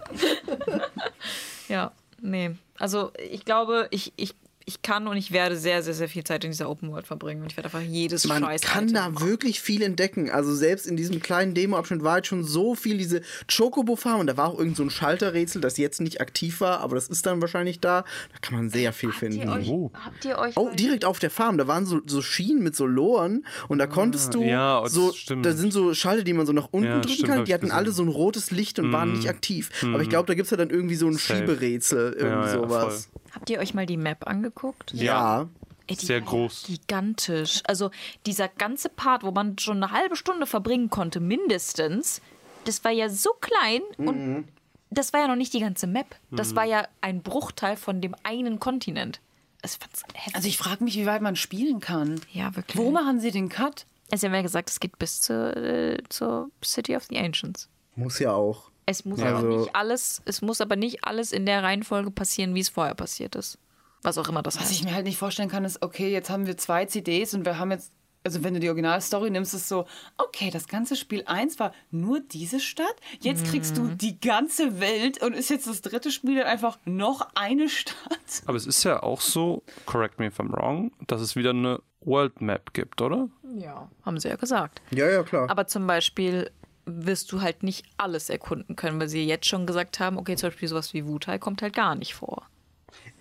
[1.68, 2.50] ja, nee.
[2.78, 4.34] Also ich glaube, ich, ich,
[4.66, 7.42] ich kann und ich werde sehr, sehr, sehr viel Zeit in dieser Open World verbringen.
[7.42, 10.30] Und ich werde einfach jedes Man Scheiß kann da wirklich viel entdecken.
[10.30, 13.22] Also selbst in diesem kleinen Demo-Abschnitt war jetzt schon so viel diese
[13.54, 16.94] Chocobo-Farm und da war auch irgend so ein Schalterrätsel, das jetzt nicht aktiv war, aber
[16.94, 18.02] das ist dann wahrscheinlich da.
[18.32, 19.48] Da kann man sehr viel Habt ihr finden.
[19.48, 19.90] euch, Oh.
[19.94, 21.58] habt ihr euch Oh, direkt auf der Farm.
[21.58, 25.12] Da waren so, so Schienen mit so Loren und da konntest du ja, das so,
[25.12, 25.44] stimmt.
[25.46, 27.44] da sind so Schalter, die man so nach unten Ja, drücken stimmt, kann.
[27.44, 27.76] Die hatten gesehen.
[27.78, 29.70] alle so ein rotes Licht und waren nicht aktiv.
[29.82, 31.38] Aber ich glaube, da gibt es ja dann irgendwie so ein Safe.
[31.40, 33.08] Schieberätsel, irgendwie Ja, ja, sowas.
[33.34, 34.92] Habt ihr euch mal die Map angeguckt?
[34.92, 35.48] Ja.
[35.86, 36.64] Ey, die Sehr war groß.
[36.66, 37.62] Gigantisch.
[37.66, 37.90] Also
[38.26, 42.20] dieser ganze Part, wo man schon eine halbe Stunde verbringen konnte, mindestens,
[42.64, 44.46] das war ja so klein und
[44.90, 46.14] das war ja noch nicht die ganze Map.
[46.30, 49.20] Das war ja ein Bruchteil von dem einen Kontinent.
[49.62, 52.20] Also ich frage mich, wie weit man spielen kann.
[52.32, 52.76] ja, wirklich.
[52.76, 53.86] Wo machen sie den Cut?
[54.10, 57.68] Es haben ja gesagt, es geht bis zur, äh, zur City of the Ancients.
[57.94, 58.71] Muss ja auch.
[58.86, 59.26] Es muss Ja.
[59.28, 62.68] aber Also- nicht alles, es muss aber nicht alles in der Reihenfolge passieren, wie es
[62.68, 63.58] vorher passiert ist.
[64.02, 64.72] Was auch immer das Was heißt.
[64.72, 67.58] ich mir halt nicht vorstellen kann, ist, okay, jetzt haben wir zwei CDs und wir
[67.60, 67.92] haben jetzt,
[68.24, 69.86] also wenn du die Originalstory nimmst, ist so,
[70.18, 75.22] okay, das ganze Spiel 1 war nur diese Stadt, jetzt kriegst du die ganze Welt
[75.22, 78.42] und ist jetzt das dritte Spiel dann einfach noch eine Stadt.
[78.46, 81.80] Aber es ist ja auch so, correct me if I'm wrong, dass es wieder eine
[82.00, 83.28] World Map gibt, oder?
[83.56, 83.88] ja.
[84.04, 84.82] Haben sie ja gesagt.
[84.90, 85.48] Ja, ja, klar.
[85.48, 86.50] Aber zum Beispiel
[86.84, 90.48] wirst du halt nicht alles erkunden können, weil sie jetzt schon gesagt haben, okay, zum
[90.50, 92.46] Beispiel sowas wie Wutai kommt halt gar nicht vor.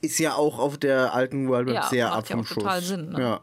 [0.01, 2.55] ist ja auch auf der alten World Map Ja, sehr macht ab ja vom Schuss.
[2.63, 3.21] total Sinn, ne?
[3.21, 3.41] Ja.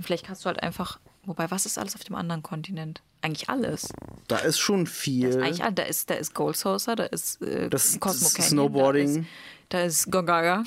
[0.00, 3.02] Vielleicht kannst du halt einfach, wobei, was ist alles auf dem anderen Kontinent?
[3.20, 3.88] Eigentlich alles.
[4.26, 5.30] Da ist schon viel.
[5.30, 8.24] Da ist eigentlich all- da ist, da ist Gold Saucer, da ist äh, Das- Cosmo
[8.24, 9.14] das Canyon, Snowboarding.
[9.14, 9.28] Da ist,
[9.68, 10.64] da ist Gongaga,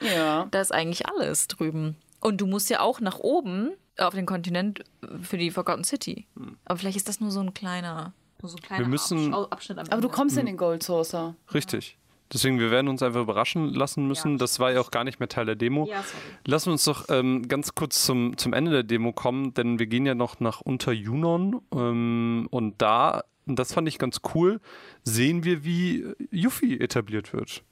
[0.00, 0.46] Ja.
[0.50, 1.96] da ist eigentlich alles drüben.
[2.20, 4.82] Und du musst ja auch nach oben auf den Kontinent
[5.22, 6.26] für die Forgotten City.
[6.64, 9.50] Aber vielleicht ist das nur so ein kleiner, nur so ein kleiner Wir müssen- Absch-
[9.52, 10.08] Abschnitt am Aber du Ende.
[10.16, 11.34] kommst in den Gold Saucer.
[11.54, 11.96] Richtig.
[12.32, 14.38] Deswegen, wir werden uns einfach überraschen lassen müssen.
[14.38, 15.86] Das war ja auch gar nicht mehr Teil der Demo.
[15.86, 16.22] Ja, sorry.
[16.46, 20.06] Lass uns doch ähm, ganz kurz zum, zum Ende der Demo kommen, denn wir gehen
[20.06, 24.60] ja noch nach Unter Junon ähm, und da, und das fand ich ganz cool,
[25.02, 27.64] sehen wir, wie Yuffie etabliert wird.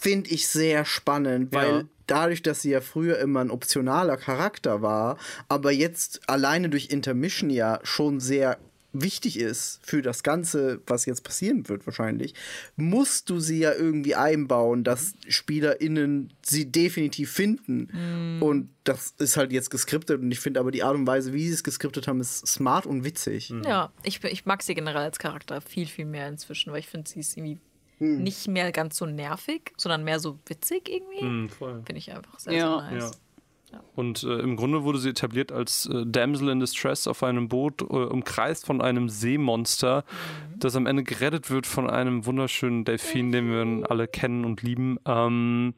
[0.00, 1.82] Finde ich sehr spannend, weil Ja.
[2.06, 7.50] dadurch, dass sie ja früher immer ein optionaler Charakter war, aber jetzt alleine durch Intermission
[7.50, 8.56] ja schon sehr
[8.92, 12.34] wichtig ist für das Ganze, was jetzt passieren wird wahrscheinlich,
[12.76, 18.40] musst du sie ja irgendwie einbauen, dass SpielerInnen sie definitiv finden.
[18.40, 21.46] Und das ist halt jetzt geskriptet und ich finde aber die Art und Weise, wie
[21.46, 23.52] sie es geskriptet haben, ist smart und witzig.
[23.64, 27.08] Ja, ich, ich mag sie generell als Charakter viel, viel mehr inzwischen, weil ich finde,
[27.08, 27.58] sie ist irgendwie
[28.00, 31.20] nicht mehr ganz so nervig, sondern mehr so witzig irgendwie.
[31.20, 31.48] Hm.
[31.50, 32.80] Finde ich einfach sehr, Ja.
[32.88, 33.20] sehr nice.
[33.94, 37.82] Und äh, im Grunde wurde sie etabliert als äh, Damsel in Distress auf einem Boot,
[37.82, 40.04] äh, umkreist von einem Seemonster,
[40.58, 44.62] das am Ende gerettet wird von einem wunderschönen Delfin, den wir dann alle kennen und
[44.62, 44.98] lieben.
[45.06, 45.74] Ähm,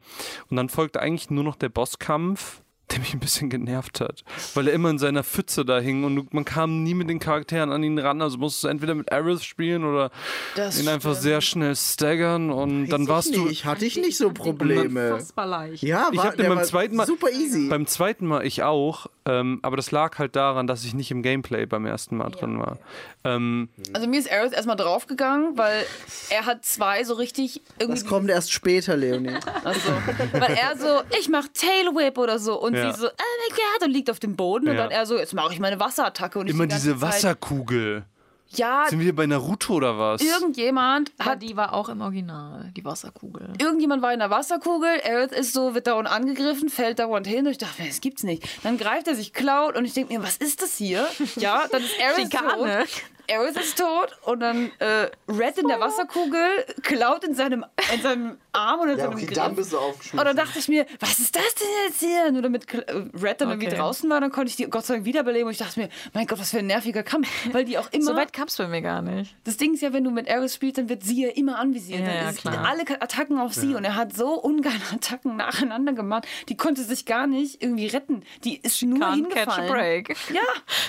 [0.49, 4.23] und dann folgte eigentlich nur noch der Bosskampf, der mich ein bisschen genervt hat,
[4.53, 7.71] weil er immer in seiner Pfütze da hing und man kam nie mit den Charakteren
[7.71, 8.21] an ihn ran.
[8.21, 10.11] Also musstest du entweder mit Aerith spielen oder
[10.55, 13.95] Das ihn einfach sehr schnell staggern und dann Weiß warst ich du nicht, hatte ich
[13.97, 15.13] nicht so Probleme.
[15.13, 15.81] Unfassbar leicht.
[15.83, 17.67] Ja, Ich war, den der beim war zweiten Mal- super easy.
[17.69, 21.23] Beim zweiten Mal ich auch, ähm, aber das lag halt daran, dass ich nicht im
[21.23, 22.77] Gameplay beim ersten Mal drin war.
[23.23, 25.85] Ähm, Also mir ist Aerith erstmal draufgegangen, weil
[26.29, 27.99] er hat zwei so richtig irgendwie.
[28.01, 29.37] das kommt erst später, Leonie.
[29.63, 29.89] Also,
[30.33, 32.93] weil er so, ich mach Tail Whip oder so und Ja.
[32.93, 35.33] sie so, oh my god, und liegt auf dem Boden und dann er so, jetzt
[35.33, 38.03] mache ich meine Wasserattacke und ich immer die diese Zeit- Wasserkugel.
[38.55, 40.21] Ja, Sind wir bei Naruto oder was?
[40.21, 43.49] irgendjemand Aber hat die war auch im Original, die Wasserkugel.
[43.59, 47.51] Irgendjemand war in der Wasserkugel, Aerith ist so, wird dauernd angegriffen, fällt dauernd hin und
[47.53, 48.47] ich dachte, das gibt's nicht.
[48.63, 51.07] Dann greift er sich Cloud und ich denke mir, was ist das hier?
[51.35, 52.67] Ja, dann ist Aerith tot.
[53.29, 58.37] Aerith ist tot und dann äh, Red in der Wasserkugel, Cloud in seinem, in seinem
[58.51, 59.69] Arm oder in seinem Griff.
[59.71, 62.31] du Und dann dachte ich mir, was ist das denn jetzt hier?
[62.31, 62.83] Nur damit äh,
[63.21, 63.77] Red dann irgendwie Okay.
[63.77, 66.27] draußen war, dann konnte ich die Gott sei Dank wiederbeleben und ich dachte mir, mein
[66.27, 67.27] Gott, was für ein nerviger Kampf.
[67.51, 68.03] Weil die auch immer.
[68.03, 69.35] So weit kam es bei mir gar nicht.
[69.45, 72.01] Das Ding ist ja, wenn du mit Aerith spielst, dann wird sie ja immer anvisiert.
[72.01, 72.65] Ja, dann ja, klar.
[72.67, 76.27] alle Attacken auf sie und er hat so ungeile Attacken nacheinander gemacht.
[76.49, 78.23] Die konnte sich gar nicht irgendwie retten.
[78.43, 79.71] Die ist nur Can't catch a hingefallen.
[80.03, 80.15] break.
[80.33, 80.41] Ja,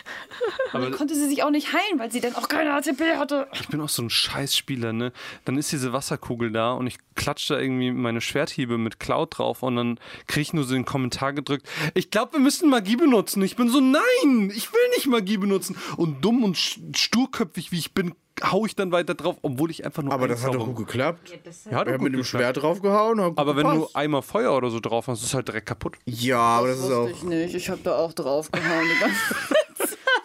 [0.72, 3.47] aber dann konnte sie sich auch nicht heilen, weil sie dann auch keine ATP hatte.
[3.53, 5.12] ich bin auch so ein Scheißspieler, ne?
[5.45, 9.62] Dann ist diese Wasserkugel da und ich klatsche da irgendwie meine Schwerthiebe mit Cloud drauf
[9.62, 11.68] und dann kriege ich nur so den Kommentar gedrückt.
[11.95, 13.43] Ich glaube, wir müssen Magie benutzen.
[13.43, 15.77] Ich bin so, nein, ich will nicht Magie benutzen.
[15.97, 19.85] Und dumm und st- sturköpfig wie ich bin, hau ich dann weiter drauf, obwohl ich
[19.85, 21.31] einfach nur Aber das hat doch gut geklappt.
[21.70, 22.25] Ja, hat doch hat gut mit dem.
[22.25, 23.20] Schwert draufgehauen.
[23.20, 23.97] Aber wenn du gepasst.
[23.97, 25.97] einmal Feuer oder so drauf hast, ist es halt direkt kaputt.
[26.05, 27.09] Ja, aber das ist auch.
[27.09, 27.55] ich nicht.
[27.55, 28.87] Ich habe da auch draufgehauen.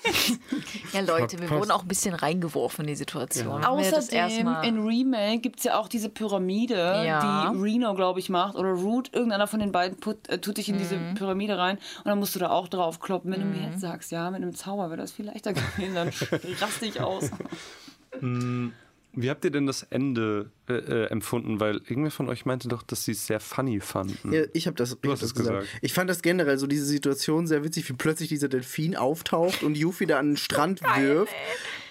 [0.94, 3.62] Ja, Leute, wir wurden auch ein bisschen reingeworfen in die Situation.
[3.62, 7.52] Erste Außerdem in Remake gibt es ja auch diese Pyramide, Ja.
[7.52, 8.56] die Reno, glaube ich, macht.
[8.56, 11.16] Oder Root, irgendeiner von den beiden put, äh, tut dich in diese Mhm.
[11.16, 11.78] Pyramide rein.
[12.00, 13.32] Und dann musst du da auch drauf kloppen.
[13.32, 16.10] Wenn du mir jetzt sagst, ja, mit einem Zauber wäre das viel leichter gewesen, dann
[16.62, 17.30] raste ich aus.
[19.14, 21.60] Wie habt ihr denn das Ende äh, äh, empfunden?
[21.60, 24.32] Weil irgendwer von euch meinte doch, dass sie es sehr funny fanden.
[24.32, 25.62] Ja, ich habe das, ich hast das es gesagt.
[25.62, 25.80] gesagt.
[25.82, 29.78] Ich fand das generell so diese Situation sehr witzig, wie plötzlich dieser Delfin auftaucht und
[29.78, 31.34] Yuffie da an den Strand wirft.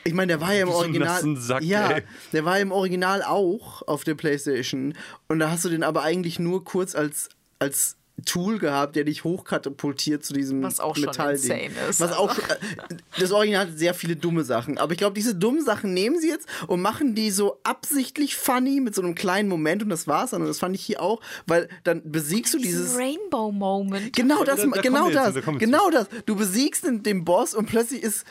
[0.05, 1.37] Ich meine, der war ja im Original.
[1.37, 2.03] Sack, ja, ey.
[2.33, 4.95] der war im Original auch auf der Playstation.
[5.27, 9.25] Und da hast du den aber eigentlich nur kurz als, als Tool gehabt, der dich
[9.25, 11.43] hochkatapultiert zu diesem Was auch schon Metallding.
[11.51, 14.77] insane ist, Was auch schon, äh, das Original hat sehr viele dumme Sachen.
[14.79, 18.81] Aber ich glaube, diese dummen Sachen nehmen sie jetzt und machen die so absichtlich funny
[18.81, 20.43] mit so einem kleinen Moment und das war's dann.
[20.43, 22.97] Und das fand ich hier auch, weil dann besiegst du dieses.
[22.97, 24.15] Rainbow Moment.
[24.17, 26.09] Genau das, da- da genau wir jetzt das, zu, da genau das.
[26.27, 28.25] Du besiegst den, den Boss und plötzlich ist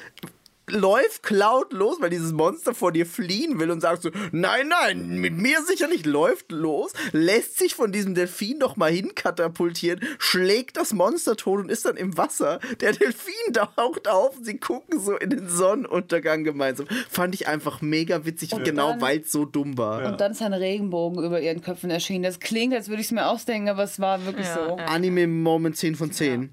[0.70, 5.18] läuft Cloud los, weil dieses Monster vor dir fliehen will und sagst so, nein, nein,
[5.20, 10.78] mit mir sicher nicht, läuft los, lässt sich von diesem Delfin doch mal hinkatapultieren, schlägt
[10.78, 12.60] das Monster tot und ist dann im Wasser.
[12.82, 16.88] Der Delfin taucht auf, sie gucken so in den Sonnenuntergang gemeinsam.
[17.10, 20.06] Fand ich einfach mega witzig, genau dann- weil es so dumm war.
[20.06, 22.24] Und dann ist ein Regenbogen über ihren Köpfen erschienen.
[22.24, 24.78] Das klingt, als würde ich es mir ausdenken, aber es war wirklich Ja, so.
[24.78, 24.86] ja.
[24.86, 26.50] Anime-Moment 10 von 10.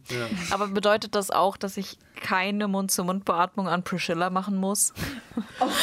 [0.50, 4.92] Aber bedeutet das auch, dass ich keine Mund-zu-Mund-Beatmung an Priscilla machen muss?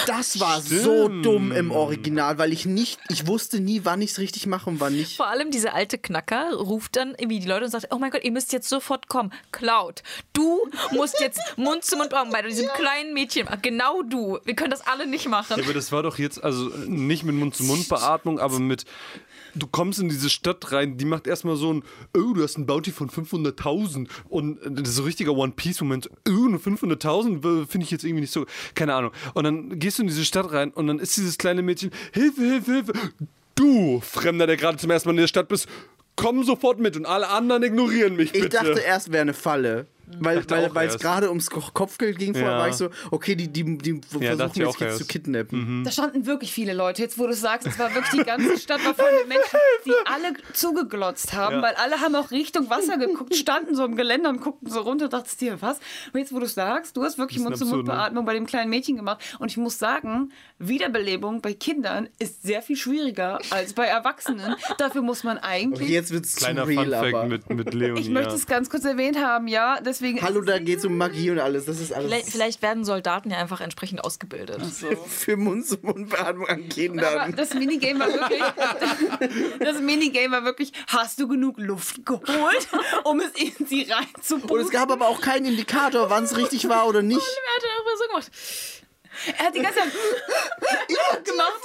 [0.05, 4.19] Das war so dumm im Original, weil ich nicht, ich wusste nie, wann ich es
[4.19, 5.17] richtig mache und wann nicht.
[5.17, 8.23] Vor allem diese alte Knacker ruft dann irgendwie die Leute und sagt, oh mein Gott,
[8.23, 9.33] ihr müsst jetzt sofort kommen.
[9.51, 10.03] Cloud,
[10.33, 10.59] du
[10.91, 13.47] musst jetzt Mund zu Mund bei diesem kleinen Mädchen.
[13.61, 14.39] Genau du.
[14.45, 15.55] Wir können das alle nicht machen.
[15.57, 18.85] Ja, aber das war doch jetzt, also nicht mit Mund-zu-Mund-Beatmung, aber mit.
[19.55, 21.83] Du kommst in diese Stadt rein, die macht erstmal so ein,
[22.15, 26.31] oh, du hast ein Bounty von 500.000 und das ist so ein richtiger One-Piece-Moment, oh,
[26.31, 28.45] nur 500.000 äh, finde ich jetzt irgendwie nicht so,
[28.75, 29.11] keine Ahnung.
[29.33, 32.41] Und dann gehst du in diese Stadt rein und dann ist dieses kleine Mädchen, Hilfe,
[32.41, 32.93] Hilfe, Hilfe,
[33.55, 35.67] du, Fremder, der gerade zum ersten Mal in der Stadt bist,
[36.15, 38.45] komm sofort mit und alle anderen ignorieren mich bitte.
[38.45, 39.87] Ich dachte erst, wäre eine Falle.
[40.19, 40.43] Weil
[40.75, 42.57] weil es gerade ums Ko- Kopfgeld ging, vorher Ja.
[42.59, 44.97] war ich so, okay, die, die, die versuchen ich jetzt erst.
[44.99, 45.83] zu kidnappen.
[45.83, 47.01] Da standen wirklich viele Leute.
[47.01, 49.59] Jetzt, wo du es sagst, es war wirklich die ganze Stadt war voll mit Menschen,
[49.85, 51.61] die alle zugeglotzt haben, Ja.
[51.61, 55.09] weil alle haben auch Richtung Wasser geguckt, standen so im Geländer und guckten so runter.
[55.09, 55.79] Dachtest dir, was?
[56.13, 57.45] Und jetzt, wo du es sagst, du hast wirklich ne?
[57.45, 59.35] Mund-zu-Mund-Beatmung bei dem kleinen Mädchen gemacht.
[59.39, 60.31] Und ich muss sagen,
[60.67, 64.55] Wiederbelebung bei Kindern ist sehr viel schwieriger als bei Erwachsenen.
[64.77, 65.83] Dafür muss man eigentlich.
[65.87, 67.25] Okay, jetzt wird es zu Kleiner real, Funfact aber.
[67.25, 67.99] mit, mit Leonie.
[68.01, 69.79] ich möchte es ganz kurz erwähnt haben, ja.
[69.81, 70.21] Deswegen.
[70.21, 71.65] Hallo, da geht es um Magie und alles.
[71.65, 74.61] Das ist alles Vielleicht, vielleicht werden Soldaten ja einfach entsprechend ausgebildet.
[75.07, 77.35] für Mund-zu-Mund-Beatmung an Aber Kindern.
[77.35, 78.41] das Minigame war wirklich,
[79.59, 82.67] das Minigame war wirklich, hast du genug Luft geholt,
[83.03, 84.59] um es in sie Und reinzupusten?
[84.59, 87.19] es gab aber auch keinen Indikator, wann es richtig war oder nicht.
[87.19, 88.31] Wer hat denn darüber so gemacht?
[89.37, 89.91] Er hat die ganze Zeit
[91.25, 91.61] gemacht.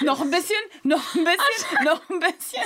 [0.02, 2.62] Noch ein bisschen, noch ein bisschen, noch ein bisschen.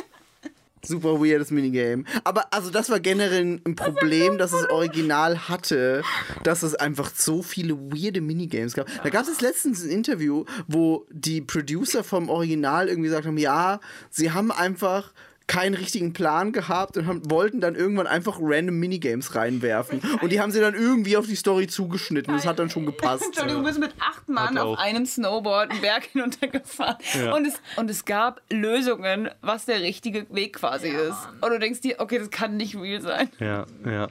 [0.82, 2.04] Super weirdes Minigame.
[2.24, 6.02] Aber also das war generell ein Problem, dass das Original hatte,
[6.42, 8.86] dass es einfach so viele weirde Minigames gab.
[9.02, 13.80] Da gab es letztens ein Interview, wo die Producer vom Original irgendwie gesagt haben, ja,
[14.08, 15.12] sie haben einfach
[15.50, 20.00] keinen richtigen Plan gehabt und haben, wollten dann irgendwann einfach random Minigames reinwerfen.
[20.22, 22.32] Und die haben sie dann irgendwie auf die Story zugeschnitten.
[22.32, 23.24] Das hat dann schon gepasst.
[23.26, 26.98] Entschuldigung, wir sind mit acht Mann auf einem Snowboard einen Berg hinuntergefahren.
[27.18, 27.34] Ja.
[27.34, 31.18] Und, es, und es gab Lösungen, was der richtige Weg quasi ist.
[31.40, 33.28] Und du denkst dir, okay, das kann nicht real sein.
[33.40, 34.06] Ja, ja.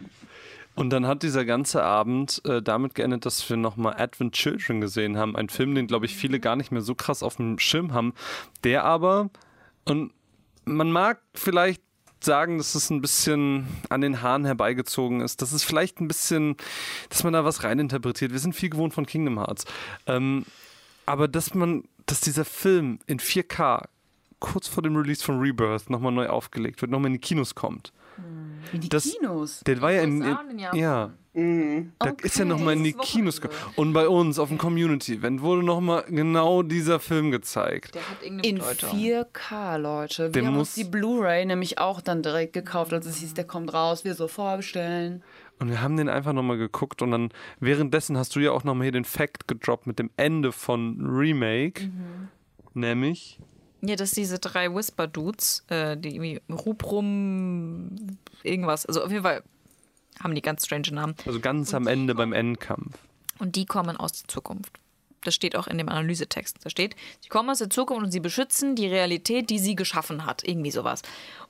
[0.75, 5.15] Und dann hat dieser ganze Abend äh, damit geendet, dass wir nochmal Advent Children gesehen
[5.15, 5.37] haben.
[5.37, 8.13] Ein Film, den, glaube ich, viele gar nicht mehr so krass auf dem Schirm haben.
[8.65, 9.29] Der aber,
[9.85, 10.11] und
[10.75, 11.81] man mag vielleicht
[12.21, 15.41] sagen, dass es ein bisschen an den Haaren herbeigezogen ist.
[15.41, 16.57] Das ist vielleicht ein bisschen,
[17.09, 18.31] dass man da was reininterpretiert.
[18.33, 19.65] Wir sind viel gewohnt von Kingdom Hearts.
[20.05, 20.45] Ähm,
[21.05, 23.85] aber dass man, dass dieser Film in 4K
[24.39, 27.93] kurz vor dem Release von Rebirth nochmal neu aufgelegt wird, nochmal in die Kinos kommt.
[28.73, 29.61] In die Das- Kinos.
[29.65, 31.13] Der war ja in, in in Japan.
[31.39, 31.83] Ja.
[31.99, 33.59] Da ist ja nochmal in die Kinos gekommen.
[33.75, 37.95] Und bei uns auf dem Community-Event wurde nochmal genau dieser Film gezeigt.
[37.95, 38.89] Der hat irgendeine In Bedeutung.
[38.99, 40.23] 4K, Leute.
[40.25, 43.33] Wir Der haben muss- uns die Blu-ray nämlich auch dann direkt gekauft, als es hieß,
[43.33, 45.23] der kommt raus, wir so vorbestellen.
[45.59, 47.29] Und wir haben den einfach nochmal geguckt und dann
[47.59, 51.83] währenddessen hast du ja auch nochmal hier den Fact gedroppt mit dem Ende von Remake.
[51.87, 52.29] Mhm.
[52.73, 53.39] Nämlich,
[53.81, 57.89] Ja, dass diese drei Whisper-Dudes, äh, die irgendwie Ruprum
[58.43, 59.43] irgendwas, also auf jeden Fall
[60.23, 61.15] haben die ganz strange Namen.
[61.25, 62.97] also ganz am Ende beim Endkampf.
[63.39, 64.73] Und die kommen aus der Zukunft.
[65.23, 66.57] Das steht auch in dem Analysetext.
[66.63, 70.25] Da steht, sie kommen aus der Zukunft und sie beschützen die Realität, die sie geschaffen
[70.25, 70.47] hat.
[70.47, 71.01] Irgendwie sowas.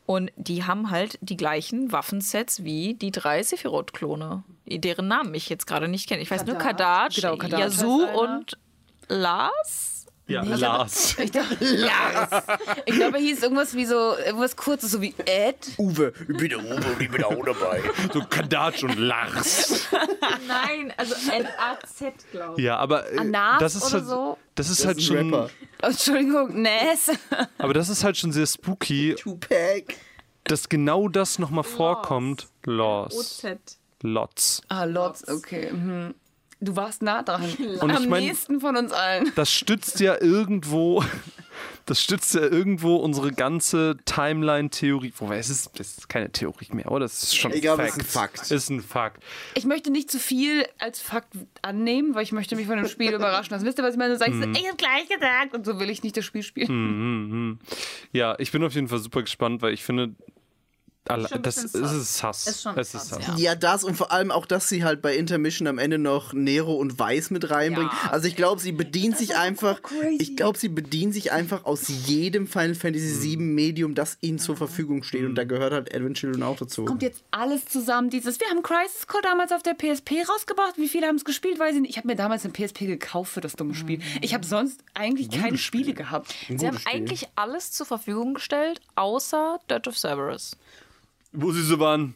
[0.07, 5.67] Und die haben halt die gleichen Waffensets wie die drei Sephiroth-Klone, deren Namen ich jetzt
[5.67, 6.21] gerade nicht kenne.
[6.23, 7.13] Ich weiß nur Kadat.
[7.13, 8.57] Kadat, Genau, Kadat Yasu und
[9.07, 9.98] Lars.
[10.29, 11.15] Ja, Lars.
[11.23, 12.43] Ich dachte, Lars.
[12.85, 15.71] Ich glaube, er hieß irgendwas wie so, irgendwas kurzes, so wie Ed.
[15.77, 17.81] Uwe, ich bin der Uwe und ich bin auch dabei.
[18.13, 19.87] So Kadatsch und Lars.
[20.47, 22.63] Nein, also L-A-Z, glaube ich.
[22.65, 24.37] Ja, aber äh, Anas das ist oder halt, so?
[24.55, 25.49] das ist Das halt ist schon, Rapper.
[25.81, 27.11] Entschuldigung, Ness.
[27.57, 29.95] aber das ist halt schon sehr spooky, Tupac.
[30.43, 32.47] dass genau das nochmal vorkommt.
[32.65, 33.17] Lost.
[33.43, 33.59] O-Z.
[34.03, 34.61] Lots.
[34.69, 35.71] Ah, Lots, okay.
[35.71, 36.13] Mhm.
[36.61, 37.43] Du warst nah dran.
[37.79, 39.31] Und Am ich mein- nächsten von uns allen.
[39.35, 41.01] Das stützt ja irgendwo,
[41.85, 45.13] das stützt ja irgendwo unsere ganze Timeline-Theorie.
[45.19, 47.05] Wobei es ist, das ist keine Theorie mehr, oder?
[47.05, 48.01] Das ist schon Ich glaube, es Fact.
[48.01, 48.51] ist ein Fakt.
[48.51, 49.23] Ist ein Fakt.
[49.55, 53.13] Ich möchte nicht zu viel als Fakt annehmen, weil ich möchte mich von dem Spiel
[53.13, 53.65] überraschen lassen.
[53.65, 54.13] Wisst ihr, was ich meine?
[54.13, 55.53] Du sagst, ich hab gleich gesagt.
[55.55, 57.59] Und so will ich nicht das Spiel spielen.
[58.11, 60.13] Ja, ich bin auf jeden Fall super gespannt, weil ich finde,
[61.05, 62.47] das ist es Sass.
[62.47, 63.25] Ist schon es ist Sass.
[63.27, 63.35] ja.
[63.37, 66.75] Ja, das und vor allem auch, dass sie halt bei Intermission am Ende noch Nero
[66.75, 67.89] und Weiß mit reinbringen.
[67.91, 69.79] Ja, also ich glaube, sie bedient sich einfach,
[70.19, 74.55] ich glaube, sie bedient sich einfach aus jedem Final Fantasy VII Medium, das ihnen zur
[74.55, 75.25] Verfügung steht.
[75.25, 76.85] Und da gehört halt Advent Children auch dazu.
[76.85, 78.09] Kommt jetzt alles zusammen.
[78.09, 80.77] Dieses, wir haben Crisis Core damals auf der PSP rausgebracht.
[80.77, 81.57] Wie viele haben es gespielt?
[81.59, 81.91] Weiß ich nicht.
[81.91, 83.99] Ich habe mir damals eine PSP gekauft für das dumme Spiel.
[84.21, 86.35] Ich habe sonst eigentlich keine Spiele gehabt.
[86.55, 90.55] Sie haben eigentlich alles zur Verfügung gestellt, außer Dirt of Cerberus.
[91.31, 92.15] Wo sie so waren.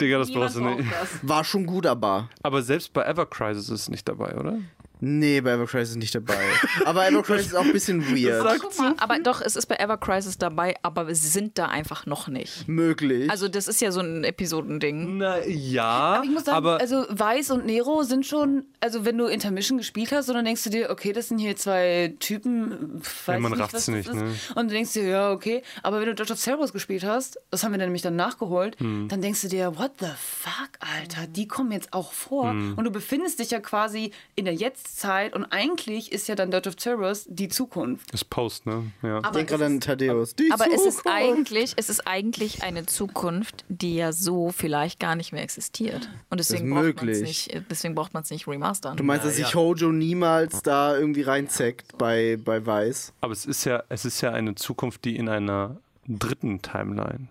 [0.00, 0.92] Digga, das Niemand brauchst du nicht.
[0.92, 1.28] das.
[1.28, 2.28] War schon gut, aber.
[2.42, 4.58] Aber selbst bei Ever Crisis ist es nicht dabei, oder?
[5.00, 6.36] Nee, bei Ever Crisis ist nicht dabei.
[6.84, 8.60] aber Ever Crisis ist auch ein bisschen weird.
[8.60, 12.06] Guck mal, aber doch, es ist bei Ever Crisis dabei, aber wir sind da einfach
[12.06, 12.66] noch nicht.
[12.68, 13.30] Möglich.
[13.30, 15.18] Also das ist ja so ein Episodending.
[15.18, 19.16] Na ja, Aber ich muss sagen, aber also Weiß und Nero sind schon, also wenn
[19.18, 23.00] du Intermission gespielt hast, und dann denkst du dir, okay, das sind hier zwei Typen,
[23.02, 24.14] weiß Ja, man nicht, rafft's was das nicht, ist.
[24.14, 24.34] ne?
[24.54, 27.62] Und du denkst dir, ja, okay, aber wenn du Dodge of Cerberus gespielt hast, das
[27.62, 29.08] haben wir dann nämlich dann nachgeholt, Hm.
[29.08, 32.74] dann denkst du dir, what the fuck, Alter, die kommen jetzt auch vor Hm.
[32.76, 36.50] und du befindest dich ja quasi in der Jetztzeit Jetztzeit und eigentlich ist ja dann
[36.50, 38.12] Dirge of Cerberus die Zukunft.
[38.12, 38.90] Ist Post, ne?
[39.02, 39.18] Ja.
[39.18, 40.34] Ich denke gerade an Thaddeus.
[40.34, 41.06] Die Aber es ist, Zukunft.
[41.06, 46.08] eigentlich, es ist eigentlich eine Zukunft, die ja so vielleicht gar nicht mehr existiert.
[46.30, 47.20] Und deswegen braucht man es möglich.
[47.22, 48.96] nicht, deswegen braucht man es nicht remastern.
[48.96, 53.12] Du meinst, dass sich Hojo niemals da irgendwie reinzeckt bei, bei Weiß?
[53.20, 57.28] Aber es ist ja, es ist ja eine Zukunft, die in einer dritten Timeline,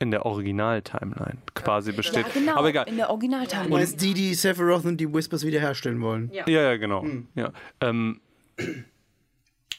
[0.00, 2.26] in der Original-Timeline quasi besteht.
[2.34, 2.88] genau, Aber egal.
[2.88, 3.68] in der Du Originalteil.
[3.68, 6.30] meinst die, die Sephiroth und die Whispers wiederherstellen wollen?
[6.32, 6.44] Ja.
[6.48, 7.02] Ja, ja, genau.
[7.02, 7.28] Hm.
[7.34, 7.52] Ja.
[7.80, 8.20] Ähm,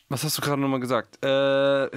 [0.07, 1.17] was hast du gerade nochmal gesagt?
[1.23, 1.27] Äh,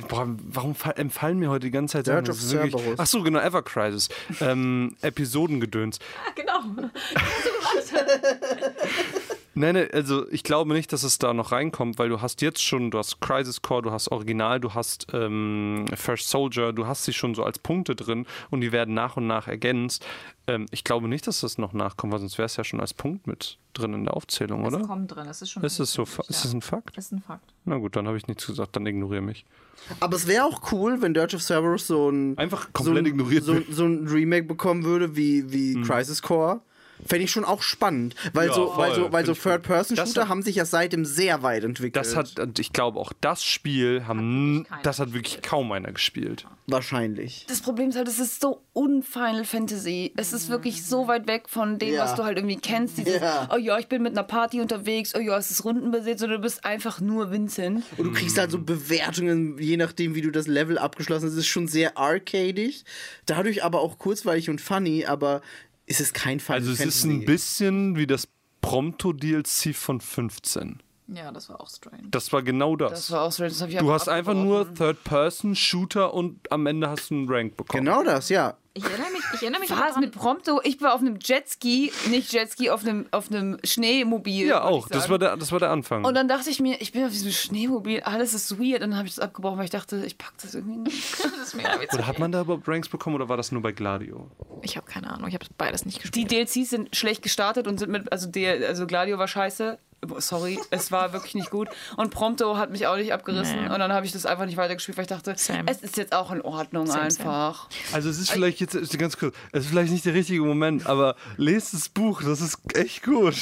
[0.09, 2.25] boah, warum fall, empfallen mir heute die ganze Zeit Sachen?
[2.25, 2.99] Das of wirklich- Cerberus.
[2.99, 4.09] Ach so, genau, Ever Crisis.
[4.41, 5.99] ähm, Episodengedöns.
[6.35, 6.61] Genau.
[9.59, 12.63] Nein, nein, also ich glaube nicht, dass es da noch reinkommt, weil du hast jetzt
[12.63, 17.05] schon, du hast Crisis Core, du hast Original, du hast ähm, First Soldier, du hast
[17.05, 20.05] sie schon so als Punkte drin und die werden nach und nach ergänzt.
[20.47, 22.95] Ähm, ich glaube nicht, dass das noch nachkommt, weil sonst wäre es ja schon als
[22.95, 24.85] Punkt mit drin in der Aufzählung, Es oder?
[24.87, 25.63] kommt drin, es ist schon.
[25.65, 26.05] Ist es so?
[26.05, 26.97] fa- Ist es ein Fakt?
[26.97, 27.53] ist ein Fakt.
[27.65, 29.45] Na gut, dann habe ich nichts gesagt, dann ignoriere mich.
[30.01, 33.07] Aber es wäre auch cool, wenn Dirge of Cerberus so ein, Einfach so komplett ein,
[33.07, 33.67] ignoriert so, wird.
[33.73, 36.61] so ein Remake bekommen würde wie, wie Crisis Core.
[37.07, 39.35] Fände ich schon auch spannend, weil Ja, so, weil so, weil so.
[39.35, 41.97] Third-Person-Shooter hat- haben sich ja seitdem sehr weit entwickelt.
[41.97, 46.47] Das hat, ich glaube auch, das Spiel haben, keiner das hat wirklich kaum einer gespielt.
[46.67, 47.47] wahrscheinlich.
[47.49, 50.13] Das Problem ist halt, es ist so un-Final Fantasy.
[50.17, 52.05] Es ist wirklich so weit weg von dem, Ja.
[52.05, 52.99] was du halt irgendwie kennst.
[52.99, 53.49] Dieses, Ja.
[53.53, 56.43] oh ja, ich bin mit einer Party unterwegs, oh ja, es ist rundenbasiert, sondern du
[56.43, 57.85] bist einfach nur Vincent.
[57.97, 61.33] Und du kriegst halt so Bewertungen, je nachdem, wie du das Level abgeschlossen hast.
[61.33, 62.85] Es ist schon sehr arcadig,
[63.27, 65.41] dadurch aber auch kurzweilig und funny, aber
[65.89, 67.09] es ist kein Final Also es ist Fantasy.
[67.23, 68.29] ein bisschen wie das
[68.61, 70.83] Prompto-DLC von 15.
[71.09, 72.03] Ja, das war auch strange.
[72.11, 72.91] Das war genau das.
[72.93, 74.73] Das war auch ich du hast einfach nur.
[74.75, 77.85] Third-Person-Shooter und am Ende hast du einen Rank bekommen.
[77.85, 78.57] Genau das, ja.
[78.79, 80.61] Ich erinnere mich, ich erinnere mich Was mit Prompto?
[80.63, 84.47] Ich war auf einem Jetski, nicht Jetski, auf einem, auf einem Schneemobil.
[84.47, 84.89] Ja, auch.
[84.89, 86.05] Das war, der, das war der Anfang.
[86.05, 88.83] Und dann dachte ich mir, ich bin auf diesem Schneemobil, alles ist weird.
[88.83, 91.05] Und dann habe ich das abgebrochen, weil ich dachte, ich packe das irgendwie nicht.
[91.39, 91.95] Das ist mega witzig.
[91.95, 94.31] oder hat man da überhaupt Ranks bekommen oder war das nur bei Gladio?
[94.63, 96.31] Ich habe keine Ahnung, ich habe beides nicht Die gespielt.
[96.31, 99.79] DLCs sind schlecht gestartet und sind mit, also, der, also Gladio war scheiße.
[100.19, 101.69] Sorry, es war wirklich nicht gut.
[101.97, 103.65] Und Prompto hat mich auch nicht abgerissen.
[103.65, 103.69] Nee.
[103.73, 105.65] Und dann habe ich das einfach nicht weitergespielt, weil ich dachte, Same.
[105.67, 107.29] es ist jetzt auch in Ordnung Same, same.
[107.29, 107.69] einfach.
[107.93, 110.87] Also es ist vielleicht jetzt ist ganz kurz, es ist vielleicht nicht der richtige Moment,
[110.87, 113.35] aber lest das Buch, das ist echt gut.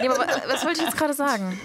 [0.00, 1.60] Nee, aber wa- was wollte ich jetzt gerade sagen?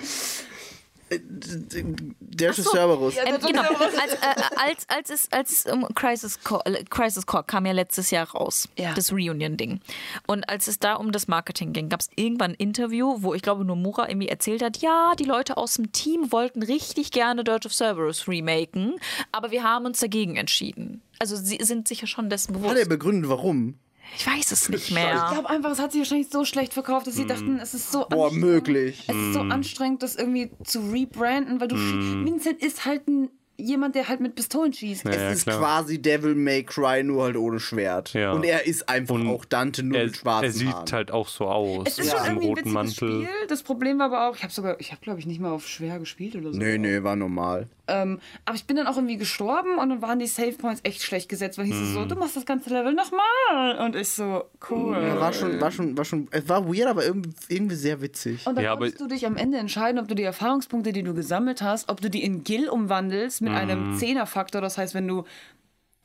[1.09, 3.15] Der ist Cerberus.
[3.17, 7.65] Ähm, genau, als, äh, als, als es, als ähm, Crisis, Core, äh, Crisis Core kam
[7.65, 8.93] ja letztes Jahr raus, Ja.
[8.93, 9.79] das Reunion-Ding.
[10.27, 13.41] Und als es da um das Marketing ging, gab es irgendwann ein Interview, wo ich
[13.41, 17.67] glaube Nomura irgendwie erzählt hat, ja, die Leute aus dem Team wollten richtig gerne Dirge
[17.67, 18.95] of Cerberus remaken,
[19.31, 21.01] aber wir haben uns dagegen entschieden.
[21.19, 22.77] Also sie sind sicher schon dessen Hat bewusst.
[22.77, 23.75] er begründet, warum?
[24.15, 25.27] Ich weiß es nicht Ich mehr.
[25.31, 28.05] glaube einfach, es hat sich wahrscheinlich so schlecht verkauft, dass sie dachten, es ist so
[28.09, 28.45] Boah, anstrengend.
[28.45, 29.03] möglich.
[29.07, 33.29] Es ist so anstrengend, das irgendwie zu rebranden, weil du schie- Vincent ist halt ein,
[33.59, 35.05] jemand, der halt mit Pistolen schießt.
[35.05, 35.59] Ja, es ist klar.
[35.59, 38.13] quasi Devil May Cry, nur halt ohne Schwert.
[38.13, 38.31] Ja.
[38.33, 40.91] Und er ist einfach Und auch Dante nur Er, mit schwarzen er sieht Haaren.
[40.91, 41.87] halt auch so aus.
[41.87, 42.93] Es ist mit schon irgendwie ein roten Mantel.
[43.23, 43.27] Spiel.
[43.49, 45.67] Das Problem war aber auch, ich habe sogar, ich habe glaube ich nicht mal auf
[45.67, 46.57] schwer gespielt oder so.
[46.59, 47.67] Nee, nee, war normal.
[47.87, 51.01] Ähm, aber ich bin dann auch irgendwie gestorben und dann waren die Save Points echt
[51.03, 52.09] schlecht gesetzt, weil hieß es so, Mhm.
[52.09, 53.77] du machst das ganze Level nochmal.
[53.85, 54.93] Und ich so, cool.
[54.95, 58.45] Ja, war schon, war schon, war schon, es war weird, aber irgendwie, sehr witzig.
[58.45, 61.13] Und dann Ja, konntest du dich am Ende entscheiden, ob du die Erfahrungspunkte, die du
[61.13, 63.57] gesammelt hast, ob du die in Gil umwandelst mit Mhm.
[63.57, 64.61] einem Zehnerfaktor.
[64.61, 65.23] Das heißt, wenn du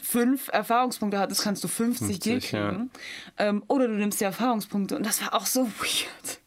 [0.02, 2.68] fünf Erfahrungspunkte hattest, kannst du 50, Gil 50, ja.
[2.70, 2.90] kriegen.
[3.38, 4.96] Ähm, oder du nimmst die Erfahrungspunkte.
[4.96, 6.40] Und das war auch so weird.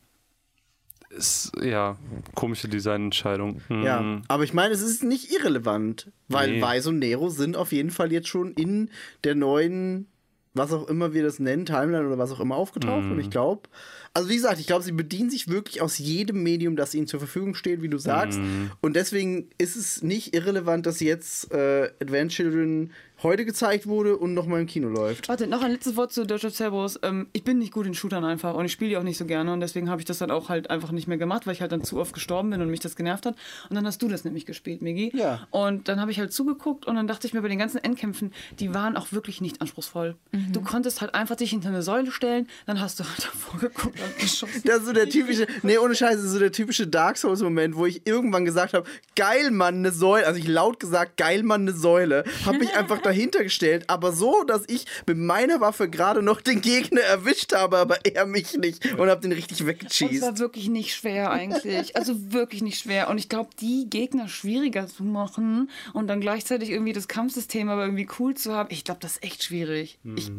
[1.16, 1.98] Ist, ja,
[2.34, 3.62] komische Designentscheidung.
[3.68, 3.84] Hm.
[3.84, 6.62] Ja, aber ich meine, es ist nicht irrelevant, weil Nee.
[6.62, 8.90] Weiß und Nero sind auf jeden Fall jetzt schon in
[9.24, 10.08] der neuen,
[10.54, 13.06] was auch immer wir das nennen, Timeline oder was auch immer aufgetaucht.
[13.06, 13.70] Und ich glaube,
[14.14, 17.20] also wie gesagt, ich glaube, sie bedienen sich wirklich aus jedem Medium, das ihnen zur
[17.20, 18.40] Verfügung steht, wie du sagst.
[18.82, 22.92] Und deswegen ist es nicht irrelevant, dass jetzt äh, Advent Children
[23.24, 25.30] heute gezeigt wurde und nochmal im Kino läuft.
[25.30, 27.00] Warte, noch ein letztes Wort zu Dirge of Cerberus.
[27.04, 29.26] Ähm, ich bin nicht gut in Shootern einfach und ich spiele die auch nicht so
[29.26, 31.62] gerne und deswegen habe ich das dann auch halt einfach nicht mehr gemacht, weil ich
[31.62, 33.36] halt dann zu oft gestorben bin und mich das genervt hat.
[33.70, 35.12] Und dann hast du das nämlich gespielt, Migi.
[35.16, 35.48] Ja.
[35.52, 38.34] Und dann habe ich halt zugeguckt und dann dachte ich mir bei den ganzen Endkämpfen,
[38.60, 40.16] die waren auch wirklich nicht anspruchsvoll.
[40.52, 44.00] Du konntest halt einfach dich hinter eine Säule stellen, dann hast du halt davor geguckt
[44.00, 44.62] und geschossen.
[44.66, 48.06] Das ist so der typische, nee, ohne Scheiße, so der typische Dark Souls-Moment, wo ich
[48.06, 50.28] irgendwann gesagt habe, geil, Mann, eine Säule.
[50.28, 52.24] Also ich laut gesagt, geil, Mann, eine Säule.
[52.46, 56.62] Hab mich einfach dahinter gestellt, aber so, dass ich mit meiner Waffe gerade noch den
[56.62, 60.22] Gegner erwischt habe, aber er mich nicht und hab den richtig es weggecheased.
[60.22, 61.96] war wirklich nicht schwer eigentlich.
[61.96, 63.10] Also wirklich nicht schwer.
[63.10, 67.86] Und ich glaube, die Gegner schwieriger zu machen und dann gleichzeitig irgendwie das Kampfsystem aber
[67.86, 69.98] irgendwie cool zu haben, ich glaube, das ist echt schwierig.
[70.16, 70.32] Ich,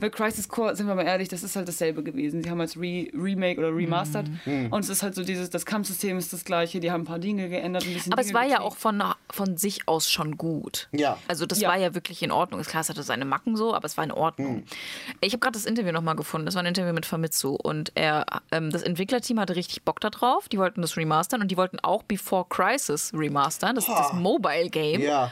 [0.00, 2.42] weil Crisis Core, sind wir mal ehrlich, das ist halt dasselbe gewesen.
[2.42, 4.68] Sie haben als Re Remake oder Remastered Mhm.
[4.72, 7.18] und es ist halt so dieses, das Kampfsystem ist das gleiche, die haben ein paar
[7.18, 8.64] Dinge geändert, ein bisschen Aber Dinge es war ja getweakt.
[8.72, 10.88] auch von, von sich aus schon gut.
[10.92, 11.18] Ja.
[11.28, 11.68] Also das Ja.
[11.70, 12.60] war ja wirklich in Ordnung.
[12.60, 14.56] Ist Klar, es hatte seine Macken so, aber es war in Ordnung.
[14.56, 14.64] Hm.
[15.20, 16.46] Ich habe gerade das Interview nochmal gefunden.
[16.46, 17.54] Das war ein Interview mit Famitsu.
[17.54, 20.48] Und er, ähm, das Entwicklerteam hatte richtig Bock da drauf.
[20.48, 23.74] Die wollten das remastern und die wollten auch Before Crisis remastern.
[23.76, 25.00] Das ist das Mobile Game.
[25.00, 25.30] Ja.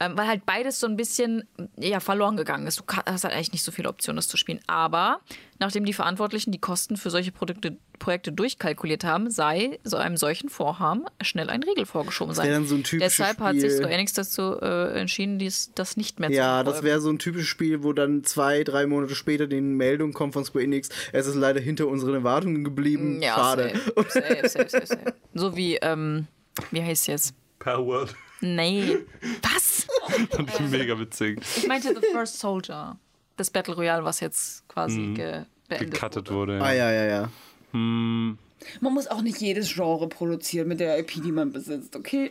[0.00, 1.44] Ähm, weil halt beides so ein bisschen
[1.76, 2.78] ja, verloren gegangen ist.
[2.80, 4.60] Du hast halt eigentlich nicht so viele Optionen, das zu spielen.
[4.66, 5.20] Aber
[5.58, 10.50] nachdem die Verantwortlichen die Kosten für solche Produkte, Projekte durchkalkuliert haben, sei so einem solchen
[10.50, 12.46] Vorhaben schnell ein Riegel vorgeschoben sein.
[12.46, 13.76] wäre dann so ein typisches Deshalb hat sich Spiel.
[13.76, 17.18] Square Enix dazu äh, entschieden, dies, das nicht mehr zu Ja, das wäre so ein
[17.18, 20.90] typisches Spiel, wo dann zwei, drei Monate später die Meldung kommt von Square Enix.
[21.12, 23.20] Es ist leider hinter unseren Erwartungen geblieben.
[23.20, 23.72] ja, Schade.
[24.08, 25.14] Safe, safe, safe, safe, safe.
[25.34, 26.28] So wie, ähm,
[26.70, 27.34] wie heißt es jetzt?
[27.58, 28.14] Per Word.
[28.40, 28.98] Nee.
[29.42, 29.86] Was?
[30.30, 31.40] Fand ich mega witzig.
[31.56, 32.98] Ich meinte The First Soldier.
[33.36, 36.54] Das Battle Royale, was jetzt quasi ge beendet Gecuttet wurde.
[36.54, 36.64] wurde.
[36.64, 36.90] Ah, Ja.
[36.90, 37.30] ja, ja, ja.
[37.72, 38.36] Man
[38.80, 42.28] muss auch nicht jedes Genre produzieren mit der IP, die man besitzt, okay?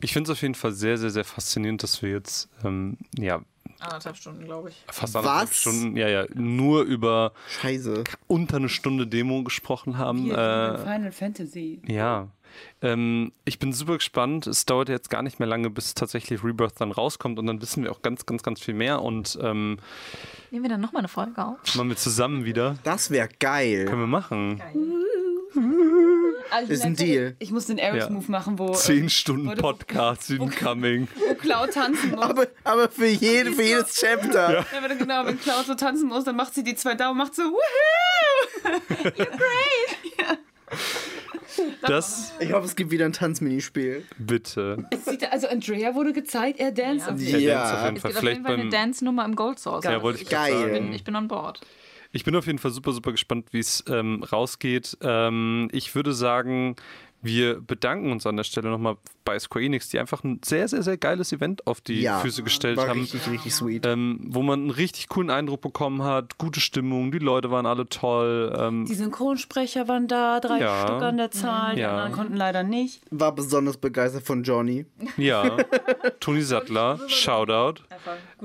[0.00, 3.40] Ich finde es auf jeden Fall sehr, sehr, sehr faszinierend, dass wir jetzt ähm, ja,
[3.80, 4.82] Anderthalb Stunden, glaube ich.
[4.88, 5.56] fast anderthalb Was?
[5.56, 8.04] Stunden ja, ja, nur über Scheiße.
[8.26, 10.18] unter eine Stunde Demo gesprochen haben.
[10.24, 11.80] Hier, Äh, Final Fantasy.
[11.86, 12.28] Ja.
[12.82, 14.46] Ähm, ich bin super gespannt.
[14.46, 17.84] Es dauert jetzt gar nicht mehr lange, bis tatsächlich Rebirth dann rauskommt und dann wissen
[17.84, 19.78] wir auch ganz, ganz, ganz viel mehr und ähm,
[20.50, 21.58] Nehmen wir dann nochmal eine Folge auf?
[21.76, 22.76] machen wir zusammen wieder.
[22.84, 23.84] Das wäre geil.
[23.84, 24.62] Können wir machen.
[26.50, 27.36] Also, Ist ein Deal.
[27.38, 31.08] Ich muss den Ares-Move machen, wo, Zehn Stunden Leute, Podcast incoming.
[31.28, 32.20] wo Cloud tanzen muss.
[32.22, 34.64] Aber, aber für, jede, für jedes Chapter.
[34.72, 37.34] Ja, wenn, genau, wenn Cloud so tanzen muss, dann macht sie die zwei Daumen, macht
[37.34, 39.10] so Woohoo!
[41.82, 44.04] Das Ich hoffe, es gibt wieder ein Tanzminispiel.
[44.18, 44.84] bitte.
[44.90, 47.54] Es sieht, also Andrea wurde gezeigt, er dance auf Ja, Ja.
[47.54, 48.10] Dance auf jeden Es Fall.
[48.10, 49.84] gibt auf Vielleicht jeden Fall eine Dance-Nummer im Gold Source.
[49.84, 50.52] Ja, wollte ich Geil.
[50.52, 50.84] gerade Ich sagen.
[50.86, 51.60] bin, ich bin an Bord.
[52.18, 54.98] Ich bin auf jeden Fall super, super gespannt, wie es ähm, rausgeht.
[55.02, 56.74] Ähm, ich würde sagen,
[57.20, 60.82] wir bedanken uns an der Stelle nochmal bei Square Enix, die einfach ein sehr, sehr,
[60.82, 63.00] sehr geiles Event auf die Ja, Füße gestellt War haben.
[63.00, 63.84] richtig, richtig sweet.
[63.84, 67.88] Ähm, wo man einen richtig coolen Eindruck bekommen hat, gute Stimmung, die Leute waren alle
[67.88, 68.54] toll.
[68.58, 70.82] Ähm, Die Synchronsprecher waren da, drei Ja.
[70.86, 71.90] Stück an der Zahl, die Ja.
[71.90, 73.02] anderen konnten leider nicht.
[73.10, 74.86] War besonders begeistert von Johnny.
[75.16, 75.56] ja,
[76.20, 77.82] Toni Sattler, Shoutout.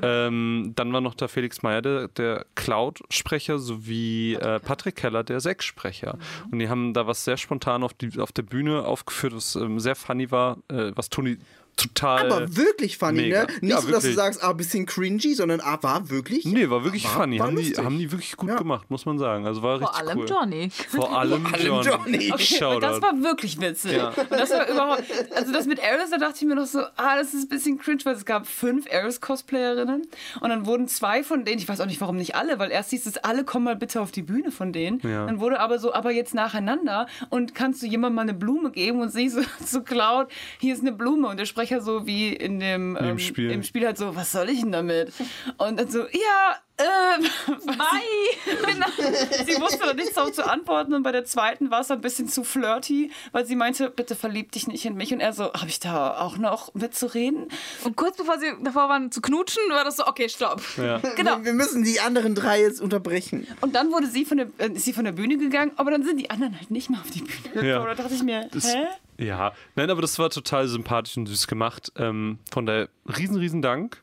[0.02, 5.40] Ähm, dann war noch da Felix Meyer, der, der Cloud-Sprecher, sowie äh, Patrick Keller, der
[5.40, 6.18] Sex-Sprecher.
[6.52, 9.80] Und die haben da was sehr spontan auf, die, auf der Bühne aufgeführt, was ähm,
[9.80, 11.38] sehr funny war, äh, was Toni
[11.78, 12.32] total.
[12.32, 13.42] Aber wirklich funny, mega.
[13.44, 13.48] ne?
[13.62, 16.46] Nicht Ja, so, dass du sagst, ah, ein bisschen cringy, sondern ah, war wirklich.
[16.46, 17.40] Nee, war wirklich War- funny.
[17.40, 18.56] war haben, die, haben die wirklich gut Ja.
[18.58, 19.46] gemacht, muss man sagen.
[19.46, 20.26] Also war Vor richtig allem cool.
[20.30, 20.70] Johnny.
[20.90, 21.90] Vor allem allem Johnny.
[21.90, 22.32] Johnny.
[22.34, 23.94] Okay, und das war wirklich witzig.
[23.94, 24.14] Ja.
[24.30, 25.04] Das war überhaupt,
[25.36, 27.78] also das mit Ares, da dachte ich mir noch so, ah, das ist ein bisschen
[27.80, 28.86] cringe, weil es gab fünf
[29.34, 30.04] Ares-Cosplayerinnen
[30.42, 32.92] und dann wurden zwei von denen, ich weiß auch nicht, warum nicht alle, weil erst
[32.92, 35.00] hieß es, alle kommen mal bitte auf die Bühne von denen.
[35.04, 35.26] Ja.
[35.26, 39.02] Dann wurde aber so, aber jetzt nacheinander und kannst du jemandem mal eine Blume geben
[39.02, 40.28] und sie so zu Cloud,
[40.60, 43.52] hier ist eine Blume und der Sprecher so wie in dem Im ähm, Spiel.
[43.52, 45.14] im Spiel halt so, was soll ich denn damit?
[45.58, 47.26] Und dann so, ja, ähm,
[47.66, 49.46] Bye.
[49.46, 52.28] Sie wusste dann nichts darauf zu antworten und bei der zweiten war es ein bisschen
[52.28, 55.14] zu flirty, weil sie meinte, bitte verlieb dich nicht in mich.
[55.14, 57.48] Und er so, habe ich da auch noch mitzureden?
[57.84, 60.62] Und kurz bevor sie davor waren zu knutschen, war das so, okay, stopp.
[60.78, 61.00] Ja.
[61.16, 61.44] Genau.
[61.44, 63.46] Wir müssen die anderen drei jetzt unterbrechen.
[63.62, 66.04] Und dann wurde sie von der, äh, ist sie von der Bühne gegangen, aber dann
[66.04, 67.68] sind die anderen halt nicht mehr auf die Bühne.
[67.68, 67.78] Ja.
[67.80, 67.96] gekommen.
[67.96, 68.86] Da dachte ich mir, Das- hä?
[69.20, 71.92] Ja, nein, aber das war total sympathisch und süß gemacht.
[71.98, 74.02] Ähm, von daher riesen, riesen Dank.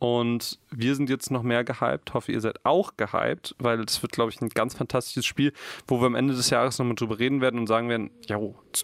[0.00, 2.14] Und wir sind jetzt noch mehr gehypt.
[2.14, 5.52] Hoffe, ihr seid auch gehypt, weil das wird, glaube ich, ein ganz fantastisches Spiel,
[5.88, 8.38] wo wir am Ende des Jahres nochmal drüber reden werden und sagen werden, ja,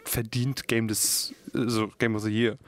[0.04, 2.58] verdient Game des, also Game of the Year.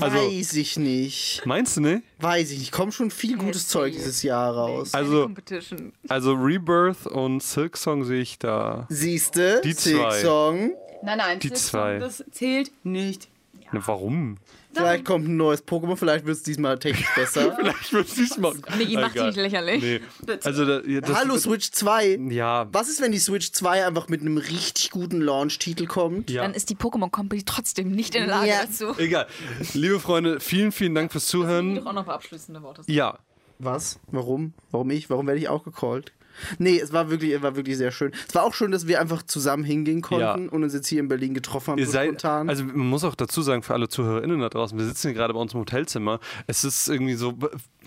[0.00, 1.42] Also, Weiß ich nicht.
[1.46, 2.02] meinst du, ne?
[2.20, 2.72] Weiß ich nicht.
[2.72, 4.92] Kommt schon viel gutes Zeug dieses Jahr raus.
[4.92, 5.92] Also, Competition.
[6.08, 8.86] also Rebirth und Silk Song sehe ich da.
[8.90, 10.20] Siehste, Die Silk zwei.
[10.20, 10.72] Song.
[11.02, 11.98] Nein, nein, Die das- zwei.
[11.98, 13.28] das zählt nicht.
[13.72, 14.36] Ne, warum?
[14.72, 17.52] Vielleicht kommt ein neues Pokémon, vielleicht wird es diesmal technisch besser.
[17.58, 18.54] Vielleicht wird es diesmal.
[18.76, 19.26] Migi, mach die Egal.
[19.28, 19.82] nicht lächerlich.
[19.82, 20.00] Nee.
[20.44, 22.18] Also, da, ja, das Hallo Switch 2.
[22.30, 26.30] Ja, Was ist, wenn die Switch 2 einfach mit einem richtig guten Launch-Titel kommt?
[26.30, 26.42] ja.
[26.42, 28.62] Dann ist die Pokémon Company trotzdem nicht in der Lage Ja.
[28.64, 28.96] dazu.
[28.98, 29.26] Egal.
[29.74, 31.74] Liebe Freunde, vielen, vielen Dank fürs Zuhören.
[31.74, 32.82] Doch auch noch ein paar abschließende Worte.
[32.86, 33.18] Ja,
[33.58, 33.98] Was?
[34.12, 34.52] Warum?
[34.70, 35.10] Warum ich?
[35.10, 36.12] Warum werde ich auch gecallt?
[36.58, 38.12] Nee, es war wirklich, es war wirklich sehr schön.
[38.28, 40.34] Es war auch schön, dass wir einfach zusammen hingehen konnten Ja.
[40.34, 41.78] und uns jetzt hier in Berlin getroffen haben.
[41.78, 42.48] Ihr so seid, spontan.
[42.48, 45.34] also man muss auch dazu sagen, für alle ZuhörerInnen da draußen, wir sitzen hier gerade
[45.34, 46.20] bei uns im Hotelzimmer.
[46.46, 47.34] Es ist irgendwie so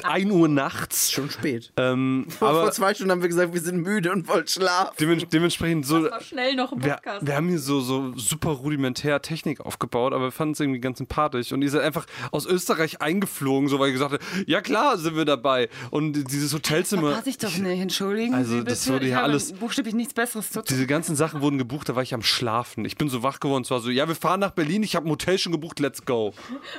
[0.06, 1.12] 1 Uhr nachts.
[1.12, 1.72] schon spät.
[1.78, 4.94] Ähm, Vor aber zwei Stunden haben wir gesagt, wir sind müde und wollen schlafen.
[5.00, 6.00] demen- dementsprechend so.
[6.00, 7.26] Mal schnell noch ein Wir, Podcast.
[7.26, 10.98] wir haben hier so, so super rudimentär Technik aufgebaut, aber wir fanden es irgendwie ganz
[11.00, 11.52] sympathisch.
[11.52, 15.16] Und ihr seid einfach aus Österreich eingeflogen, so weil ihr gesagt habt, ja klar sind
[15.16, 15.70] wir dabei.
[15.90, 17.12] Und dieses Hotelzimmer.
[17.18, 20.14] Weiß ich doch nicht, entschuldigen Also, Sie das wurde ich ja habe alles- buchstäblich nichts
[20.14, 20.66] Besseres zu tun.
[20.70, 22.86] Diese ganzen Sachen wurden gebucht, da war ich am Schlafen.
[22.86, 25.08] Ich bin so wach geworden, es war so, ja, wir fahren nach Berlin, ich habe
[25.08, 26.34] ein Hotel schon gebucht, let's go.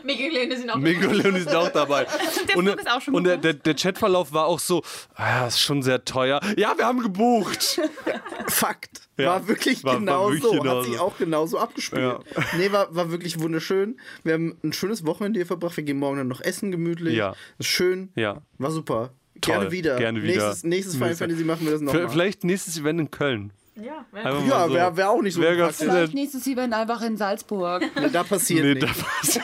[0.05, 2.05] Miguel und Lene sind auch Mega und Leonie sind auch dabei.
[2.49, 4.82] Der Flug ist auch schon und der, der, der Chatverlauf war auch so,
[5.14, 6.40] ah, ist schon sehr teuer.
[6.56, 7.80] Ja, wir haben gebucht.
[8.48, 9.02] Fakt.
[9.18, 9.26] Ja.
[9.26, 10.51] War wirklich War- war genau wirklich so.
[10.52, 12.02] genau Hat sich auch genauso abgespielt.
[12.02, 12.20] Ja.
[12.56, 14.01] Nee, war, war wirklich wunderschön.
[14.24, 15.76] Wir haben ein schönes Wochenende hier verbracht.
[15.76, 17.14] Wir gehen morgen dann noch essen gemütlich.
[17.14, 17.34] Ja.
[17.59, 18.10] Ist schön.
[18.16, 18.43] Ja.
[18.59, 19.10] War super.
[19.40, 19.55] Toll.
[19.55, 19.97] Gerne wieder.
[19.98, 20.32] Gerne wieder.
[20.34, 22.09] Nächstes, nächstes Final Fantasy machen wir das nochmal.
[22.09, 23.52] Vielleicht nächstes Event in Köln.
[23.74, 24.74] Ja, Einfach Ja, so.
[24.74, 26.12] wäre wär auch nicht so Wär ganz nett.
[26.12, 27.82] nächstes Event einfach in Salzburg.
[27.99, 29.40] Nee, da passiert Nee, da nichts.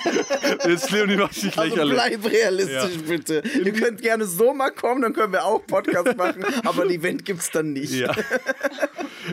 [0.67, 2.19] Jetzt Leonie macht dich Also lächerlich.
[2.21, 3.43] bleib realistisch, bitte.
[3.65, 7.25] Ihr könnt gerne so mal kommen, dann können wir auch Podcast machen, aber ein Event
[7.25, 7.93] gibt's dann nicht.
[7.95, 8.15] ja.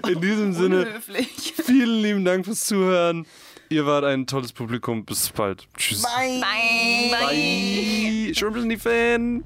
[0.08, 1.54] In diesem Sinne, Unhöflich.
[1.66, 3.26] vielen lieben Dank fürs Zuhören.
[3.68, 5.04] Ihr wart ein tolles Publikum.
[5.06, 5.68] Bis bald.
[5.76, 6.04] Tschüss.
[6.04, 6.40] Bye.
[7.12, 8.34] Bye.
[8.34, 9.44] Schön, bis in die Fan.